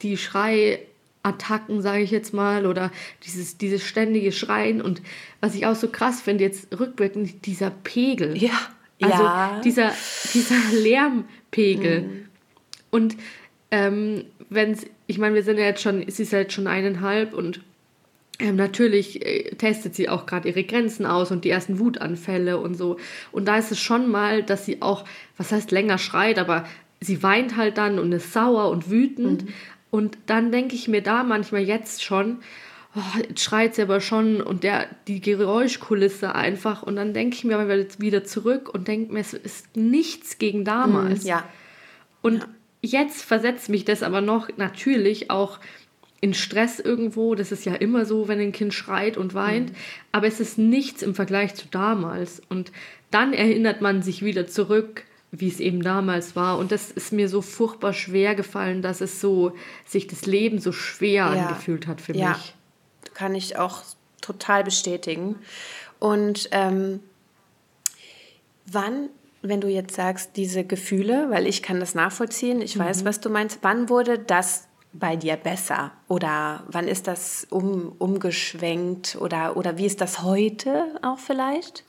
die 0.02 0.16
Schreiattacken, 0.16 1.82
sage 1.82 2.02
ich 2.02 2.10
jetzt 2.10 2.34
mal, 2.34 2.66
oder 2.66 2.90
dieses, 3.24 3.58
dieses 3.58 3.82
ständige 3.82 4.32
Schreien. 4.32 4.82
Und 4.82 5.02
was 5.40 5.54
ich 5.54 5.66
auch 5.66 5.76
so 5.76 5.88
krass 5.88 6.20
finde, 6.20 6.44
jetzt 6.44 6.68
rückblickend, 6.78 7.46
dieser 7.46 7.70
Pegel. 7.70 8.36
Ja. 8.36 8.58
Also 9.00 9.22
ja. 9.22 9.60
dieser, 9.64 9.92
dieser 10.32 10.58
Lärmpegel. 10.72 12.02
Mhm. 12.02 12.28
Und 12.90 13.16
ähm, 13.70 14.24
wenn 14.48 14.76
ich 15.06 15.18
meine, 15.18 15.34
wir 15.34 15.42
sind 15.42 15.58
ja 15.58 15.64
jetzt 15.64 15.82
schon, 15.82 16.08
sie 16.08 16.22
ist 16.22 16.32
ja 16.32 16.40
jetzt 16.40 16.52
schon 16.54 16.66
eineinhalb 16.66 17.34
und 17.34 17.60
ähm, 18.38 18.56
natürlich 18.56 19.24
äh, 19.24 19.50
testet 19.56 19.94
sie 19.94 20.08
auch 20.08 20.26
gerade 20.26 20.48
ihre 20.48 20.64
Grenzen 20.64 21.06
aus 21.06 21.30
und 21.30 21.44
die 21.44 21.50
ersten 21.50 21.78
Wutanfälle 21.78 22.58
und 22.58 22.74
so. 22.74 22.98
Und 23.30 23.46
da 23.46 23.58
ist 23.58 23.72
es 23.72 23.78
schon 23.78 24.10
mal, 24.10 24.42
dass 24.42 24.64
sie 24.66 24.82
auch, 24.82 25.04
was 25.36 25.52
heißt 25.52 25.70
länger 25.70 25.98
schreit, 25.98 26.38
aber 26.38 26.64
sie 27.00 27.22
weint 27.22 27.56
halt 27.56 27.78
dann 27.78 27.98
und 27.98 28.12
ist 28.12 28.32
sauer 28.32 28.70
und 28.70 28.90
wütend. 28.90 29.44
Mhm. 29.44 29.48
Und 29.92 30.16
dann 30.24 30.52
denke 30.52 30.74
ich 30.74 30.88
mir 30.88 31.02
da 31.02 31.22
manchmal 31.22 31.60
jetzt 31.60 32.02
schon, 32.02 32.38
oh, 32.96 33.18
jetzt 33.28 33.42
schreit 33.42 33.74
sie 33.74 33.82
aber 33.82 34.00
schon 34.00 34.40
und 34.40 34.64
der, 34.64 34.86
die 35.06 35.20
Geräuschkulisse 35.20 36.34
einfach. 36.34 36.82
Und 36.82 36.96
dann 36.96 37.12
denke 37.12 37.36
ich 37.36 37.44
mir 37.44 37.58
aber 37.58 37.76
wieder 37.98 38.24
zurück 38.24 38.72
und 38.72 38.88
denke 38.88 39.12
mir, 39.12 39.20
es 39.20 39.34
ist 39.34 39.76
nichts 39.76 40.38
gegen 40.38 40.64
damals. 40.64 41.24
Mm, 41.24 41.28
ja. 41.28 41.44
Und 42.22 42.38
ja. 42.38 42.48
jetzt 42.80 43.22
versetzt 43.22 43.68
mich 43.68 43.84
das 43.84 44.02
aber 44.02 44.22
noch 44.22 44.48
natürlich 44.56 45.30
auch 45.30 45.60
in 46.22 46.32
Stress 46.32 46.80
irgendwo. 46.80 47.34
Das 47.34 47.52
ist 47.52 47.66
ja 47.66 47.74
immer 47.74 48.06
so, 48.06 48.28
wenn 48.28 48.40
ein 48.40 48.52
Kind 48.52 48.72
schreit 48.72 49.18
und 49.18 49.34
weint. 49.34 49.72
Mhm. 49.72 49.76
Aber 50.10 50.26
es 50.26 50.40
ist 50.40 50.56
nichts 50.56 51.02
im 51.02 51.14
Vergleich 51.14 51.54
zu 51.54 51.66
damals. 51.70 52.40
Und 52.48 52.72
dann 53.10 53.34
erinnert 53.34 53.82
man 53.82 54.00
sich 54.00 54.24
wieder 54.24 54.46
zurück 54.46 55.04
wie 55.32 55.48
es 55.48 55.60
eben 55.60 55.82
damals 55.82 56.36
war. 56.36 56.58
Und 56.58 56.70
das 56.72 56.90
ist 56.90 57.12
mir 57.12 57.28
so 57.28 57.40
furchtbar 57.40 57.94
schwer 57.94 58.34
gefallen, 58.34 58.82
dass 58.82 59.00
es 59.00 59.20
so 59.20 59.52
sich 59.86 60.06
das 60.06 60.26
Leben 60.26 60.58
so 60.58 60.72
schwer 60.72 61.32
ja. 61.34 61.46
angefühlt 61.46 61.86
hat 61.86 62.02
für 62.02 62.14
ja. 62.14 62.28
mich. 62.30 62.54
Kann 63.14 63.34
ich 63.34 63.56
auch 63.56 63.82
total 64.20 64.62
bestätigen. 64.62 65.36
Und 65.98 66.50
ähm, 66.52 67.00
wann, 68.66 69.08
wenn 69.40 69.62
du 69.62 69.68
jetzt 69.68 69.96
sagst, 69.96 70.36
diese 70.36 70.64
Gefühle, 70.64 71.30
weil 71.30 71.46
ich 71.46 71.62
kann 71.62 71.80
das 71.80 71.94
nachvollziehen, 71.94 72.60
ich 72.60 72.76
mhm. 72.76 72.80
weiß, 72.80 73.06
was 73.06 73.20
du 73.20 73.30
meinst, 73.30 73.60
wann 73.62 73.88
wurde 73.88 74.18
das 74.18 74.68
bei 74.92 75.16
dir 75.16 75.36
besser? 75.36 75.92
Oder 76.08 76.64
wann 76.68 76.88
ist 76.88 77.06
das 77.06 77.46
um, 77.48 77.92
umgeschwenkt? 77.98 79.16
Oder, 79.18 79.56
oder 79.56 79.78
wie 79.78 79.86
ist 79.86 80.02
das 80.02 80.22
heute 80.22 80.98
auch 81.00 81.18
vielleicht? 81.18 81.84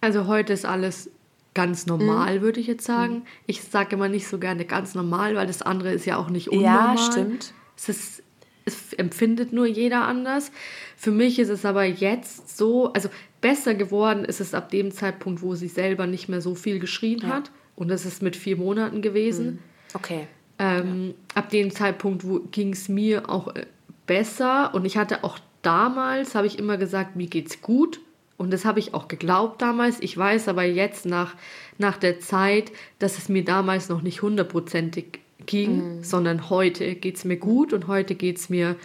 Also 0.00 0.26
heute 0.26 0.54
ist 0.54 0.64
alles 0.64 1.10
ganz 1.56 1.86
normal, 1.86 2.38
mhm. 2.38 2.42
würde 2.42 2.60
ich 2.60 2.66
jetzt 2.66 2.84
sagen. 2.84 3.14
Mhm. 3.14 3.22
Ich 3.46 3.62
sage 3.62 3.96
immer 3.96 4.08
nicht 4.08 4.28
so 4.28 4.38
gerne 4.38 4.66
ganz 4.66 4.94
normal, 4.94 5.34
weil 5.36 5.46
das 5.46 5.62
andere 5.62 5.90
ist 5.90 6.04
ja 6.04 6.18
auch 6.18 6.28
nicht 6.28 6.50
unnormal. 6.50 6.96
Ja, 6.96 7.02
stimmt. 7.02 7.54
Es, 7.78 7.88
ist, 7.88 8.22
es 8.66 8.92
empfindet 8.92 9.54
nur 9.54 9.64
jeder 9.66 10.02
anders. 10.02 10.52
Für 10.98 11.10
mich 11.10 11.38
ist 11.38 11.48
es 11.48 11.64
aber 11.64 11.84
jetzt 11.84 12.58
so, 12.58 12.92
also 12.92 13.08
besser 13.40 13.74
geworden 13.74 14.26
ist 14.26 14.40
es 14.40 14.52
ab 14.52 14.68
dem 14.70 14.90
Zeitpunkt, 14.90 15.40
wo 15.40 15.54
sie 15.54 15.68
selber 15.68 16.06
nicht 16.06 16.28
mehr 16.28 16.42
so 16.42 16.54
viel 16.54 16.78
geschrien 16.78 17.20
ja. 17.22 17.28
hat. 17.28 17.50
Und 17.74 17.88
das 17.88 18.04
ist 18.04 18.22
mit 18.22 18.36
vier 18.36 18.58
Monaten 18.58 19.00
gewesen. 19.00 19.46
Mhm. 19.46 19.58
Okay. 19.94 20.26
Ähm, 20.58 21.06
ja. 21.08 21.40
Ab 21.40 21.48
dem 21.48 21.70
Zeitpunkt 21.70 22.22
ging 22.52 22.74
es 22.74 22.90
mir 22.90 23.30
auch 23.30 23.54
äh, 23.54 23.64
besser. 24.06 24.74
Und 24.74 24.84
ich 24.84 24.98
hatte 24.98 25.24
auch 25.24 25.38
damals, 25.62 26.34
habe 26.34 26.46
ich 26.46 26.58
immer 26.58 26.76
gesagt, 26.76 27.16
mir 27.16 27.28
geht's 27.28 27.62
gut. 27.62 28.00
Und 28.38 28.52
das 28.52 28.64
habe 28.64 28.78
ich 28.78 28.92
auch 28.92 29.08
geglaubt 29.08 29.62
damals. 29.62 30.00
Ich 30.00 30.16
weiß 30.16 30.48
aber 30.48 30.64
jetzt 30.64 31.06
nach, 31.06 31.34
nach 31.78 31.96
der 31.96 32.20
Zeit, 32.20 32.70
dass 32.98 33.18
es 33.18 33.28
mir 33.28 33.44
damals 33.44 33.88
noch 33.88 34.02
nicht 34.02 34.22
hundertprozentig 34.22 35.20
ging, 35.46 35.96
mhm. 35.96 36.04
sondern 36.04 36.50
heute 36.50 36.94
geht 36.94 37.16
es 37.16 37.24
mir 37.24 37.36
gut 37.36 37.72
und 37.72 37.86
heute 37.86 38.14
geht 38.14 38.36
es 38.38 38.48
mir, 38.48 38.76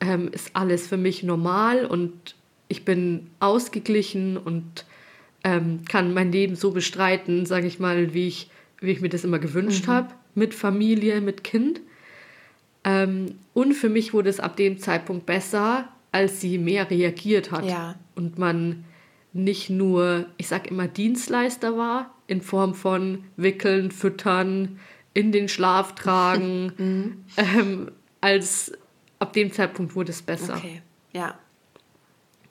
ähm, 0.00 0.28
ist 0.32 0.50
alles 0.54 0.86
für 0.86 0.96
mich 0.96 1.22
normal 1.22 1.86
und 1.86 2.34
ich 2.68 2.84
bin 2.84 3.28
ausgeglichen 3.40 4.36
und 4.36 4.84
ähm, 5.44 5.80
kann 5.88 6.12
mein 6.12 6.30
Leben 6.32 6.54
so 6.54 6.70
bestreiten, 6.70 7.46
sage 7.46 7.66
ich 7.66 7.78
mal, 7.78 8.12
wie 8.12 8.28
ich, 8.28 8.50
wie 8.80 8.90
ich 8.90 9.00
mir 9.00 9.08
das 9.08 9.24
immer 9.24 9.38
gewünscht 9.38 9.86
mhm. 9.86 9.92
habe, 9.92 10.08
mit 10.34 10.54
Familie, 10.54 11.20
mit 11.20 11.42
Kind. 11.42 11.80
Ähm, 12.84 13.34
und 13.54 13.74
für 13.74 13.88
mich 13.88 14.12
wurde 14.12 14.30
es 14.30 14.40
ab 14.40 14.56
dem 14.56 14.78
Zeitpunkt 14.78 15.26
besser, 15.26 15.88
als 16.12 16.40
sie 16.40 16.58
mehr 16.58 16.90
reagiert 16.90 17.50
hat. 17.50 17.64
Ja. 17.64 17.96
Und 18.14 18.38
man 18.38 18.84
nicht 19.32 19.70
nur, 19.70 20.26
ich 20.36 20.48
sag 20.48 20.70
immer, 20.70 20.88
Dienstleister 20.88 21.76
war, 21.76 22.14
in 22.26 22.42
Form 22.42 22.74
von 22.74 23.24
Wickeln, 23.36 23.90
Füttern, 23.90 24.78
in 25.14 25.32
den 25.32 25.48
Schlaf 25.48 25.94
tragen, 25.94 26.72
mhm. 26.78 27.24
ähm, 27.36 27.90
als 28.20 28.72
ab 29.18 29.32
dem 29.32 29.52
Zeitpunkt 29.52 29.94
wurde 29.94 30.10
es 30.10 30.22
besser. 30.22 30.56
Okay, 30.56 30.82
ja. 31.12 31.38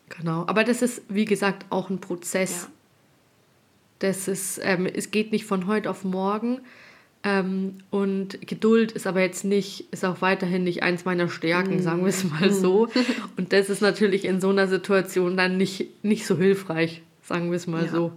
Genau, 0.10 0.46
aber 0.48 0.64
das 0.64 0.82
ist, 0.82 1.04
wie 1.08 1.26
gesagt, 1.26 1.66
auch 1.70 1.90
ein 1.90 2.02
Prozess. 2.02 2.64
Ja. 2.64 2.70
Das 4.00 4.28
ist, 4.28 4.60
ähm, 4.64 4.86
es 4.86 5.12
geht 5.12 5.32
nicht 5.32 5.46
von 5.46 5.68
heute 5.68 5.90
auf 5.90 6.04
morgen. 6.04 6.62
Ähm, 7.22 7.80
und 7.90 8.48
Geduld 8.48 8.94
ist 8.94 9.06
aber 9.06 9.20
jetzt 9.20 9.44
nicht, 9.44 9.92
ist 9.92 10.06
auch 10.06 10.22
weiterhin 10.22 10.64
nicht 10.64 10.84
eins 10.84 11.04
meiner 11.04 11.28
Stärken, 11.28 11.78
mm. 11.78 11.82
sagen 11.82 12.02
wir 12.02 12.08
es 12.10 12.24
mal 12.24 12.52
so. 12.52 12.88
Und 13.38 13.52
das 13.52 13.70
ist 13.70 13.82
natürlich 13.82 14.24
in 14.24 14.40
so 14.40 14.50
einer 14.50 14.68
Situation 14.68 15.36
dann 15.36 15.58
nicht, 15.58 16.04
nicht 16.04 16.26
so 16.26 16.38
hilfreich, 16.38 17.02
sagen 17.22 17.52
wir 17.52 17.58
es 17.58 17.68
mal 17.68 17.86
ja. 17.86 17.92
so. 17.92 18.14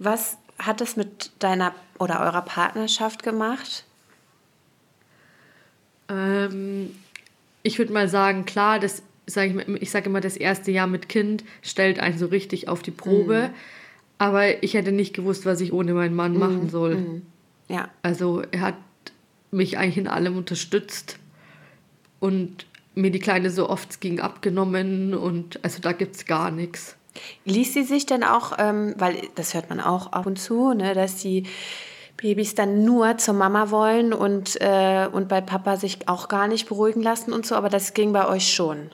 Was 0.00 0.36
hat 0.58 0.80
es 0.80 0.96
mit 0.96 1.30
deiner 1.38 1.74
oder 1.98 2.20
eurer 2.20 2.42
Partnerschaft 2.42 3.22
gemacht? 3.22 3.84
Ähm, 6.08 6.90
ich 7.62 7.78
würde 7.78 7.92
mal 7.92 8.08
sagen, 8.08 8.44
klar, 8.46 8.80
das 8.80 9.04
sag 9.26 9.50
ich, 9.50 9.68
ich 9.80 9.90
sage 9.92 10.06
immer, 10.06 10.20
das 10.20 10.36
erste 10.36 10.72
Jahr 10.72 10.88
mit 10.88 11.08
Kind 11.08 11.44
stellt 11.62 12.00
einen 12.00 12.18
so 12.18 12.26
richtig 12.26 12.68
auf 12.68 12.82
die 12.82 12.90
Probe. 12.90 13.50
Mm. 13.52 13.54
Aber 14.18 14.62
ich 14.64 14.74
hätte 14.74 14.90
nicht 14.90 15.14
gewusst, 15.14 15.46
was 15.46 15.60
ich 15.60 15.72
ohne 15.72 15.94
meinen 15.94 16.16
Mann 16.16 16.34
mm. 16.34 16.38
machen 16.38 16.68
soll. 16.68 17.22
Ja. 17.72 17.88
Also 18.02 18.42
er 18.50 18.60
hat 18.60 18.74
mich 19.50 19.78
eigentlich 19.78 19.98
in 19.98 20.08
allem 20.08 20.36
unterstützt 20.36 21.18
und 22.20 22.66
mir 22.94 23.10
die 23.10 23.18
Kleine 23.18 23.50
so 23.50 23.68
oft 23.68 24.00
ging 24.00 24.20
abgenommen 24.20 25.14
und 25.14 25.58
also 25.64 25.80
da 25.80 25.92
gibt 25.92 26.16
es 26.16 26.26
gar 26.26 26.50
nichts. 26.50 26.96
Ließ 27.46 27.72
sie 27.72 27.84
sich 27.84 28.04
denn 28.06 28.24
auch, 28.24 28.52
ähm, 28.58 28.94
weil 28.98 29.16
das 29.34 29.54
hört 29.54 29.70
man 29.70 29.80
auch 29.80 30.12
ab 30.12 30.26
und 30.26 30.38
zu, 30.38 30.74
ne, 30.74 30.94
dass 30.94 31.16
die 31.16 31.44
Babys 32.18 32.54
dann 32.54 32.84
nur 32.84 33.16
zur 33.16 33.34
Mama 33.34 33.70
wollen 33.70 34.12
und, 34.12 34.60
äh, 34.60 35.08
und 35.10 35.28
bei 35.28 35.40
Papa 35.40 35.76
sich 35.76 36.08
auch 36.08 36.28
gar 36.28 36.48
nicht 36.48 36.68
beruhigen 36.68 37.02
lassen 37.02 37.32
und 37.32 37.46
so, 37.46 37.54
aber 37.54 37.70
das 37.70 37.94
ging 37.94 38.12
bei 38.12 38.28
euch 38.28 38.52
schon. 38.52 38.90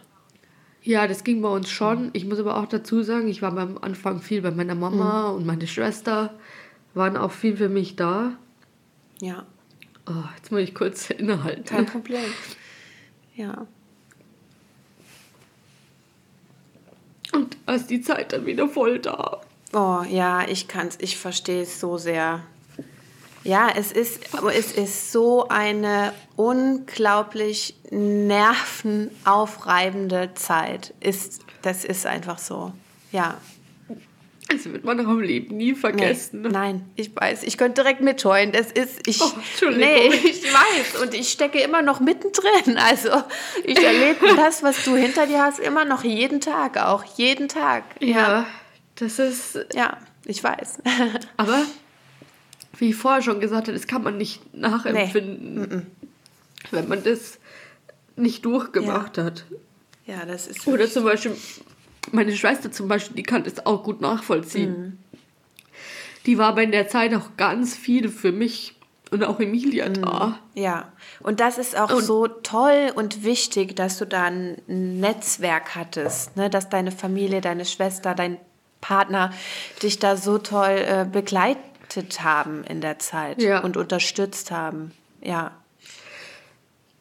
Ja, 0.83 1.07
das 1.07 1.25
ging 1.25 1.43
bei 1.43 1.49
uns 1.49 1.69
schon. 1.69 2.11
Ich 2.13 2.25
muss 2.25 2.39
aber 2.39 2.57
auch 2.57 2.67
dazu 2.67 3.03
sagen, 3.03 3.29
ich 3.29 3.43
war 3.43 3.57
am 3.57 3.79
Anfang 3.81 4.21
viel 4.21 4.41
bei 4.41 4.53
meiner 4.53 4.77
Mama 4.77 5.31
mhm. 5.31 5.37
und 5.37 5.47
meine 5.47 5.67
Schwester 5.67 6.35
waren 6.95 7.17
auch 7.17 7.33
viel 7.33 7.57
für 7.57 7.69
mich 7.69 7.97
da. 7.97 8.33
Ja. 9.21 9.47
Oh, 10.07 10.25
jetzt 10.37 10.51
muss 10.51 10.63
ich 10.63 10.75
kurz 10.75 11.11
innehalten. 11.11 11.65
Kein 11.65 11.87
Problem. 11.87 12.25
Ja. 13.35 13.67
Und 17.33 17.57
da 17.67 17.75
ist 17.75 17.91
die 17.91 18.01
Zeit 18.01 18.33
dann 18.33 18.47
wieder 18.47 18.69
voll 18.69 18.99
da. 18.99 19.41
Oh 19.73 20.03
ja, 20.09 20.49
ich 20.49 20.67
kann's, 20.67 20.97
ich 21.01 21.19
verstehe 21.19 21.63
es 21.63 21.79
so 21.79 21.99
sehr. 21.99 22.43
Ja, 23.45 23.69
es 23.75 23.93
ist, 23.93 24.21
es 24.53 24.73
ist 24.73 25.13
so 25.13 25.47
eine 25.49 26.13
unglaublich 26.37 27.77
nervenaufreibende 27.91 30.33
Zeit. 30.35 30.95
Ist, 31.01 31.43
das 31.63 31.85
ist 31.85 32.07
einfach 32.07 32.39
so. 32.39 32.73
Ja. 33.13 33.39
Das 34.51 34.65
wird 34.65 34.83
man 34.83 34.99
auch 35.05 35.11
im 35.11 35.21
Leben 35.21 35.59
nie 35.59 35.75
vergessen. 35.75 36.41
Nee, 36.41 36.49
nein, 36.49 36.91
ich 36.97 37.15
weiß. 37.15 37.43
Ich 37.43 37.59
könnte 37.59 37.83
direkt 37.83 38.01
mitheulen. 38.01 38.51
Das 38.51 38.73
ist, 38.73 39.07
ich, 39.07 39.21
oh, 39.21 39.31
nee, 39.71 40.09
ich 40.09 40.43
weiß. 40.43 41.03
Und 41.03 41.13
ich 41.13 41.29
stecke 41.29 41.61
immer 41.61 41.83
noch 41.83 42.01
mittendrin. 42.01 42.79
Also, 42.89 43.11
ich 43.65 43.77
erlebe 43.77 44.35
das, 44.37 44.63
was 44.63 44.85
du 44.85 44.97
hinter 44.97 45.27
dir 45.27 45.43
hast, 45.43 45.59
immer 45.59 45.85
noch 45.85 46.05
jeden 46.05 46.41
Tag 46.41 46.79
auch. 46.79 47.05
Jeden 47.17 47.49
Tag. 47.49 47.85
Ja, 48.01 48.07
ja. 48.09 48.47
das 48.95 49.19
ist. 49.19 49.59
Ja, 49.75 49.99
ich 50.25 50.43
weiß. 50.43 50.79
Aber, 51.37 51.63
wie 52.79 52.91
ich 52.91 52.97
vorher 52.97 53.21
schon 53.21 53.41
gesagt 53.41 53.69
habe, 53.69 53.77
das 53.77 53.87
kann 53.87 54.03
man 54.03 54.17
nicht 54.17 54.55
nachempfinden, 54.55 55.69
nee. 55.69 55.83
wenn 56.71 56.89
man 56.89 57.03
das 57.03 57.39
nicht 58.17 58.47
durchgemacht 58.47 59.19
ja. 59.19 59.25
hat. 59.25 59.45
Ja, 60.07 60.25
das 60.25 60.47
ist. 60.47 60.67
Oder 60.67 60.89
zum 60.89 61.05
Beispiel 61.05 61.37
meine 62.13 62.35
Schwester 62.37 62.71
zum 62.71 62.89
Beispiel, 62.89 63.17
die 63.17 63.23
kann 63.23 63.45
das 63.45 63.65
auch 63.67 63.83
gut 63.83 64.01
nachvollziehen. 64.01 64.71
Mhm. 64.71 64.99
Die 66.27 66.39
war 66.39 66.49
aber 66.49 66.63
in 66.63 66.73
der 66.73 66.89
Zeit 66.89 67.15
auch 67.15 67.37
ganz 67.37 67.77
viel 67.77 68.09
für 68.09 68.33
mich 68.33 68.75
und 69.11 69.25
auch 69.25 69.41
Emilia 69.41 69.89
mhm. 69.89 70.03
da. 70.03 70.39
Ja, 70.55 70.93
und 71.21 71.41
das 71.41 71.59
ist 71.59 71.79
auch 71.79 71.91
und 71.91 72.03
so 72.03 72.29
toll 72.29 72.93
und 72.95 73.25
wichtig, 73.25 73.75
dass 73.77 73.99
du 73.99 74.07
da 74.07 74.25
ein 74.25 74.61
Netzwerk 74.67 75.75
hattest, 75.75 76.37
ne? 76.37 76.51
dass 76.51 76.69
deine 76.69 76.93
Familie, 76.93 77.41
deine 77.41 77.65
Schwester, 77.65 78.15
dein 78.15 78.39
Partner 78.81 79.33
dich 79.83 79.99
da 79.99 80.17
so 80.17 80.39
toll 80.39 80.85
äh, 80.87 81.07
begleitet 81.11 82.23
haben 82.23 82.65
in 82.65 82.81
der 82.81 82.99
Zeit 82.99 83.43
ja. 83.43 83.61
und 83.61 83.77
unterstützt 83.77 84.51
haben. 84.51 84.93
Ja. 85.23 85.53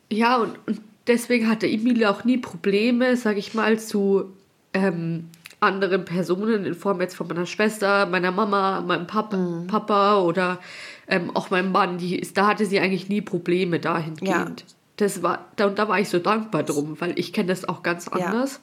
Ja, 0.10 0.38
und, 0.38 0.58
und 0.66 0.82
deswegen 1.08 1.50
hatte 1.50 1.68
Emilia 1.68 2.10
auch 2.10 2.24
nie 2.24 2.38
Probleme, 2.38 3.18
sag 3.18 3.38
ich 3.38 3.54
mal, 3.54 3.78
zu 3.78 4.34
ähm, 4.78 5.30
anderen 5.60 6.06
Personen 6.06 6.66
in 6.66 6.76
Form 6.76 7.02
jetzt 7.02 7.16
von 7.16 7.28
meiner 7.28 7.46
Schwester, 7.46 8.06
meiner 8.06 8.32
Mama, 8.32 8.82
meinem 8.82 9.08
Pap 9.08 9.34
mhm. 9.34 9.68
Papa 9.68 10.20
oder 10.20 10.60
ähm, 11.08 11.36
auch 11.36 11.50
meinem 11.50 11.72
Mann, 11.72 11.98
die 11.98 12.20
ist, 12.20 12.38
da 12.38 12.48
hatte 12.48 12.66
sie 12.66 12.80
eigentlich 12.80 13.10
nie 13.10 13.22
Probleme 13.22 13.80
dahingehend. 13.80 14.62
Ja. 14.62 14.68
Das 14.98 15.24
war, 15.24 15.46
da, 15.56 15.68
und 15.68 15.78
da 15.78 15.88
war 15.88 16.00
ich 16.00 16.10
so 16.10 16.20
dankbar 16.20 16.64
drum, 16.64 17.00
weil 17.00 17.18
ich 17.18 17.34
kenne 17.34 17.50
das 17.50 17.68
auch 17.68 17.84
ganz 17.84 18.08
anders. 18.08 18.60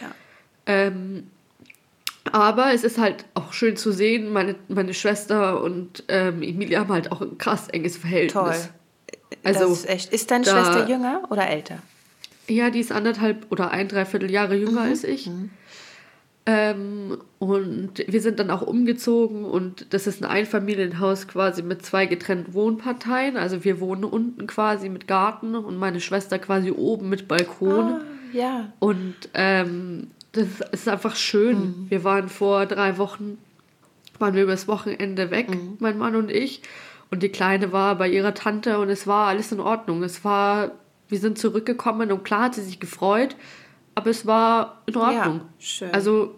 Ja. 0.00 0.06
Ja. 0.06 0.12
Ähm, 0.66 1.30
aber 2.32 2.72
es 2.72 2.82
ist 2.82 2.98
halt 2.98 3.24
auch 3.34 3.52
schön 3.52 3.76
zu 3.76 3.92
sehen, 3.92 4.32
meine, 4.32 4.56
meine 4.68 4.94
Schwester 4.94 5.62
und 5.62 6.04
ähm, 6.08 6.42
Emilia 6.42 6.80
haben 6.80 6.92
halt 6.92 7.12
auch 7.12 7.20
ein 7.20 7.38
krass 7.38 7.68
enges 7.68 7.96
Verhältnis. 7.96 8.32
Toll. 8.32 8.54
Also, 9.44 9.60
das 9.60 9.70
ist 9.70 9.88
echt. 9.88 10.12
Ist 10.12 10.30
deine 10.30 10.44
da, 10.44 10.50
Schwester 10.50 10.88
jünger 10.88 11.22
oder 11.30 11.48
älter? 11.48 11.78
Ja, 12.48 12.70
die 12.70 12.80
ist 12.80 12.92
anderthalb 12.92 13.46
oder 13.50 13.70
ein, 13.70 13.88
dreiviertel 13.88 14.30
Jahre 14.30 14.56
jünger 14.56 14.82
mhm. 14.82 14.90
als 14.90 15.04
ich. 15.04 15.26
Mhm. 15.26 15.50
Ähm, 16.48 17.18
und 17.40 18.04
wir 18.06 18.20
sind 18.22 18.38
dann 18.38 18.52
auch 18.52 18.62
umgezogen 18.62 19.44
und 19.44 19.92
das 19.92 20.06
ist 20.06 20.22
ein 20.22 20.30
Einfamilienhaus 20.30 21.26
quasi 21.26 21.62
mit 21.62 21.84
zwei 21.84 22.06
getrennten 22.06 22.54
Wohnparteien. 22.54 23.36
Also 23.36 23.64
wir 23.64 23.80
wohnen 23.80 24.04
unten 24.04 24.46
quasi 24.46 24.88
mit 24.88 25.08
Garten 25.08 25.56
und 25.56 25.76
meine 25.76 26.00
Schwester 26.00 26.38
quasi 26.38 26.70
oben 26.70 27.08
mit 27.08 27.26
Balkon. 27.26 27.94
Ah, 27.94 28.00
ja. 28.32 28.72
Und 28.78 29.16
ähm, 29.34 30.12
das 30.30 30.46
ist 30.70 30.88
einfach 30.88 31.16
schön. 31.16 31.58
Mhm. 31.58 31.86
Wir 31.88 32.04
waren 32.04 32.28
vor 32.28 32.66
drei 32.66 32.96
Wochen, 32.96 33.38
waren 34.20 34.34
wir 34.34 34.44
übers 34.44 34.68
Wochenende 34.68 35.32
weg, 35.32 35.50
mhm. 35.50 35.78
mein 35.80 35.98
Mann 35.98 36.14
und 36.14 36.30
ich. 36.30 36.62
Und 37.10 37.24
die 37.24 37.28
Kleine 37.28 37.72
war 37.72 37.96
bei 37.96 38.08
ihrer 38.08 38.34
Tante 38.34 38.78
und 38.78 38.88
es 38.88 39.08
war 39.08 39.26
alles 39.26 39.50
in 39.50 39.58
Ordnung. 39.58 40.04
Es 40.04 40.24
war 40.24 40.70
wir 41.08 41.18
sind 41.18 41.38
zurückgekommen 41.38 42.12
und 42.12 42.24
klar 42.24 42.44
hat 42.44 42.54
sie 42.54 42.62
sich 42.62 42.80
gefreut, 42.80 43.36
aber 43.94 44.10
es 44.10 44.26
war 44.26 44.82
in 44.86 44.96
Ordnung. 44.96 45.36
Ja, 45.36 45.48
schön. 45.58 45.90
Also 45.92 46.34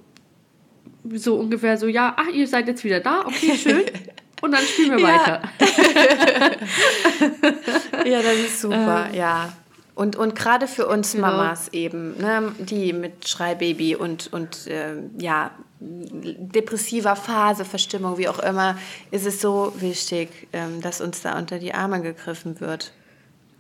so 1.15 1.37
ungefähr 1.37 1.79
so, 1.79 1.87
ja, 1.87 2.15
ach, 2.17 2.29
ihr 2.29 2.47
seid 2.47 2.69
jetzt 2.69 2.85
wieder 2.85 3.01
da, 3.01 3.25
okay, 3.27 3.57
schön. 3.57 3.83
Und 4.41 4.53
dann 4.53 4.63
spielen 4.63 4.93
wir 4.93 5.01
ja. 5.01 5.09
weiter. 5.09 5.43
ja, 8.07 8.23
das 8.23 8.37
ist 8.37 8.61
super, 8.61 9.09
ähm, 9.09 9.15
ja. 9.17 9.53
Und, 9.97 10.15
und 10.15 10.37
gerade 10.37 10.69
für 10.69 10.87
uns 10.87 11.15
genau. 11.15 11.27
Mamas 11.27 11.73
eben, 11.73 12.17
ne, 12.19 12.53
die 12.61 12.93
mit 12.93 13.29
Schreibaby 13.29 13.97
und, 13.97 14.33
und 14.33 14.69
äh, 14.69 14.95
ja, 15.19 15.51
depressiver 15.81 17.17
Phase, 17.17 17.65
Verstimmung, 17.65 18.17
wie 18.17 18.29
auch 18.29 18.39
immer, 18.39 18.79
ist 19.11 19.27
es 19.27 19.41
so 19.41 19.73
wichtig, 19.79 20.29
ähm, 20.53 20.81
dass 20.83 21.01
uns 21.01 21.23
da 21.23 21.37
unter 21.37 21.59
die 21.59 21.75
Arme 21.75 22.01
gegriffen 22.01 22.61
wird. 22.61 22.93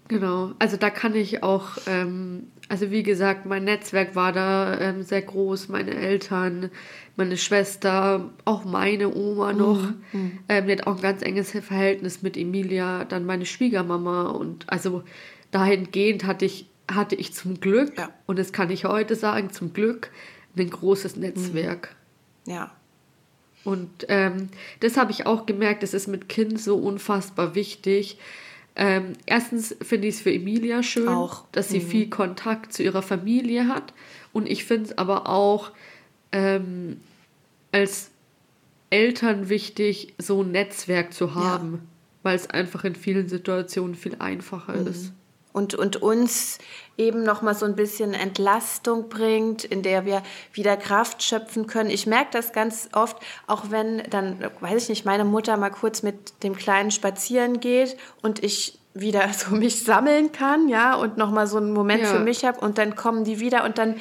Genau, 0.08 0.52
also 0.58 0.78
da 0.78 0.88
kann 0.88 1.14
ich 1.14 1.42
auch, 1.42 1.76
ähm, 1.86 2.48
also 2.68 2.90
wie 2.90 3.02
gesagt, 3.02 3.44
mein 3.44 3.64
Netzwerk 3.64 4.16
war 4.16 4.32
da 4.32 4.78
ähm, 4.80 5.02
sehr 5.02 5.20
groß, 5.20 5.68
meine 5.68 5.94
Eltern, 5.94 6.70
meine 7.16 7.36
Schwester, 7.36 8.30
auch 8.46 8.64
meine 8.64 9.14
Oma 9.14 9.52
noch. 9.52 9.82
Mhm. 10.12 10.38
Ähm, 10.48 10.66
die 10.66 10.72
hat 10.72 10.86
auch 10.86 10.96
ein 10.96 11.02
ganz 11.02 11.20
enges 11.20 11.50
Verhältnis 11.50 12.22
mit 12.22 12.38
Emilia, 12.38 13.04
dann 13.04 13.26
meine 13.26 13.44
Schwiegermama 13.44 14.28
und 14.30 14.64
also 14.70 15.02
dahingehend 15.50 16.24
hatte 16.24 16.46
ich, 16.46 16.70
hatte 16.90 17.14
ich 17.14 17.34
zum 17.34 17.60
Glück, 17.60 17.98
ja. 17.98 18.08
und 18.26 18.38
das 18.38 18.52
kann 18.52 18.70
ich 18.70 18.86
heute 18.86 19.14
sagen, 19.14 19.50
zum 19.50 19.74
Glück 19.74 20.10
ein 20.56 20.70
großes 20.70 21.16
Netzwerk. 21.16 21.94
Mhm. 22.46 22.52
Ja. 22.52 22.72
Und 23.64 24.06
ähm, 24.08 24.48
das 24.80 24.96
habe 24.96 25.10
ich 25.10 25.26
auch 25.26 25.44
gemerkt, 25.44 25.82
das 25.82 25.92
ist 25.92 26.06
mit 26.06 26.30
Kind 26.30 26.58
so 26.58 26.76
unfassbar 26.76 27.54
wichtig 27.54 28.18
ähm, 28.78 29.14
erstens 29.26 29.76
finde 29.82 30.08
ich 30.08 30.14
es 30.14 30.20
für 30.20 30.32
Emilia 30.32 30.82
schön, 30.82 31.08
auch. 31.08 31.44
dass 31.52 31.68
sie 31.68 31.80
mhm. 31.80 31.86
viel 31.86 32.08
Kontakt 32.08 32.72
zu 32.72 32.82
ihrer 32.82 33.02
Familie 33.02 33.68
hat. 33.68 33.92
Und 34.32 34.48
ich 34.48 34.64
finde 34.64 34.86
es 34.86 34.98
aber 34.98 35.28
auch 35.28 35.72
ähm, 36.32 37.00
als 37.72 38.10
Eltern 38.90 39.48
wichtig, 39.48 40.14
so 40.18 40.42
ein 40.42 40.52
Netzwerk 40.52 41.12
zu 41.12 41.34
haben, 41.34 41.72
ja. 41.72 41.78
weil 42.22 42.36
es 42.36 42.48
einfach 42.48 42.84
in 42.84 42.94
vielen 42.94 43.28
Situationen 43.28 43.94
viel 43.94 44.16
einfacher 44.18 44.76
mhm. 44.76 44.86
ist 44.86 45.12
und, 45.52 45.74
und 45.74 46.02
uns 46.02 46.58
eben 46.96 47.22
noch 47.22 47.42
mal 47.42 47.54
so 47.54 47.64
ein 47.64 47.76
bisschen 47.76 48.12
Entlastung 48.12 49.08
bringt, 49.08 49.64
in 49.64 49.82
der 49.82 50.04
wir 50.04 50.22
wieder 50.52 50.76
Kraft 50.76 51.22
schöpfen 51.22 51.66
können. 51.66 51.90
Ich 51.90 52.06
merke 52.06 52.30
das 52.32 52.52
ganz 52.52 52.88
oft, 52.92 53.16
auch 53.46 53.70
wenn 53.70 54.02
dann, 54.10 54.44
weiß 54.60 54.84
ich 54.84 54.88
nicht, 54.88 55.04
meine 55.04 55.24
Mutter 55.24 55.56
mal 55.56 55.70
kurz 55.70 56.02
mit 56.02 56.42
dem 56.42 56.56
Kleinen 56.56 56.90
spazieren 56.90 57.60
geht 57.60 57.96
und 58.22 58.42
ich 58.42 58.78
wieder 58.94 59.32
so 59.32 59.54
mich 59.54 59.84
sammeln 59.84 60.32
kann, 60.32 60.68
ja, 60.68 60.96
und 60.96 61.16
noch 61.16 61.30
mal 61.30 61.46
so 61.46 61.58
einen 61.58 61.72
Moment 61.72 62.02
ja. 62.02 62.08
für 62.08 62.20
mich 62.20 62.44
habe 62.44 62.60
und 62.60 62.78
dann 62.78 62.96
kommen 62.96 63.24
die 63.24 63.38
wieder 63.38 63.64
und 63.64 63.78
dann 63.78 63.96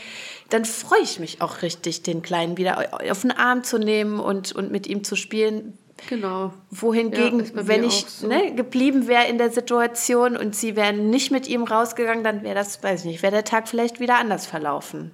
dann 0.49 0.65
freue 0.65 1.01
ich 1.01 1.19
mich 1.19 1.41
auch 1.41 1.61
richtig, 1.61 2.03
den 2.03 2.21
Kleinen 2.21 2.57
wieder 2.57 3.01
auf 3.11 3.21
den 3.21 3.31
Arm 3.31 3.63
zu 3.63 3.77
nehmen 3.77 4.19
und, 4.19 4.53
und 4.53 4.71
mit 4.71 4.87
ihm 4.87 5.03
zu 5.03 5.15
spielen, 5.15 5.77
Genau. 6.09 6.53
Wohingegen, 6.69 7.39
ja, 7.39 7.67
wenn 7.67 7.83
ich 7.83 8.05
so. 8.07 8.27
ne, 8.27 8.53
geblieben 8.55 9.07
wäre 9.07 9.27
in 9.27 9.37
der 9.37 9.51
Situation 9.51 10.37
und 10.37 10.55
sie 10.55 10.75
wären 10.75 11.09
nicht 11.09 11.31
mit 11.31 11.47
ihm 11.47 11.63
rausgegangen, 11.63 12.23
dann 12.23 12.43
wäre 12.43 12.55
das, 12.55 12.81
weiß 12.83 13.01
ich 13.01 13.05
nicht, 13.07 13.23
wäre 13.23 13.33
der 13.33 13.43
Tag 13.43 13.67
vielleicht 13.67 13.99
wieder 13.99 14.17
anders 14.17 14.45
verlaufen. 14.45 15.11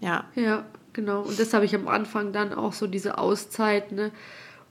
Ja. 0.00 0.24
Ja, 0.34 0.64
genau. 0.92 1.22
Und 1.22 1.38
das 1.38 1.52
habe 1.52 1.64
ich 1.64 1.74
am 1.74 1.88
Anfang 1.88 2.32
dann 2.32 2.52
auch 2.52 2.72
so 2.72 2.86
diese 2.86 3.18
Auszeit. 3.18 3.92
Ne? 3.92 4.12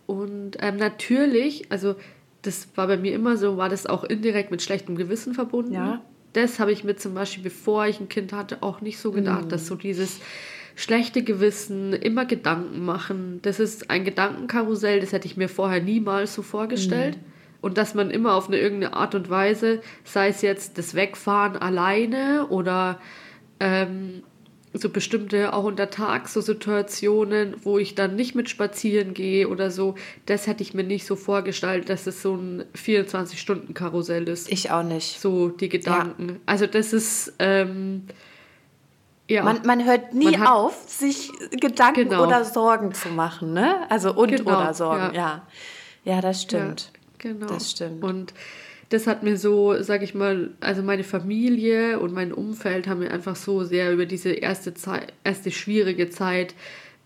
Und 0.05 0.57
ähm, 0.59 0.77
natürlich, 0.77 1.71
also 1.71 1.95
das 2.41 2.67
war 2.75 2.87
bei 2.87 2.97
mir 2.97 3.13
immer 3.13 3.37
so, 3.37 3.57
war 3.57 3.69
das 3.69 3.85
auch 3.85 4.03
indirekt 4.03 4.51
mit 4.51 4.61
schlechtem 4.61 4.95
Gewissen 4.95 5.33
verbunden. 5.33 5.73
Ja. 5.73 6.01
Das 6.33 6.59
habe 6.59 6.71
ich 6.71 6.83
mir 6.83 6.95
zum 6.95 7.13
Beispiel, 7.13 7.43
bevor 7.43 7.85
ich 7.85 7.99
ein 7.99 8.09
Kind 8.09 8.33
hatte, 8.33 8.57
auch 8.61 8.81
nicht 8.81 8.99
so 8.99 9.11
gedacht, 9.11 9.45
mhm. 9.45 9.49
dass 9.49 9.67
so 9.67 9.75
dieses 9.75 10.19
schlechte 10.75 11.23
Gewissen, 11.23 11.93
immer 11.93 12.25
Gedanken 12.25 12.83
machen. 12.85 13.39
Das 13.41 13.59
ist 13.59 13.89
ein 13.89 14.05
Gedankenkarussell, 14.05 14.99
das 14.99 15.13
hätte 15.13 15.27
ich 15.27 15.37
mir 15.37 15.49
vorher 15.49 15.81
niemals 15.81 16.33
so 16.33 16.41
vorgestellt. 16.41 17.17
Mhm. 17.17 17.33
Und 17.61 17.77
dass 17.77 17.93
man 17.93 18.11
immer 18.11 18.33
auf 18.33 18.47
eine 18.47 18.57
irgendeine 18.57 18.93
Art 18.93 19.15
und 19.15 19.29
Weise, 19.29 19.81
sei 20.03 20.27
es 20.27 20.41
jetzt 20.41 20.77
das 20.77 20.95
Wegfahren 20.95 21.55
alleine 21.55 22.47
oder 22.49 22.99
ähm, 23.61 24.23
so 24.73 24.89
bestimmte, 24.89 25.53
auch 25.53 25.63
unter 25.63 25.89
Tag, 25.89 26.27
so 26.27 26.41
Situationen, 26.41 27.55
wo 27.63 27.77
ich 27.77 27.95
dann 27.95 28.15
nicht 28.15 28.35
mit 28.35 28.49
spazieren 28.49 29.13
gehe 29.13 29.47
oder 29.47 29.69
so, 29.69 29.95
das 30.25 30.47
hätte 30.47 30.63
ich 30.63 30.73
mir 30.73 30.83
nicht 30.83 31.05
so 31.05 31.15
vorgestellt, 31.15 31.89
dass 31.89 32.07
es 32.07 32.21
so 32.21 32.35
ein 32.35 32.65
24-Stunden-Karussell 32.75 34.27
ist. 34.27 34.51
Ich 34.51 34.71
auch 34.71 34.83
nicht. 34.83 35.19
So 35.19 35.49
die 35.49 35.69
Gedanken. 35.69 36.29
Ja. 36.29 36.35
Also 36.47 36.65
das 36.65 36.91
ist, 36.91 37.33
ähm, 37.39 38.03
ja. 39.33 39.43
Man, 39.43 39.61
man 39.65 39.83
hört 39.85 40.13
nie 40.13 40.37
man 40.37 40.47
auf, 40.47 40.83
sich 40.87 41.31
Gedanken 41.51 42.09
genau. 42.09 42.25
oder 42.25 42.45
Sorgen 42.45 42.93
zu 42.93 43.09
machen, 43.09 43.53
ne? 43.53 43.89
Also 43.89 44.13
und 44.13 44.29
genau, 44.29 44.61
oder 44.61 44.73
Sorgen, 44.73 45.13
ja. 45.13 45.41
ja. 46.05 46.13
ja. 46.15 46.21
das 46.21 46.43
stimmt. 46.43 46.91
Ja, 46.93 47.31
genau. 47.31 47.47
Das 47.47 47.71
stimmt. 47.71 48.03
Und 48.03 48.33
das 48.89 49.07
hat 49.07 49.23
mir 49.23 49.37
so, 49.37 49.81
sag 49.81 50.03
ich 50.03 50.13
mal, 50.13 50.51
also 50.59 50.83
meine 50.83 51.03
Familie 51.03 51.99
und 51.99 52.13
mein 52.13 52.31
Umfeld 52.31 52.87
haben 52.87 52.99
mir 52.99 53.11
einfach 53.11 53.35
so 53.35 53.63
sehr 53.63 53.91
über 53.91 54.05
diese 54.05 54.31
erste 54.31 54.75
Zeit, 54.75 55.13
erste 55.23 55.49
schwierige 55.49 56.09
Zeit 56.11 56.53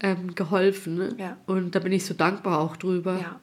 ähm, 0.02 0.36
geholfen. 0.36 0.98
Ne? 0.98 1.16
Ja. 1.18 1.38
Und 1.46 1.76
da 1.76 1.80
bin 1.80 1.94
ich 1.94 2.06
so 2.06 2.14
dankbar 2.14 2.60
auch 2.60 2.76
drüber. 2.76 3.20
Ja. 3.22 3.40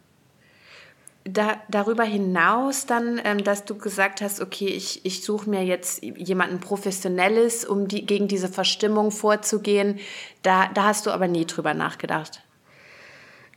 Da, 1.27 1.57
darüber 1.71 2.05
hinaus 2.05 2.85
dann, 2.85 3.19
ähm, 3.25 3.43
dass 3.43 3.65
du 3.65 3.77
gesagt 3.77 4.21
hast, 4.21 4.43
okay, 4.43 4.67
ich, 4.67 5.07
ich 5.07 5.25
suche 5.25 5.49
mir 5.49 5.65
jetzt 5.65 6.03
jemanden 6.03 6.61
Professionelles, 6.61 7.65
um 7.65 7.89
die, 7.89 8.05
gegen 8.05 8.29
diese 8.29 8.49
Verstimmung 8.49 9.11
vorzugehen, 9.11 9.99
da, 10.43 10.69
da 10.75 10.85
hast 10.85 11.07
du 11.07 11.11
aber 11.11 11.27
nie 11.27 11.47
drüber 11.47 11.73
nachgedacht. 11.73 12.43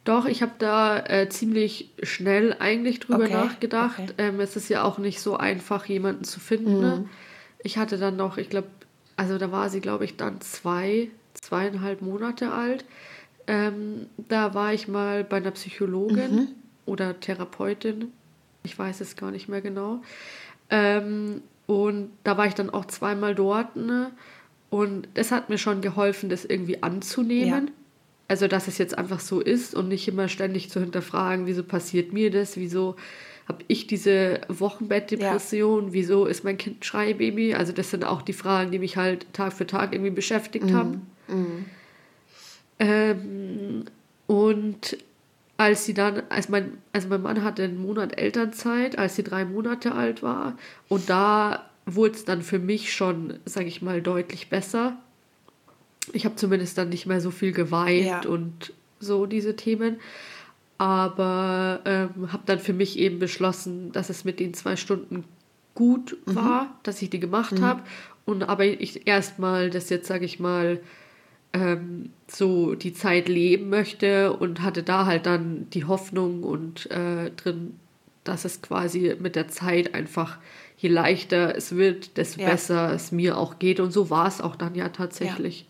Doch, 0.08 0.26
ich 0.26 0.42
habe 0.42 0.54
da 0.58 1.00
äh, 1.00 1.28
ziemlich 1.28 1.92
schnell 2.02 2.56
eigentlich 2.60 3.02
drüber 3.02 3.26
okay, 3.26 3.34
nachgedacht. 3.34 4.00
Okay. 4.00 4.14
Ähm, 4.18 4.40
es 4.40 4.56
ist 4.56 4.70
ja 4.70 4.84
auch 4.84 5.00
nicht 5.00 5.20
so 5.20 5.36
einfach, 5.36 5.86
jemanden 5.86 6.24
zu 6.24 6.40
finden. 6.40 6.80
Ne? 6.80 6.96
Mhm. 6.96 7.10
Ich 7.62 7.78
hatte 7.78 7.98
dann 7.98 8.16
noch, 8.16 8.38
ich 8.38 8.50
glaube, 8.50 8.70
also 9.18 9.38
da 9.38 9.52
war 9.52 9.70
sie, 9.70 9.82
glaube 9.82 10.06
ich, 10.06 10.16
dann 10.16 10.40
zwei, 10.40 11.10
zweieinhalb 11.34 12.02
Monate 12.02 12.54
alt. 12.54 12.86
Ähm, 13.48 14.08
da 14.30 14.54
war 14.54 14.74
ich 14.74 14.88
mal 14.88 15.26
bei 15.26 15.38
einer 15.38 15.52
Psychologin 15.52 16.36
mhm. 16.36 16.48
Oder 16.88 17.20
Therapeutin. 17.20 18.12
Ich 18.64 18.78
weiß 18.78 19.02
es 19.02 19.16
gar 19.16 19.30
nicht 19.30 19.48
mehr 19.48 19.62
genau. 19.62 20.02
Ähm, 20.72 21.44
und 21.68 22.10
da 22.24 22.38
war 22.38 22.48
ich 22.48 22.56
dann 22.56 22.72
auch 22.72 22.86
zweimal 22.86 23.36
dort. 23.36 23.76
Ne? 23.76 24.10
Und 24.72 25.08
das 25.14 25.32
hat 25.32 25.50
mir 25.50 25.60
schon 25.60 25.82
geholfen, 25.82 26.30
das 26.30 26.44
irgendwie 26.44 26.82
anzunehmen. 26.82 27.68
Ja 27.68 27.74
also, 28.28 28.48
dass 28.48 28.68
es 28.68 28.78
jetzt 28.78 28.98
einfach 28.98 29.20
so 29.20 29.40
ist 29.40 29.74
und 29.74 29.88
nicht 29.88 30.08
immer 30.08 30.28
ständig 30.28 30.70
zu 30.70 30.80
hinterfragen, 30.82 31.46
wieso 31.46 31.64
passiert 31.64 32.12
mir 32.12 32.30
das, 32.30 32.58
wieso 32.58 32.96
habe 33.48 33.64
ich 33.70 33.88
diese 33.88 34.42
Wochenbettdepression, 34.50 35.88
ja. 35.88 35.94
wieso 35.94 36.26
ist 36.26 36.44
mein 36.44 36.58
Kind 36.58 36.84
Schreibaby? 36.84 37.54
Also, 37.56 37.72
das 37.72 37.90
sind 37.90 38.04
auch 38.04 38.22
die 38.22 38.34
Fragen, 38.34 38.72
die 38.72 38.80
mich 38.80 38.98
halt 38.98 39.32
Tag 39.34 39.54
für 39.54 39.66
Tag 39.66 39.94
irgendwie 39.94 40.12
beschäftigt 40.12 40.66
mhm. 40.66 40.74
haben. 40.74 41.08
Mhm. 41.30 41.66
Ähm, 42.80 43.86
und 44.28 44.98
als 45.58 45.86
sie 45.86 45.94
dann, 45.94 46.24
als 46.30 46.50
mein, 46.50 46.78
also 46.94 47.08
mein 47.10 47.22
Mann 47.22 47.44
hatte 47.44 47.64
einen 47.64 47.82
Monat 47.82 48.18
Elternzeit, 48.18 48.98
als 48.98 49.16
sie 49.16 49.24
drei 49.24 49.46
Monate 49.46 49.94
alt 49.94 50.24
war, 50.24 50.58
und 50.88 51.10
da 51.10 51.70
wurde 51.86 52.16
es 52.16 52.26
dann 52.26 52.42
für 52.42 52.60
mich 52.60 52.94
schon, 52.94 53.40
sage 53.46 53.68
ich 53.68 53.82
mal, 53.82 54.02
deutlich 54.02 54.50
besser 54.50 54.98
ich 56.14 56.26
habe 56.26 56.36
zumindest 56.36 56.78
dann 56.78 56.90
nicht 56.90 57.06
mehr 57.06 57.22
so 57.22 57.32
viel 57.32 57.52
geweint 57.52 58.06
ja. 58.06 58.22
und 58.22 58.74
so 59.00 59.26
diese 59.26 59.56
Themen. 59.56 59.98
Aber 60.78 61.82
ähm, 61.86 62.32
habe 62.32 62.44
dann 62.46 62.60
für 62.60 62.74
mich 62.74 63.00
eben 63.00 63.20
beschlossen, 63.20 63.92
dass 63.92 64.10
es 64.10 64.26
mit 64.26 64.40
den 64.40 64.54
zwei 64.54 64.76
Stunden 64.76 65.24
gut 65.74 66.18
mhm. 66.26 66.36
war, 66.36 66.80
dass 66.84 67.02
ich 67.02 67.10
die 67.10 67.20
gemacht 67.20 67.54
mhm. 67.54 67.64
habe. 67.64 67.84
Und 68.26 68.44
aber 68.44 68.66
ich 68.66 69.08
erstmal 69.08 69.70
das 69.70 69.90
jetzt, 69.90 70.08
sage 70.08 70.26
ich 70.26 70.40
mal, 70.40 70.80
ähm, 71.54 72.12
so 72.28 72.76
die 72.76 72.94
Zeit 72.94 73.30
leben 73.30 73.70
möchte 73.70 74.34
und 74.34 74.62
hatte 74.62 74.84
da 74.84 75.06
halt 75.06 75.26
dann 75.26 75.70
die 75.72 75.86
Hoffnung 75.86 76.44
und 76.44 76.90
äh, 76.92 77.32
drin, 77.32 77.80
dass 78.24 78.46
es 78.46 78.62
quasi 78.62 79.16
mit 79.20 79.36
der 79.36 79.48
Zeit 79.48 79.94
einfach, 79.94 80.38
je 80.78 80.90
leichter 80.90 81.56
es 81.56 81.76
wird, 81.76 82.18
desto 82.18 82.42
ja. 82.42 82.50
besser 82.50 82.94
es 82.94 83.12
mir 83.12 83.38
auch 83.38 83.60
geht. 83.60 83.80
Und 83.80 83.92
so 83.92 84.10
war 84.10 84.28
es 84.28 84.42
auch 84.42 84.56
dann 84.56 84.76
ja 84.76 84.90
tatsächlich. 84.90 85.62
Ja. 85.62 85.68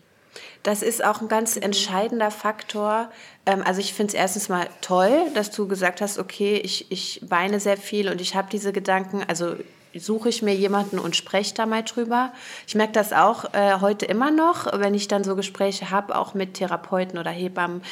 Das 0.62 0.82
ist 0.82 1.04
auch 1.04 1.20
ein 1.20 1.28
ganz 1.28 1.56
entscheidender 1.56 2.30
Faktor. 2.30 3.10
Ähm, 3.46 3.62
also 3.64 3.80
ich 3.80 3.94
finde 3.94 4.08
es 4.08 4.14
erstens 4.14 4.48
mal 4.48 4.68
toll, 4.80 5.12
dass 5.34 5.50
du 5.50 5.68
gesagt 5.68 6.00
hast, 6.00 6.18
okay, 6.18 6.60
ich, 6.62 6.90
ich 6.90 7.20
weine 7.28 7.60
sehr 7.60 7.76
viel 7.76 8.08
und 8.08 8.20
ich 8.20 8.34
habe 8.34 8.48
diese 8.50 8.72
Gedanken. 8.72 9.22
Also 9.26 9.56
suche 9.98 10.28
ich 10.28 10.42
mir 10.42 10.54
jemanden 10.54 10.98
und 10.98 11.16
spreche 11.16 11.54
da 11.54 11.66
mal 11.66 11.82
drüber. 11.82 12.32
Ich 12.66 12.74
merke 12.74 12.92
das 12.92 13.12
auch 13.12 13.52
äh, 13.52 13.80
heute 13.80 14.06
immer 14.06 14.30
noch, 14.30 14.66
wenn 14.78 14.94
ich 14.94 15.08
dann 15.08 15.24
so 15.24 15.36
Gespräche 15.36 15.90
habe, 15.90 16.16
auch 16.16 16.34
mit 16.34 16.54
Therapeuten 16.54 17.18
oder 17.18 17.30
Hebammen, 17.30 17.82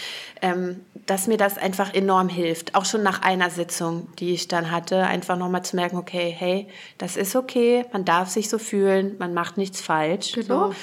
ähm, 0.43 0.81
dass 1.07 1.27
mir 1.27 1.37
das 1.37 1.59
einfach 1.59 1.95
enorm 1.95 2.29
hilft. 2.29 2.75
Auch 2.75 2.85
schon 2.85 3.03
nach 3.03 3.23
einer 3.23 3.51
Sitzung, 3.51 4.09
die 4.19 4.35
ich 4.35 4.49
dann 4.49 4.71
hatte, 4.71 5.03
einfach 5.05 5.37
nochmal 5.37 5.65
zu 5.65 5.77
merken, 5.77 5.97
okay, 5.97 6.35
hey, 6.37 6.69
das 6.99 7.17
ist 7.17 7.37
okay, 7.37 7.85
man 7.93 8.05
darf 8.05 8.29
sich 8.29 8.49
so 8.49 8.59
fühlen, 8.59 9.17
man 9.19 9.35
macht 9.35 9.57
nichts 9.57 9.81
falsch. 9.81 10.33
Genau. 10.33 10.69
So. 10.69 10.75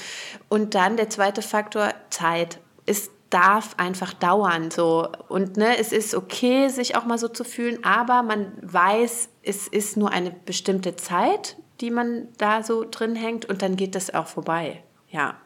Und 0.48 0.74
dann 0.74 0.96
der 0.96 1.10
zweite 1.10 1.42
Faktor, 1.42 1.90
Zeit. 2.10 2.58
Ist 2.86 3.10
darf 3.34 3.74
einfach 3.78 4.12
dauern 4.12 4.70
so 4.70 5.08
und 5.28 5.56
ne 5.56 5.76
es 5.78 5.90
ist 5.90 6.14
okay 6.14 6.68
sich 6.68 6.96
auch 6.96 7.04
mal 7.04 7.18
so 7.18 7.26
zu 7.26 7.42
fühlen 7.42 7.82
aber 7.82 8.22
man 8.22 8.52
weiß 8.62 9.28
es 9.44 9.68
ist 9.68 9.96
nur 9.96 10.10
eine 10.10 10.30
bestimmte 10.44 10.96
Zeit 10.96 11.56
die 11.80 11.90
man 11.90 12.28
da 12.38 12.62
so 12.62 12.86
drin 12.88 13.16
hängt 13.16 13.46
und 13.46 13.60
dann 13.60 13.76
geht 13.76 13.94
das 13.94 14.14
auch 14.14 14.26
vorbei 14.26 14.82
ja 15.10 15.36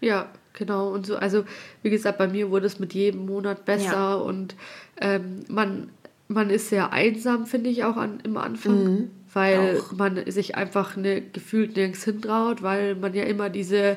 ja 0.00 0.28
genau 0.52 0.90
und 0.90 1.06
so 1.06 1.16
also 1.16 1.44
wie 1.82 1.90
gesagt 1.90 2.18
bei 2.18 2.28
mir 2.28 2.50
wurde 2.50 2.66
es 2.66 2.78
mit 2.78 2.94
jedem 2.94 3.26
Monat 3.26 3.64
besser 3.64 3.92
ja. 3.92 4.14
und 4.14 4.54
ähm, 5.00 5.44
man 5.48 5.90
man 6.28 6.50
ist 6.50 6.68
sehr 6.68 6.92
einsam 6.92 7.46
finde 7.46 7.70
ich 7.70 7.84
auch 7.84 7.96
an, 7.96 8.20
im 8.24 8.36
Anfang 8.36 8.84
mhm. 8.84 9.10
weil 9.32 9.80
auch. 9.80 9.92
man 9.92 10.30
sich 10.30 10.56
einfach 10.56 10.96
ne, 10.96 11.22
gefühlt 11.22 11.76
nirgends 11.76 12.04
hintraut 12.04 12.62
weil 12.62 12.94
man 12.94 13.14
ja 13.14 13.24
immer 13.24 13.48
diese 13.48 13.96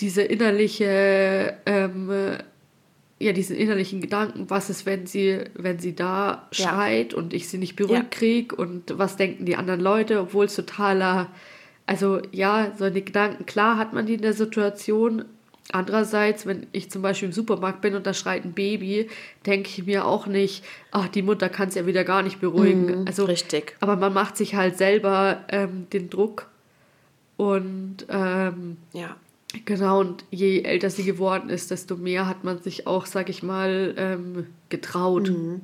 diese 0.00 0.22
innerliche, 0.22 1.58
ähm, 1.66 2.08
ja, 3.20 3.32
diesen 3.32 3.56
innerlichen 3.56 4.00
Gedanken, 4.00 4.48
was 4.48 4.70
ist, 4.70 4.86
wenn 4.86 5.06
sie, 5.06 5.40
wenn 5.54 5.78
sie 5.78 5.94
da 5.94 6.46
schreit 6.52 7.12
ja. 7.12 7.18
und 7.18 7.34
ich 7.34 7.48
sie 7.48 7.58
nicht 7.58 7.74
beruhigt 7.74 8.14
ja. 8.14 8.18
kriege 8.18 8.54
und 8.54 8.96
was 8.96 9.16
denken 9.16 9.44
die 9.44 9.56
anderen 9.56 9.80
Leute, 9.80 10.20
obwohl 10.20 10.46
es 10.46 10.54
totaler, 10.54 11.28
also 11.86 12.20
ja, 12.30 12.72
so 12.78 12.84
eine 12.84 13.02
Gedanken, 13.02 13.44
klar 13.44 13.76
hat 13.76 13.92
man 13.92 14.06
die 14.06 14.14
in 14.14 14.22
der 14.22 14.34
Situation. 14.34 15.24
Andererseits, 15.70 16.46
wenn 16.46 16.66
ich 16.72 16.90
zum 16.90 17.02
Beispiel 17.02 17.26
im 17.26 17.32
Supermarkt 17.32 17.82
bin 17.82 17.94
und 17.94 18.06
da 18.06 18.14
schreit 18.14 18.44
ein 18.44 18.52
Baby, 18.52 19.10
denke 19.44 19.68
ich 19.68 19.84
mir 19.84 20.06
auch 20.06 20.26
nicht, 20.26 20.64
ach, 20.92 21.08
die 21.08 21.20
Mutter 21.20 21.50
kann 21.50 21.68
es 21.68 21.74
ja 21.74 21.84
wieder 21.84 22.04
gar 22.04 22.22
nicht 22.22 22.40
beruhigen. 22.40 23.00
Mhm, 23.00 23.06
also, 23.06 23.24
richtig. 23.24 23.76
Aber 23.80 23.96
man 23.96 24.14
macht 24.14 24.36
sich 24.36 24.54
halt 24.54 24.78
selber 24.78 25.44
ähm, 25.48 25.86
den 25.92 26.08
Druck 26.08 26.48
und 27.36 28.06
ähm, 28.08 28.78
ja 28.94 29.16
Genau, 29.64 30.00
und 30.00 30.24
je 30.30 30.62
älter 30.62 30.90
sie 30.90 31.04
geworden 31.04 31.48
ist, 31.50 31.70
desto 31.70 31.96
mehr 31.96 32.26
hat 32.26 32.44
man 32.44 32.60
sich 32.60 32.86
auch, 32.86 33.06
sag 33.06 33.28
ich 33.28 33.42
mal, 33.42 33.94
ähm, 33.96 34.46
getraut. 34.68 35.30
Mhm. 35.30 35.60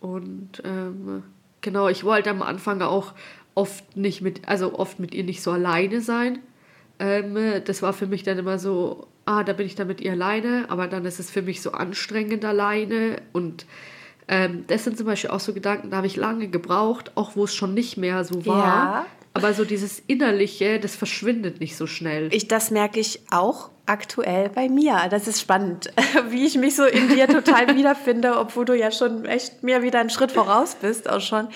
Und 0.00 0.62
ähm, 0.64 1.22
genau, 1.60 1.88
ich 1.88 2.04
wollte 2.04 2.30
am 2.30 2.42
Anfang 2.42 2.82
auch 2.82 3.14
oft 3.54 3.96
nicht 3.96 4.20
mit, 4.20 4.48
also 4.48 4.78
oft 4.78 4.98
mit 4.98 5.14
ihr 5.14 5.24
nicht 5.24 5.42
so 5.42 5.50
alleine 5.50 6.00
sein. 6.00 6.40
Ähm, 6.98 7.36
das 7.64 7.82
war 7.82 7.92
für 7.92 8.06
mich 8.06 8.22
dann 8.22 8.38
immer 8.38 8.58
so, 8.58 9.06
ah, 9.24 9.44
da 9.44 9.52
bin 9.52 9.66
ich 9.66 9.74
dann 9.74 9.88
mit 9.88 10.00
ihr 10.00 10.12
alleine, 10.12 10.66
aber 10.68 10.86
dann 10.86 11.04
ist 11.04 11.18
es 11.18 11.30
für 11.30 11.42
mich 11.42 11.62
so 11.62 11.72
anstrengend 11.72 12.44
alleine. 12.44 13.22
Und 13.32 13.66
ähm, 14.28 14.64
das 14.66 14.84
sind 14.84 14.96
zum 14.96 15.06
Beispiel 15.06 15.30
auch 15.30 15.40
so 15.40 15.52
Gedanken, 15.52 15.90
da 15.90 15.98
habe 15.98 16.06
ich 16.06 16.16
lange 16.16 16.48
gebraucht, 16.48 17.12
auch 17.14 17.36
wo 17.36 17.44
es 17.44 17.54
schon 17.54 17.74
nicht 17.74 17.96
mehr 17.96 18.24
so 18.24 18.44
war. 18.46 18.58
Ja. 18.58 19.06
Aber 19.36 19.52
so 19.52 19.64
dieses 19.64 19.98
Innerliche, 20.06 20.78
das 20.78 20.94
verschwindet 20.94 21.58
nicht 21.58 21.76
so 21.76 21.88
schnell. 21.88 22.32
Ich, 22.32 22.46
das 22.46 22.70
merke 22.70 23.00
ich 23.00 23.20
auch 23.30 23.70
aktuell 23.84 24.48
bei 24.48 24.68
mir. 24.68 25.08
Das 25.10 25.26
ist 25.26 25.40
spannend, 25.40 25.92
wie 26.28 26.46
ich 26.46 26.56
mich 26.56 26.76
so 26.76 26.84
in 26.84 27.08
dir 27.08 27.26
total 27.26 27.66
wiederfinde, 27.76 28.38
obwohl 28.38 28.64
du 28.64 28.76
ja 28.76 28.92
schon 28.92 29.24
echt 29.24 29.64
mir 29.64 29.82
wieder 29.82 29.98
einen 29.98 30.10
Schritt 30.10 30.30
voraus 30.30 30.76
bist 30.80 31.10
auch 31.10 31.20
schon. 31.20 31.48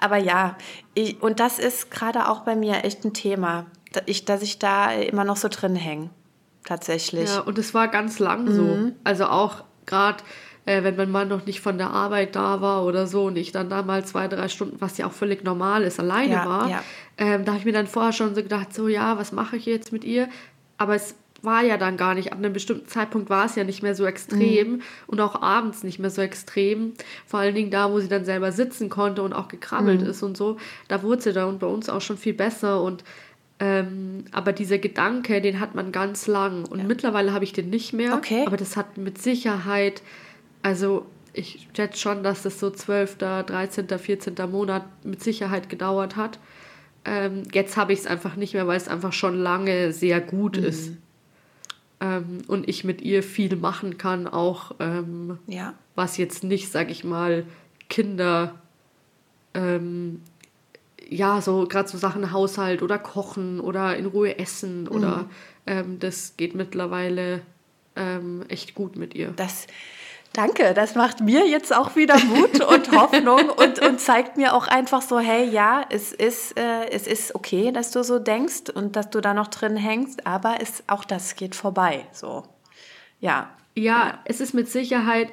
Aber 0.00 0.16
ja, 0.16 0.56
ich, 0.94 1.22
und 1.22 1.38
das 1.38 1.58
ist 1.58 1.90
gerade 1.90 2.28
auch 2.30 2.40
bei 2.40 2.56
mir 2.56 2.84
echt 2.84 3.04
ein 3.04 3.12
Thema, 3.12 3.66
dass 3.92 4.04
ich, 4.06 4.24
dass 4.24 4.40
ich 4.40 4.58
da 4.58 4.92
immer 4.92 5.24
noch 5.24 5.36
so 5.36 5.48
drin 5.48 5.76
hänge. 5.76 6.08
Tatsächlich. 6.64 7.28
Ja, 7.28 7.40
und 7.40 7.58
es 7.58 7.74
war 7.74 7.88
ganz 7.88 8.18
lang 8.18 8.50
so. 8.50 8.62
Mhm. 8.62 8.96
Also 9.04 9.26
auch 9.26 9.62
gerade 9.84 10.24
äh, 10.66 10.82
wenn 10.82 10.96
mein 10.96 11.10
Mann 11.10 11.28
noch 11.28 11.46
nicht 11.46 11.60
von 11.60 11.78
der 11.78 11.90
Arbeit 11.90 12.36
da 12.36 12.60
war 12.60 12.84
oder 12.84 13.06
so 13.06 13.24
und 13.26 13.36
ich 13.36 13.52
dann 13.52 13.70
da 13.70 13.82
mal 13.82 14.04
zwei, 14.04 14.28
drei 14.28 14.48
Stunden, 14.48 14.80
was 14.80 14.98
ja 14.98 15.06
auch 15.06 15.12
völlig 15.12 15.44
normal 15.44 15.84
ist, 15.84 15.98
alleine 16.00 16.34
ja, 16.34 16.46
war, 16.46 16.68
ja. 16.68 16.82
Ähm, 17.18 17.44
da 17.44 17.52
habe 17.52 17.60
ich 17.60 17.64
mir 17.64 17.72
dann 17.72 17.86
vorher 17.86 18.12
schon 18.12 18.34
so 18.34 18.42
gedacht, 18.42 18.74
so 18.74 18.88
ja, 18.88 19.18
was 19.18 19.32
mache 19.32 19.56
ich 19.56 19.66
jetzt 19.66 19.92
mit 19.92 20.04
ihr? 20.04 20.28
Aber 20.78 20.94
es 20.94 21.14
war 21.42 21.62
ja 21.62 21.76
dann 21.76 21.96
gar 21.96 22.14
nicht. 22.14 22.32
Ab 22.32 22.38
einem 22.38 22.52
bestimmten 22.52 22.88
Zeitpunkt 22.88 23.30
war 23.30 23.46
es 23.46 23.54
ja 23.54 23.64
nicht 23.64 23.82
mehr 23.82 23.94
so 23.94 24.04
extrem 24.04 24.72
mhm. 24.72 24.82
und 25.06 25.20
auch 25.20 25.40
abends 25.40 25.82
nicht 25.82 25.98
mehr 25.98 26.10
so 26.10 26.22
extrem. 26.22 26.92
Vor 27.26 27.40
allen 27.40 27.54
Dingen 27.54 27.70
da, 27.70 27.90
wo 27.90 28.00
sie 28.00 28.08
dann 28.08 28.24
selber 28.24 28.52
sitzen 28.52 28.90
konnte 28.90 29.22
und 29.22 29.32
auch 29.32 29.48
gekrabbelt 29.48 30.02
mhm. 30.02 30.08
ist 30.08 30.22
und 30.22 30.36
so. 30.36 30.56
Da 30.88 31.02
wurde 31.02 31.22
sie 31.22 31.32
dann 31.32 31.58
bei 31.58 31.66
uns 31.66 31.88
auch 31.88 32.00
schon 32.00 32.18
viel 32.18 32.34
besser 32.34 32.82
und 32.82 33.04
Ähm, 33.58 34.26
aber 34.32 34.52
dieser 34.52 34.76
Gedanke, 34.76 35.40
den 35.40 35.60
hat 35.60 35.74
man 35.74 35.90
ganz 35.90 36.26
lang. 36.26 36.66
Und 36.66 36.80
ja. 36.80 36.84
mittlerweile 36.84 37.32
habe 37.32 37.44
ich 37.44 37.54
den 37.54 37.70
nicht 37.70 37.94
mehr. 37.94 38.14
Okay. 38.14 38.44
Aber 38.46 38.58
das 38.58 38.76
hat 38.76 38.98
mit 38.98 39.16
Sicherheit, 39.16 40.02
also 40.62 41.06
ich 41.32 41.66
schätze 41.74 41.98
schon, 41.98 42.22
dass 42.22 42.42
das 42.42 42.60
so 42.60 42.70
12., 42.70 43.16
13., 43.16 43.88
14. 43.88 44.34
Monat 44.50 44.84
mit 45.04 45.22
Sicherheit 45.22 45.70
gedauert 45.70 46.16
hat. 46.16 46.38
Ähm, 47.06 47.44
jetzt 47.52 47.76
habe 47.76 47.92
ich 47.92 48.00
es 48.00 48.06
einfach 48.06 48.36
nicht 48.36 48.52
mehr, 48.52 48.66
weil 48.66 48.76
es 48.76 48.88
einfach 48.88 49.12
schon 49.12 49.38
lange 49.38 49.92
sehr 49.92 50.20
gut 50.20 50.58
mhm. 50.58 50.64
ist. 50.64 50.90
Ähm, 52.00 52.42
und 52.48 52.68
ich 52.68 52.84
mit 52.84 53.00
ihr 53.00 53.22
viel 53.22 53.56
machen 53.56 53.96
kann, 53.96 54.26
auch 54.26 54.72
ähm, 54.80 55.38
ja. 55.46 55.72
was 55.94 56.18
jetzt 56.18 56.44
nicht, 56.44 56.70
sag 56.70 56.90
ich 56.90 57.04
mal, 57.04 57.46
Kinder, 57.88 58.56
ähm, 59.54 60.20
ja, 61.08 61.40
so 61.40 61.66
gerade 61.66 61.88
so 61.88 61.96
Sachen 61.96 62.32
Haushalt 62.32 62.82
oder 62.82 62.98
Kochen 62.98 63.60
oder 63.60 63.96
in 63.96 64.06
Ruhe 64.06 64.38
essen 64.38 64.82
mhm. 64.82 64.88
oder 64.88 65.30
ähm, 65.66 65.98
das 66.00 66.36
geht 66.36 66.54
mittlerweile 66.54 67.40
ähm, 67.94 68.44
echt 68.48 68.74
gut 68.74 68.96
mit 68.96 69.14
ihr. 69.14 69.32
Das 69.36 69.68
Danke, 70.36 70.74
das 70.74 70.94
macht 70.94 71.22
mir 71.22 71.46
jetzt 71.48 71.74
auch 71.74 71.96
wieder 71.96 72.22
Mut 72.22 72.60
und 72.60 72.92
Hoffnung 72.96 73.48
und, 73.48 73.78
und 73.78 73.98
zeigt 73.98 74.36
mir 74.36 74.52
auch 74.52 74.68
einfach 74.68 75.00
so, 75.00 75.18
hey, 75.18 75.48
ja, 75.48 75.86
es 75.88 76.12
ist, 76.12 76.58
äh, 76.58 76.90
es 76.90 77.06
ist 77.06 77.34
okay, 77.34 77.72
dass 77.72 77.90
du 77.90 78.04
so 78.04 78.18
denkst 78.18 78.68
und 78.74 78.96
dass 78.96 79.08
du 79.08 79.22
da 79.22 79.32
noch 79.32 79.48
drin 79.48 79.78
hängst, 79.78 80.26
aber 80.26 80.56
es, 80.60 80.84
auch 80.88 81.06
das 81.06 81.36
geht 81.36 81.54
vorbei. 81.54 82.06
So, 82.12 82.44
ja. 83.18 83.48
Ja, 83.74 84.18
es 84.26 84.42
ist 84.42 84.52
mit 84.52 84.68
Sicherheit, 84.68 85.30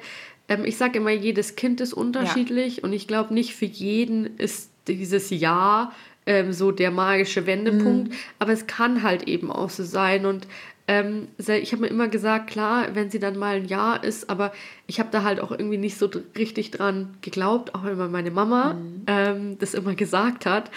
ähm, 0.48 0.64
ich 0.64 0.78
sage 0.78 0.98
immer, 0.98 1.10
jedes 1.10 1.54
Kind 1.54 1.82
ist 1.82 1.92
unterschiedlich 1.92 2.78
ja. 2.78 2.84
und 2.84 2.94
ich 2.94 3.06
glaube, 3.06 3.34
nicht 3.34 3.54
für 3.54 3.66
jeden 3.66 4.38
ist 4.38 4.70
dieses 4.88 5.28
Jahr 5.28 5.92
ähm, 6.24 6.54
so 6.54 6.72
der 6.72 6.90
magische 6.90 7.44
Wendepunkt, 7.44 8.08
mhm. 8.08 8.16
aber 8.38 8.52
es 8.52 8.66
kann 8.66 9.02
halt 9.02 9.24
eben 9.24 9.52
auch 9.52 9.68
so 9.68 9.84
sein 9.84 10.24
und 10.24 10.46
ähm, 10.86 11.28
ich 11.38 11.72
habe 11.72 11.82
mir 11.82 11.88
immer 11.88 12.08
gesagt, 12.08 12.48
klar, 12.48 12.94
wenn 12.94 13.10
sie 13.10 13.18
dann 13.18 13.38
mal 13.38 13.56
ein 13.56 13.64
Jahr 13.64 14.04
ist, 14.04 14.28
aber 14.28 14.52
ich 14.86 15.00
habe 15.00 15.08
da 15.10 15.22
halt 15.22 15.40
auch 15.40 15.50
irgendwie 15.50 15.78
nicht 15.78 15.96
so 15.96 16.10
richtig 16.36 16.70
dran 16.72 17.14
geglaubt, 17.22 17.74
auch 17.74 17.84
wenn 17.84 18.10
meine 18.10 18.30
Mama 18.30 18.74
mhm. 18.74 19.02
ähm, 19.06 19.58
das 19.58 19.74
immer 19.74 19.94
gesagt 19.96 20.46
hat. 20.46 20.70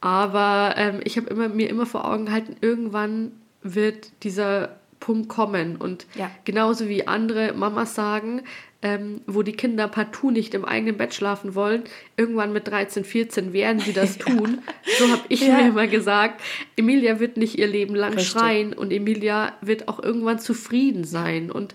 Aber 0.00 0.74
ähm, 0.76 1.00
ich 1.04 1.16
habe 1.16 1.28
immer, 1.28 1.48
mir 1.48 1.68
immer 1.68 1.86
vor 1.86 2.04
Augen 2.04 2.26
gehalten, 2.26 2.56
irgendwann 2.60 3.32
wird 3.62 4.10
dieser 4.22 4.76
Punkt 5.00 5.28
kommen. 5.28 5.76
Und 5.76 6.06
ja. 6.14 6.30
genauso 6.44 6.88
wie 6.88 7.06
andere 7.06 7.52
Mamas 7.52 7.94
sagen, 7.94 8.42
ähm, 8.80 9.22
wo 9.26 9.42
die 9.42 9.52
Kinder 9.52 9.88
partout 9.88 10.30
nicht 10.30 10.54
im 10.54 10.64
eigenen 10.64 10.96
Bett 10.96 11.12
schlafen 11.12 11.54
wollen, 11.54 11.82
irgendwann 12.16 12.52
mit 12.52 12.68
13, 12.68 13.04
14 13.04 13.52
werden 13.52 13.80
sie 13.80 13.92
das 13.92 14.18
tun. 14.18 14.58
Ja. 14.86 14.92
So 14.98 15.10
habe 15.10 15.22
ich 15.28 15.46
ja. 15.46 15.56
mir 15.56 15.68
immer 15.68 15.86
gesagt, 15.88 16.40
Emilia 16.76 17.18
wird 17.18 17.36
nicht 17.36 17.58
ihr 17.58 17.66
Leben 17.66 17.96
lang 17.96 18.14
Richtig. 18.14 18.28
schreien 18.28 18.72
und 18.72 18.92
Emilia 18.92 19.52
wird 19.60 19.88
auch 19.88 20.00
irgendwann 20.00 20.38
zufrieden 20.38 21.02
sein. 21.02 21.50
Und 21.50 21.74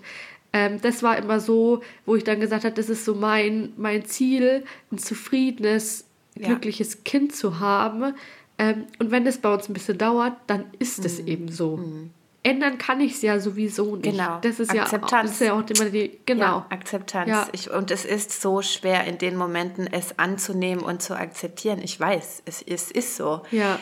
ähm, 0.54 0.80
das 0.80 1.02
war 1.02 1.18
immer 1.18 1.40
so, 1.40 1.82
wo 2.06 2.16
ich 2.16 2.24
dann 2.24 2.40
gesagt 2.40 2.64
habe, 2.64 2.74
das 2.74 2.88
ist 2.88 3.04
so 3.04 3.14
mein, 3.14 3.74
mein 3.76 4.06
Ziel, 4.06 4.64
ein 4.90 4.96
zufriedenes, 4.96 6.06
glückliches 6.36 6.94
ja. 6.94 7.00
Kind 7.04 7.34
zu 7.34 7.60
haben. 7.60 8.14
Ähm, 8.56 8.84
und 8.98 9.10
wenn 9.10 9.26
es 9.26 9.38
bei 9.38 9.52
uns 9.52 9.68
ein 9.68 9.74
bisschen 9.74 9.98
dauert, 9.98 10.36
dann 10.46 10.64
ist 10.78 11.04
es 11.04 11.20
mhm. 11.20 11.28
eben 11.28 11.48
so. 11.48 11.76
Mhm 11.76 12.10
ändern 12.44 12.78
kann 12.78 13.00
ich 13.00 13.14
es 13.14 13.22
ja 13.22 13.40
sowieso 13.40 13.96
nicht. 13.96 14.04
Genau. 14.04 14.38
Das 14.42 14.60
ist 14.60 14.70
Akzeptanz. 14.70 15.10
ja, 15.10 15.22
das 15.22 15.30
ist 15.32 15.40
ja 15.40 15.52
auch 15.54 15.68
immer 15.68 15.90
die, 15.90 16.20
genau. 16.26 16.42
Ja, 16.42 16.66
Akzeptanz. 16.70 17.28
Ja. 17.28 17.48
Ich, 17.52 17.70
und 17.70 17.90
es 17.90 18.04
ist 18.04 18.40
so 18.40 18.62
schwer 18.62 19.04
in 19.04 19.18
den 19.18 19.36
Momenten, 19.36 19.88
es 19.90 20.18
anzunehmen 20.18 20.84
und 20.84 21.02
zu 21.02 21.16
akzeptieren. 21.16 21.80
Ich 21.82 21.98
weiß, 21.98 22.42
es, 22.44 22.62
es 22.62 22.90
ist 22.90 23.16
so. 23.16 23.42
Ja. 23.50 23.78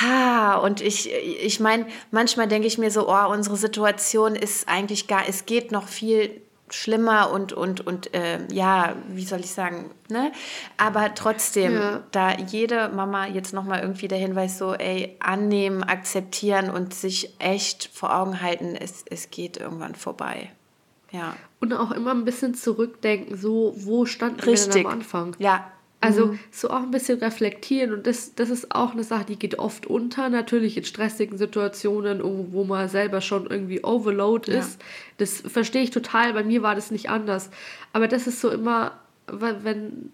Ha, 0.00 0.56
und 0.58 0.80
ich, 0.80 1.12
ich 1.12 1.60
meine, 1.60 1.86
manchmal 2.10 2.48
denke 2.48 2.66
ich 2.66 2.78
mir 2.78 2.90
so, 2.90 3.08
oh, 3.08 3.28
unsere 3.30 3.56
Situation 3.56 4.36
ist 4.36 4.68
eigentlich 4.68 5.06
gar, 5.06 5.28
es 5.28 5.46
geht 5.46 5.72
noch 5.72 5.88
viel 5.88 6.42
schlimmer 6.70 7.30
und, 7.30 7.52
und, 7.52 7.86
und 7.86 8.12
äh, 8.14 8.40
ja, 8.52 8.96
wie 9.08 9.24
soll 9.24 9.40
ich 9.40 9.50
sagen, 9.50 9.90
ne? 10.08 10.32
Aber 10.76 11.14
trotzdem, 11.14 11.74
ja. 11.74 12.02
da 12.10 12.36
jede 12.36 12.88
Mama 12.88 13.26
jetzt 13.26 13.52
nochmal 13.52 13.80
irgendwie 13.80 14.08
der 14.08 14.18
Hinweis 14.18 14.58
so, 14.58 14.74
ey, 14.74 15.16
annehmen, 15.20 15.84
akzeptieren 15.84 16.70
und 16.70 16.92
sich 16.94 17.34
echt 17.38 17.90
vor 17.92 18.16
Augen 18.16 18.40
halten, 18.42 18.74
es, 18.74 19.04
es 19.08 19.30
geht 19.30 19.56
irgendwann 19.56 19.94
vorbei. 19.94 20.50
Ja. 21.12 21.36
Und 21.60 21.72
auch 21.72 21.92
immer 21.92 22.10
ein 22.10 22.24
bisschen 22.24 22.54
zurückdenken, 22.54 23.36
so, 23.36 23.72
wo 23.76 24.04
wir 24.66 24.74
denn 24.74 24.86
am 24.86 24.92
Anfang? 24.92 25.36
Ja, 25.38 25.70
also 26.00 26.26
mhm. 26.26 26.38
so 26.50 26.70
auch 26.70 26.82
ein 26.82 26.90
bisschen 26.90 27.18
reflektieren 27.18 27.92
und 27.92 28.06
das, 28.06 28.34
das 28.34 28.50
ist 28.50 28.74
auch 28.74 28.92
eine 28.92 29.02
Sache, 29.02 29.24
die 29.24 29.38
geht 29.38 29.58
oft 29.58 29.86
unter, 29.86 30.28
natürlich 30.28 30.76
in 30.76 30.84
stressigen 30.84 31.38
Situationen, 31.38 32.20
wo 32.52 32.64
man 32.64 32.88
selber 32.88 33.20
schon 33.20 33.46
irgendwie 33.46 33.82
overload 33.82 34.50
ist. 34.50 34.80
Ja. 34.80 34.86
Das 35.18 35.40
verstehe 35.40 35.82
ich 35.82 35.90
total, 35.90 36.34
bei 36.34 36.44
mir 36.44 36.62
war 36.62 36.74
das 36.74 36.90
nicht 36.90 37.08
anders. 37.08 37.50
Aber 37.92 38.08
das 38.08 38.26
ist 38.26 38.40
so 38.40 38.50
immer, 38.50 38.92
wenn 39.26 40.12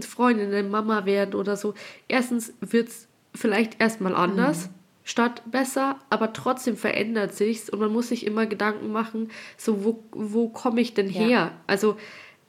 Freundinnen 0.00 0.70
Mama 0.70 1.04
werden 1.04 1.34
oder 1.34 1.56
so, 1.56 1.74
erstens 2.08 2.52
wird 2.60 2.88
es 2.88 3.08
vielleicht 3.34 3.80
erstmal 3.80 4.14
anders. 4.14 4.66
Mhm. 4.66 4.70
Statt 5.08 5.42
besser, 5.46 6.00
aber 6.10 6.32
trotzdem 6.32 6.76
verändert 6.76 7.32
sich's 7.32 7.70
und 7.70 7.78
man 7.78 7.92
muss 7.92 8.08
sich 8.08 8.26
immer 8.26 8.46
Gedanken 8.46 8.90
machen, 8.90 9.30
so 9.56 9.84
wo, 9.84 10.02
wo 10.10 10.48
komme 10.48 10.80
ich 10.80 10.94
denn 10.94 11.08
her? 11.08 11.28
Ja. 11.28 11.52
Also 11.68 11.96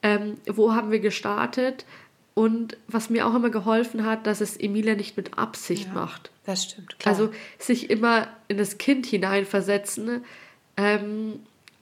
ähm, 0.07 0.35
wo 0.47 0.73
haben 0.73 0.91
wir 0.91 0.99
gestartet? 0.99 1.85
Und 2.33 2.77
was 2.87 3.09
mir 3.09 3.25
auch 3.25 3.33
immer 3.33 3.49
geholfen 3.49 4.05
hat, 4.05 4.27
dass 4.27 4.41
es 4.41 4.57
Emilia 4.57 4.93
nicht 4.95 5.17
mit 5.17 5.39
Absicht 5.39 5.87
ja, 5.87 5.93
macht. 5.93 6.29
Das 6.45 6.65
stimmt, 6.65 6.99
klar. 6.99 7.15
Also 7.15 7.31
sich 7.57 7.89
immer 7.89 8.27
in 8.47 8.57
das 8.57 8.77
Kind 8.77 9.07
hineinversetzen 9.07 10.23
ähm, 10.77 11.39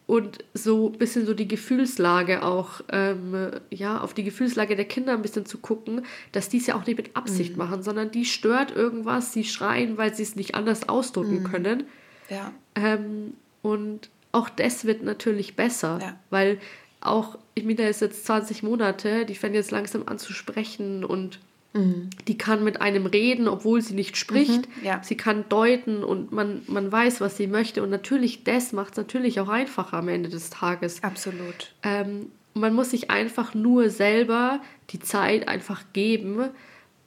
und 0.07 0.45
so 0.53 0.91
ein 0.91 0.97
bisschen 0.97 1.25
so 1.25 1.33
die 1.33 1.47
Gefühlslage 1.47 2.41
auch, 2.41 2.81
ähm, 2.89 3.51
ja, 3.69 3.99
auf 3.99 4.13
die 4.13 4.23
Gefühlslage 4.23 4.77
der 4.77 4.85
Kinder 4.85 5.13
ein 5.13 5.21
bisschen 5.21 5.45
zu 5.45 5.57
gucken, 5.57 6.05
dass 6.31 6.47
die 6.47 6.57
es 6.57 6.67
ja 6.67 6.75
auch 6.75 6.85
nicht 6.85 6.97
mit 6.97 7.17
Absicht 7.17 7.51
mhm. 7.51 7.57
machen, 7.57 7.83
sondern 7.83 8.11
die 8.11 8.23
stört 8.23 8.73
irgendwas, 8.73 9.33
sie 9.33 9.43
schreien, 9.43 9.97
weil 9.97 10.15
sie 10.15 10.23
es 10.23 10.37
nicht 10.37 10.55
anders 10.55 10.87
ausdrücken 10.87 11.39
mhm. 11.39 11.43
können. 11.43 11.83
Ja. 12.29 12.53
Ähm, 12.75 13.33
und 13.61 14.09
auch 14.31 14.49
das 14.49 14.85
wird 14.85 15.03
natürlich 15.03 15.57
besser, 15.57 15.99
ja. 16.01 16.19
weil 16.29 16.59
auch 17.05 17.37
Emilia 17.55 17.87
ist 17.87 18.01
jetzt 18.01 18.25
20 18.25 18.63
Monate, 18.63 19.25
die 19.25 19.35
fängt 19.35 19.55
jetzt 19.55 19.71
langsam 19.71 20.03
an 20.05 20.19
zu 20.19 20.33
sprechen 20.33 21.05
und 21.05 21.39
mhm. 21.73 22.09
die 22.27 22.37
kann 22.37 22.63
mit 22.63 22.81
einem 22.81 23.05
reden, 23.05 23.47
obwohl 23.47 23.81
sie 23.81 23.93
nicht 23.93 24.17
spricht. 24.17 24.67
Mhm, 24.77 24.85
ja. 24.85 25.01
Sie 25.03 25.15
kann 25.15 25.45
deuten 25.49 26.03
und 26.03 26.31
man, 26.31 26.63
man 26.67 26.91
weiß, 26.91 27.21
was 27.21 27.37
sie 27.37 27.47
möchte. 27.47 27.83
Und 27.83 27.89
natürlich, 27.89 28.43
das 28.43 28.73
macht 28.73 28.91
es 28.91 28.97
natürlich 28.97 29.39
auch 29.39 29.49
einfacher 29.49 29.97
am 29.97 30.07
Ende 30.07 30.29
des 30.29 30.49
Tages. 30.49 31.03
Absolut. 31.03 31.73
Ähm, 31.83 32.31
man 32.53 32.73
muss 32.73 32.91
sich 32.91 33.11
einfach 33.11 33.53
nur 33.53 33.89
selber 33.89 34.61
die 34.89 34.99
Zeit 34.99 35.47
einfach 35.47 35.83
geben, 35.93 36.49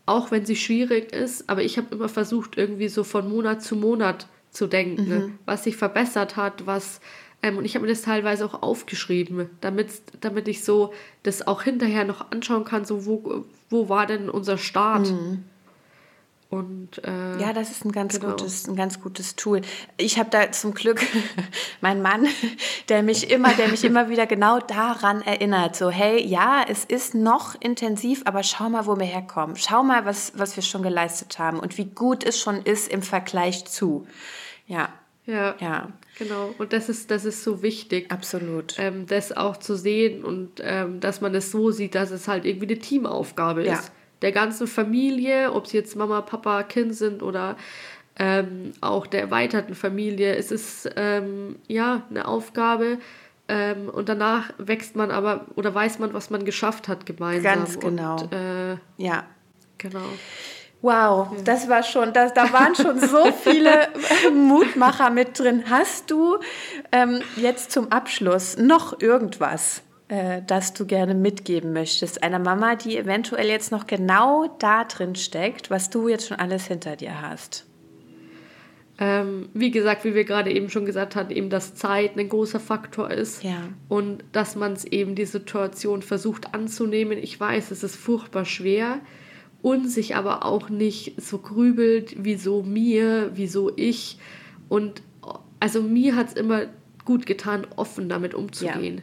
auch 0.06 0.30
wenn 0.30 0.46
sie 0.46 0.56
schwierig 0.56 1.12
ist. 1.12 1.48
Aber 1.50 1.62
ich 1.62 1.76
habe 1.76 1.94
immer 1.94 2.08
versucht, 2.08 2.56
irgendwie 2.56 2.88
so 2.88 3.04
von 3.04 3.28
Monat 3.28 3.62
zu 3.62 3.76
Monat 3.76 4.26
zu 4.50 4.66
denken, 4.66 5.08
mhm. 5.08 5.38
was 5.44 5.64
sich 5.64 5.76
verbessert 5.76 6.36
hat, 6.36 6.66
was 6.66 7.00
ähm, 7.42 7.58
und 7.58 7.64
ich 7.64 7.74
habe 7.74 7.86
mir 7.86 7.92
das 7.92 8.02
teilweise 8.02 8.44
auch 8.44 8.62
aufgeschrieben, 8.62 9.48
damit, 9.60 9.90
damit 10.20 10.48
ich 10.48 10.64
so 10.64 10.92
das 11.22 11.46
auch 11.46 11.62
hinterher 11.62 12.04
noch 12.04 12.30
anschauen 12.30 12.64
kann, 12.64 12.84
so 12.84 13.06
wo, 13.06 13.44
wo 13.70 13.88
war 13.88 14.06
denn 14.06 14.28
unser 14.28 14.58
Start? 14.58 15.10
Mhm. 15.10 15.44
Und, 16.50 17.04
äh, 17.04 17.38
ja, 17.38 17.52
das 17.52 17.70
ist 17.70 17.84
ein 17.84 17.92
ganz, 17.92 18.18
genau. 18.18 18.32
gutes, 18.32 18.66
ein 18.66 18.74
ganz 18.74 19.02
gutes 19.02 19.36
Tool. 19.36 19.60
Ich 19.98 20.18
habe 20.18 20.30
da 20.30 20.50
zum 20.50 20.72
Glück 20.72 20.98
meinen 21.82 22.00
Mann, 22.00 22.26
der 22.88 23.02
mich 23.02 23.30
immer, 23.30 23.52
der 23.52 23.68
mich 23.68 23.84
immer 23.84 24.08
wieder 24.08 24.26
genau 24.26 24.58
daran 24.58 25.20
erinnert. 25.20 25.76
So, 25.76 25.90
hey, 25.90 26.24
ja, 26.24 26.64
es 26.66 26.86
ist 26.86 27.14
noch 27.14 27.54
intensiv, 27.60 28.22
aber 28.24 28.42
schau 28.42 28.70
mal, 28.70 28.86
wo 28.86 28.96
wir 28.96 29.04
herkommen. 29.04 29.56
Schau 29.56 29.82
mal, 29.82 30.06
was, 30.06 30.32
was 30.36 30.56
wir 30.56 30.62
schon 30.62 30.82
geleistet 30.82 31.38
haben 31.38 31.60
und 31.60 31.76
wie 31.76 31.84
gut 31.84 32.24
es 32.24 32.40
schon 32.40 32.62
ist 32.62 32.88
im 32.88 33.02
Vergleich 33.02 33.66
zu. 33.66 34.06
Ja. 34.66 34.88
Ja. 35.26 35.54
Ja. 35.60 35.88
Genau, 36.18 36.54
und 36.58 36.72
das 36.72 36.88
ist, 36.88 37.10
das 37.10 37.24
ist 37.24 37.44
so 37.44 37.62
wichtig. 37.62 38.10
Absolut. 38.10 38.74
Ähm, 38.78 39.06
das 39.06 39.36
auch 39.36 39.56
zu 39.56 39.76
sehen 39.76 40.24
und 40.24 40.60
ähm, 40.60 41.00
dass 41.00 41.20
man 41.20 41.34
es 41.34 41.50
so 41.50 41.70
sieht, 41.70 41.94
dass 41.94 42.10
es 42.10 42.28
halt 42.28 42.44
irgendwie 42.44 42.66
eine 42.66 42.78
Teamaufgabe 42.78 43.64
ja. 43.64 43.74
ist. 43.74 43.92
Der 44.22 44.32
ganzen 44.32 44.66
Familie, 44.66 45.52
ob 45.52 45.66
es 45.66 45.72
jetzt 45.72 45.94
Mama, 45.94 46.20
Papa, 46.22 46.64
Kind 46.64 46.94
sind 46.94 47.22
oder 47.22 47.56
ähm, 48.18 48.72
auch 48.80 49.06
der 49.06 49.20
erweiterten 49.20 49.76
Familie. 49.76 50.34
Es 50.34 50.50
ist 50.50 50.90
ähm, 50.96 51.56
ja 51.68 52.02
eine 52.10 52.26
Aufgabe, 52.26 52.98
ähm, 53.48 53.88
und 53.88 54.10
danach 54.10 54.52
wächst 54.58 54.94
man 54.94 55.10
aber 55.10 55.46
oder 55.56 55.74
weiß 55.74 55.98
man, 55.98 56.12
was 56.12 56.28
man 56.28 56.44
geschafft 56.44 56.86
hat 56.86 57.06
gemeinsam. 57.06 57.54
Ganz 57.54 57.80
genau. 57.80 58.20
Und, 58.20 58.32
äh, 58.32 58.76
ja. 58.98 59.24
Genau. 59.78 60.04
Wow, 60.80 61.28
das 61.44 61.68
war 61.68 61.82
schon, 61.82 62.12
das, 62.12 62.34
da 62.34 62.52
waren 62.52 62.74
schon 62.74 63.00
so 63.00 63.32
viele 63.42 63.88
Mutmacher 64.32 65.10
mit 65.10 65.38
drin. 65.38 65.64
Hast 65.68 66.10
du 66.10 66.38
ähm, 66.92 67.20
jetzt 67.36 67.72
zum 67.72 67.90
Abschluss 67.90 68.56
noch 68.56 69.00
irgendwas, 69.00 69.82
äh, 70.06 70.40
das 70.46 70.74
du 70.74 70.86
gerne 70.86 71.14
mitgeben 71.14 71.72
möchtest? 71.72 72.22
Einer 72.22 72.38
Mama, 72.38 72.76
die 72.76 72.96
eventuell 72.96 73.48
jetzt 73.48 73.72
noch 73.72 73.88
genau 73.88 74.46
da 74.60 74.84
drin 74.84 75.16
steckt, 75.16 75.70
was 75.70 75.90
du 75.90 76.08
jetzt 76.08 76.28
schon 76.28 76.38
alles 76.38 76.66
hinter 76.66 76.94
dir 76.94 77.20
hast? 77.20 77.68
ähm, 78.98 79.48
wie 79.54 79.70
gesagt, 79.70 80.04
wie 80.04 80.14
wir 80.14 80.24
gerade 80.24 80.50
eben 80.52 80.70
schon 80.70 80.84
gesagt 80.84 81.14
haben, 81.14 81.30
eben, 81.30 81.50
dass 81.50 81.74
Zeit 81.76 82.16
ein 82.16 82.28
großer 82.28 82.58
Faktor 82.58 83.10
ist. 83.10 83.44
Ja. 83.44 83.68
Und 83.88 84.24
dass 84.32 84.56
man 84.56 84.72
es 84.72 84.84
eben 84.84 85.14
die 85.14 85.24
Situation 85.24 86.02
versucht 86.02 86.52
anzunehmen. 86.52 87.16
Ich 87.16 87.38
weiß, 87.38 87.70
es 87.70 87.84
ist 87.84 87.94
furchtbar 87.94 88.44
schwer 88.44 88.98
und 89.62 89.88
sich 89.88 90.16
aber 90.16 90.44
auch 90.44 90.68
nicht 90.68 91.20
so 91.20 91.38
grübelt, 91.38 92.14
wieso 92.18 92.62
mir, 92.62 93.32
wieso 93.34 93.72
ich. 93.76 94.18
Und 94.68 95.02
also 95.60 95.82
mir 95.82 96.14
hat 96.14 96.28
es 96.28 96.34
immer 96.34 96.66
gut 97.04 97.26
getan, 97.26 97.66
offen 97.76 98.08
damit 98.08 98.34
umzugehen. 98.34 98.98
Ja. 98.98 99.02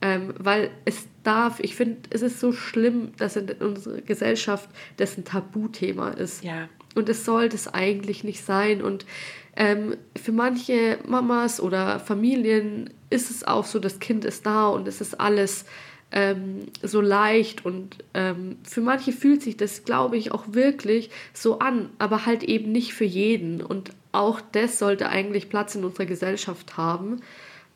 Ähm, 0.00 0.34
weil 0.38 0.70
es 0.84 1.06
darf, 1.22 1.60
ich 1.60 1.76
finde, 1.76 1.96
es 2.10 2.22
ist 2.22 2.40
so 2.40 2.52
schlimm, 2.52 3.12
dass 3.16 3.36
in 3.36 3.50
unserer 3.52 4.00
Gesellschaft 4.00 4.68
das 4.96 5.16
ein 5.16 5.24
Tabuthema 5.24 6.10
ist. 6.10 6.44
Ja. 6.44 6.68
Und 6.94 7.08
es 7.08 7.24
sollte 7.24 7.56
es 7.56 7.68
eigentlich 7.68 8.24
nicht 8.24 8.44
sein. 8.44 8.82
Und 8.82 9.06
ähm, 9.56 9.96
für 10.16 10.32
manche 10.32 10.98
Mamas 11.06 11.60
oder 11.60 12.00
Familien 12.00 12.90
ist 13.10 13.30
es 13.30 13.44
auch 13.44 13.64
so, 13.64 13.78
das 13.78 14.00
Kind 14.00 14.24
ist 14.24 14.44
da 14.46 14.68
und 14.68 14.88
es 14.88 15.00
ist 15.00 15.20
alles 15.20 15.64
ähm, 16.14 16.68
so 16.80 17.00
leicht. 17.00 17.66
Und 17.66 17.98
ähm, 18.14 18.56
für 18.62 18.80
manche 18.80 19.12
fühlt 19.12 19.42
sich 19.42 19.56
das, 19.58 19.84
glaube 19.84 20.16
ich, 20.16 20.32
auch 20.32 20.44
wirklich 20.48 21.10
so 21.34 21.58
an, 21.58 21.90
aber 21.98 22.24
halt 22.24 22.44
eben 22.44 22.72
nicht 22.72 22.94
für 22.94 23.04
jeden. 23.04 23.60
Und 23.60 23.90
auch 24.12 24.40
das 24.52 24.78
sollte 24.78 25.08
eigentlich 25.08 25.50
Platz 25.50 25.74
in 25.74 25.84
unserer 25.84 26.06
Gesellschaft 26.06 26.76
haben. 26.76 27.20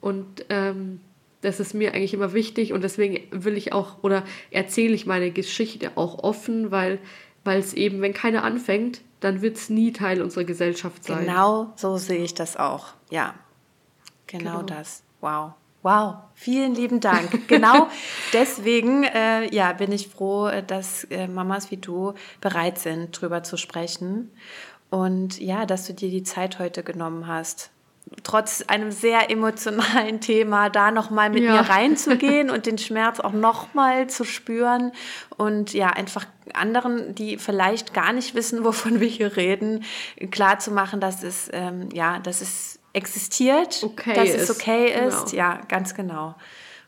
Und 0.00 0.46
ähm, 0.48 1.00
das 1.40 1.60
ist 1.60 1.74
mir 1.74 1.92
eigentlich 1.92 2.14
immer 2.14 2.32
wichtig 2.32 2.72
und 2.72 2.82
deswegen 2.82 3.20
will 3.30 3.56
ich 3.56 3.72
auch 3.72 4.02
oder 4.02 4.24
erzähle 4.50 4.94
ich 4.94 5.06
meine 5.06 5.30
Geschichte 5.30 5.92
auch 5.96 6.22
offen, 6.24 6.70
weil 6.70 6.98
weil 7.44 7.60
es 7.60 7.72
eben, 7.72 8.02
wenn 8.02 8.12
keiner 8.12 8.42
anfängt, 8.42 9.00
dann 9.20 9.40
wird 9.40 9.56
es 9.56 9.70
nie 9.70 9.92
Teil 9.92 10.20
unserer 10.20 10.44
Gesellschaft 10.44 11.04
sein. 11.04 11.20
Genau 11.20 11.72
so 11.76 11.96
sehe 11.96 12.24
ich 12.24 12.34
das 12.34 12.56
auch. 12.56 12.88
Ja, 13.10 13.34
genau, 14.26 14.58
genau. 14.58 14.62
das. 14.62 15.02
Wow. 15.20 15.52
Wow, 15.82 16.16
vielen 16.34 16.74
lieben 16.74 17.00
Dank. 17.00 17.46
Genau 17.48 17.88
deswegen 18.32 19.04
äh, 19.04 19.52
ja, 19.54 19.72
bin 19.72 19.92
ich 19.92 20.08
froh, 20.08 20.50
dass 20.66 21.04
äh, 21.04 21.28
Mamas 21.28 21.70
wie 21.70 21.76
du 21.76 22.14
bereit 22.40 22.78
sind, 22.78 23.18
drüber 23.20 23.42
zu 23.42 23.56
sprechen. 23.56 24.30
Und 24.90 25.38
ja, 25.40 25.66
dass 25.66 25.86
du 25.86 25.92
dir 25.92 26.10
die 26.10 26.22
Zeit 26.22 26.58
heute 26.58 26.82
genommen 26.82 27.26
hast, 27.26 27.70
trotz 28.22 28.64
einem 28.66 28.90
sehr 28.90 29.30
emotionalen 29.30 30.20
Thema 30.22 30.70
da 30.70 30.90
nochmal 30.90 31.30
mit 31.30 31.42
ja. 31.42 31.52
mir 31.52 31.68
reinzugehen 31.68 32.50
und 32.50 32.66
den 32.66 32.78
Schmerz 32.78 33.20
auch 33.20 33.32
nochmal 33.32 34.08
zu 34.08 34.24
spüren 34.24 34.92
und 35.36 35.74
ja, 35.74 35.88
einfach 35.88 36.26
anderen, 36.54 37.14
die 37.14 37.38
vielleicht 37.38 37.92
gar 37.92 38.12
nicht 38.12 38.34
wissen, 38.34 38.64
wovon 38.64 39.00
wir 39.00 39.08
hier 39.08 39.36
reden, 39.36 39.84
klar 40.30 40.58
zu 40.58 40.70
machen, 40.70 41.00
dass 41.00 41.22
es, 41.22 41.50
ähm, 41.52 41.90
ja, 41.92 42.18
dass 42.18 42.40
es 42.40 42.80
existiert, 42.98 43.80
okay 43.82 44.14
dass 44.14 44.28
ist. 44.28 44.50
es 44.50 44.56
okay 44.56 45.06
ist. 45.06 45.30
Genau. 45.30 45.36
Ja, 45.36 45.60
ganz 45.68 45.94
genau. 45.94 46.34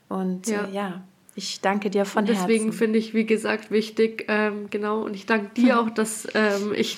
Und 0.08 0.46
ja. 0.48 0.64
Äh, 0.66 0.74
ja. 0.74 1.02
Ich 1.36 1.60
danke 1.60 1.88
dir 1.88 2.04
von 2.04 2.26
Herzen. 2.26 2.46
Deswegen 2.46 2.72
finde 2.72 2.98
ich, 2.98 3.14
wie 3.14 3.24
gesagt, 3.24 3.70
wichtig, 3.70 4.26
ähm, 4.28 4.68
genau, 4.68 5.02
und 5.02 5.14
ich 5.14 5.26
danke 5.26 5.54
dir 5.54 5.80
auch, 5.80 5.88
dass 5.88 6.28
ähm, 6.34 6.74
ich 6.76 6.96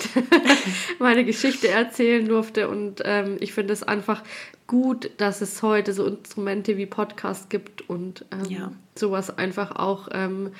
meine 0.98 1.24
Geschichte 1.24 1.68
erzählen 1.68 2.26
durfte. 2.26 2.68
Und 2.68 3.02
ähm, 3.04 3.36
ich 3.40 3.52
finde 3.52 3.72
es 3.72 3.82
einfach 3.82 4.22
gut, 4.66 5.10
dass 5.18 5.42
es 5.42 5.62
heute 5.62 5.92
so 5.92 6.06
Instrumente 6.06 6.76
wie 6.76 6.86
Podcast 6.86 7.50
gibt 7.50 7.88
und 7.88 8.24
ähm, 8.32 8.50
ja. 8.50 8.72
sowas 8.96 9.36
einfach 9.36 9.76
auch, 9.76 10.08
ähm, 10.12 10.52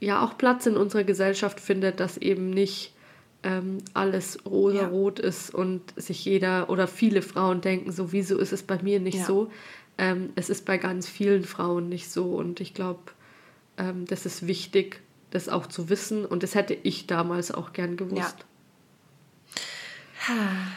ja, 0.00 0.22
auch 0.22 0.36
Platz 0.36 0.66
in 0.66 0.76
unserer 0.76 1.04
Gesellschaft 1.04 1.58
findet, 1.58 1.98
dass 1.98 2.18
eben 2.18 2.50
nicht 2.50 2.92
ähm, 3.42 3.78
alles 3.94 4.38
rosa-rot 4.44 5.18
ja. 5.18 5.26
ist 5.26 5.54
und 5.54 5.82
sich 5.96 6.24
jeder 6.24 6.70
oder 6.70 6.88
viele 6.88 7.22
Frauen 7.22 7.60
denken, 7.60 7.92
so 7.92 8.12
wieso 8.12 8.38
ist 8.38 8.52
es 8.52 8.62
bei 8.62 8.82
mir 8.82 9.00
nicht 9.00 9.18
ja. 9.18 9.24
so. 9.24 9.50
Ähm, 9.96 10.30
es 10.36 10.50
ist 10.50 10.64
bei 10.64 10.78
ganz 10.78 11.08
vielen 11.08 11.44
Frauen 11.44 11.88
nicht 11.88 12.10
so 12.10 12.34
und 12.34 12.60
ich 12.60 12.74
glaube, 12.74 13.00
ähm, 13.76 14.06
das 14.06 14.26
ist 14.26 14.46
wichtig, 14.46 15.00
das 15.30 15.48
auch 15.48 15.66
zu 15.66 15.88
wissen 15.88 16.24
und 16.24 16.42
das 16.42 16.54
hätte 16.54 16.74
ich 16.74 17.06
damals 17.06 17.52
auch 17.52 17.72
gern 17.72 17.96
gewusst. 17.96 18.36
Ja. 18.38 18.44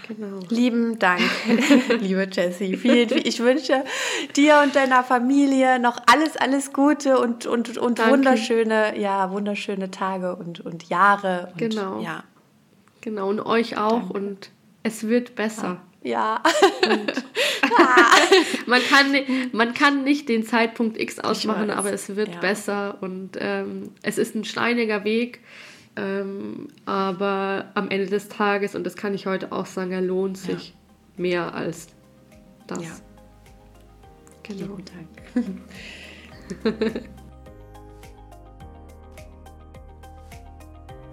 Genau. 0.07 0.39
Lieben 0.49 0.97
Dank, 0.97 1.21
liebe 1.99 2.25
Jessie. 2.31 2.73
ich 2.73 3.39
wünsche 3.41 3.83
dir 4.37 4.61
und 4.63 4.75
deiner 4.77 5.03
Familie 5.03 5.77
noch 5.77 5.97
alles, 6.05 6.37
alles 6.37 6.71
Gute 6.71 7.19
und, 7.19 7.45
und, 7.45 7.77
und 7.77 7.99
wunderschöne, 7.99 8.97
ja, 8.97 9.29
wunderschöne 9.31 9.91
Tage 9.91 10.37
und, 10.37 10.61
und 10.61 10.87
Jahre. 10.87 11.49
Und, 11.51 11.57
genau. 11.57 11.99
Ja. 11.99 12.23
Genau, 13.01 13.29
und 13.29 13.39
euch 13.39 13.77
auch. 13.77 13.99
Danke. 13.99 14.13
Und 14.13 14.49
es 14.83 15.07
wird 15.07 15.35
besser. 15.35 15.81
Ja. 16.03 16.41
Man, 18.65 18.81
kann, 18.81 19.15
man 19.51 19.73
kann 19.73 20.03
nicht 20.03 20.27
den 20.27 20.43
Zeitpunkt 20.43 20.99
X 20.99 21.19
ausmachen, 21.19 21.69
aber 21.69 21.91
es 21.93 22.15
wird 22.15 22.35
ja. 22.35 22.39
besser 22.39 22.97
und 23.01 23.37
ähm, 23.39 23.91
es 24.01 24.17
ist 24.17 24.35
ein 24.35 24.43
steiniger 24.43 25.03
Weg. 25.03 25.41
Ähm, 25.95 26.69
aber 26.85 27.71
am 27.73 27.89
Ende 27.89 28.07
des 28.07 28.29
Tages, 28.29 28.75
und 28.75 28.85
das 28.85 28.95
kann 28.95 29.13
ich 29.13 29.25
heute 29.25 29.51
auch 29.51 29.65
sagen, 29.65 29.91
er 29.91 30.01
lohnt 30.01 30.37
sich 30.37 30.69
ja. 30.69 31.21
mehr 31.21 31.53
als 31.53 31.87
das. 32.67 32.83
Ja. 32.83 32.91
Genau. 34.43 34.77
Vielen 34.77 34.85
Dank. 36.63 37.03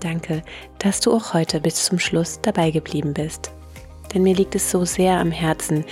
Danke, 0.01 0.42
dass 0.78 1.01
du 1.01 1.12
auch 1.12 1.34
heute 1.34 1.61
bis 1.61 1.84
zum 1.84 1.99
Schluss 1.99 2.40
dabei 2.40 2.70
geblieben 2.70 3.14
bist. 3.14 3.51
Denn 4.12 4.22
mir 4.22 4.34
liegt 4.34 4.55
es 4.55 4.70
so 4.70 4.84
sehr 4.84 5.18
am 5.18 5.30
Herzen, 5.30 5.84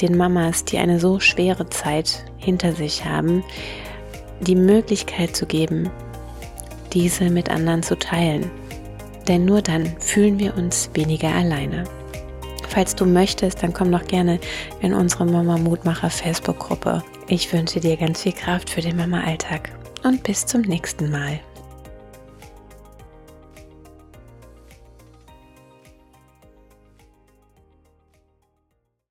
den 0.00 0.16
Mamas, 0.16 0.64
die 0.64 0.78
eine 0.78 0.98
so 0.98 1.20
schwere 1.20 1.68
Zeit 1.68 2.24
hinter 2.38 2.72
sich 2.72 3.04
haben, 3.04 3.44
die 4.40 4.54
Möglichkeit 4.54 5.36
zu 5.36 5.46
geben, 5.46 5.90
diese 6.92 7.28
mit 7.28 7.50
anderen 7.50 7.82
zu 7.82 7.98
teilen. 7.98 8.50
Denn 9.28 9.44
nur 9.44 9.62
dann 9.62 9.94
fühlen 10.00 10.38
wir 10.38 10.56
uns 10.56 10.90
weniger 10.94 11.32
alleine. 11.32 11.84
Falls 12.68 12.94
du 12.94 13.04
möchtest, 13.04 13.62
dann 13.62 13.74
komm 13.74 13.90
noch 13.90 14.06
gerne 14.06 14.38
in 14.80 14.94
unsere 14.94 15.26
Mama 15.26 15.58
Mutmacher 15.58 16.08
Facebook-Gruppe. 16.08 17.02
Ich 17.26 17.52
wünsche 17.52 17.80
dir 17.80 17.96
ganz 17.96 18.22
viel 18.22 18.32
Kraft 18.32 18.70
für 18.70 18.80
den 18.80 18.96
Mama-Alltag 18.96 19.70
und 20.04 20.22
bis 20.22 20.46
zum 20.46 20.62
nächsten 20.62 21.10
Mal. 21.10 21.40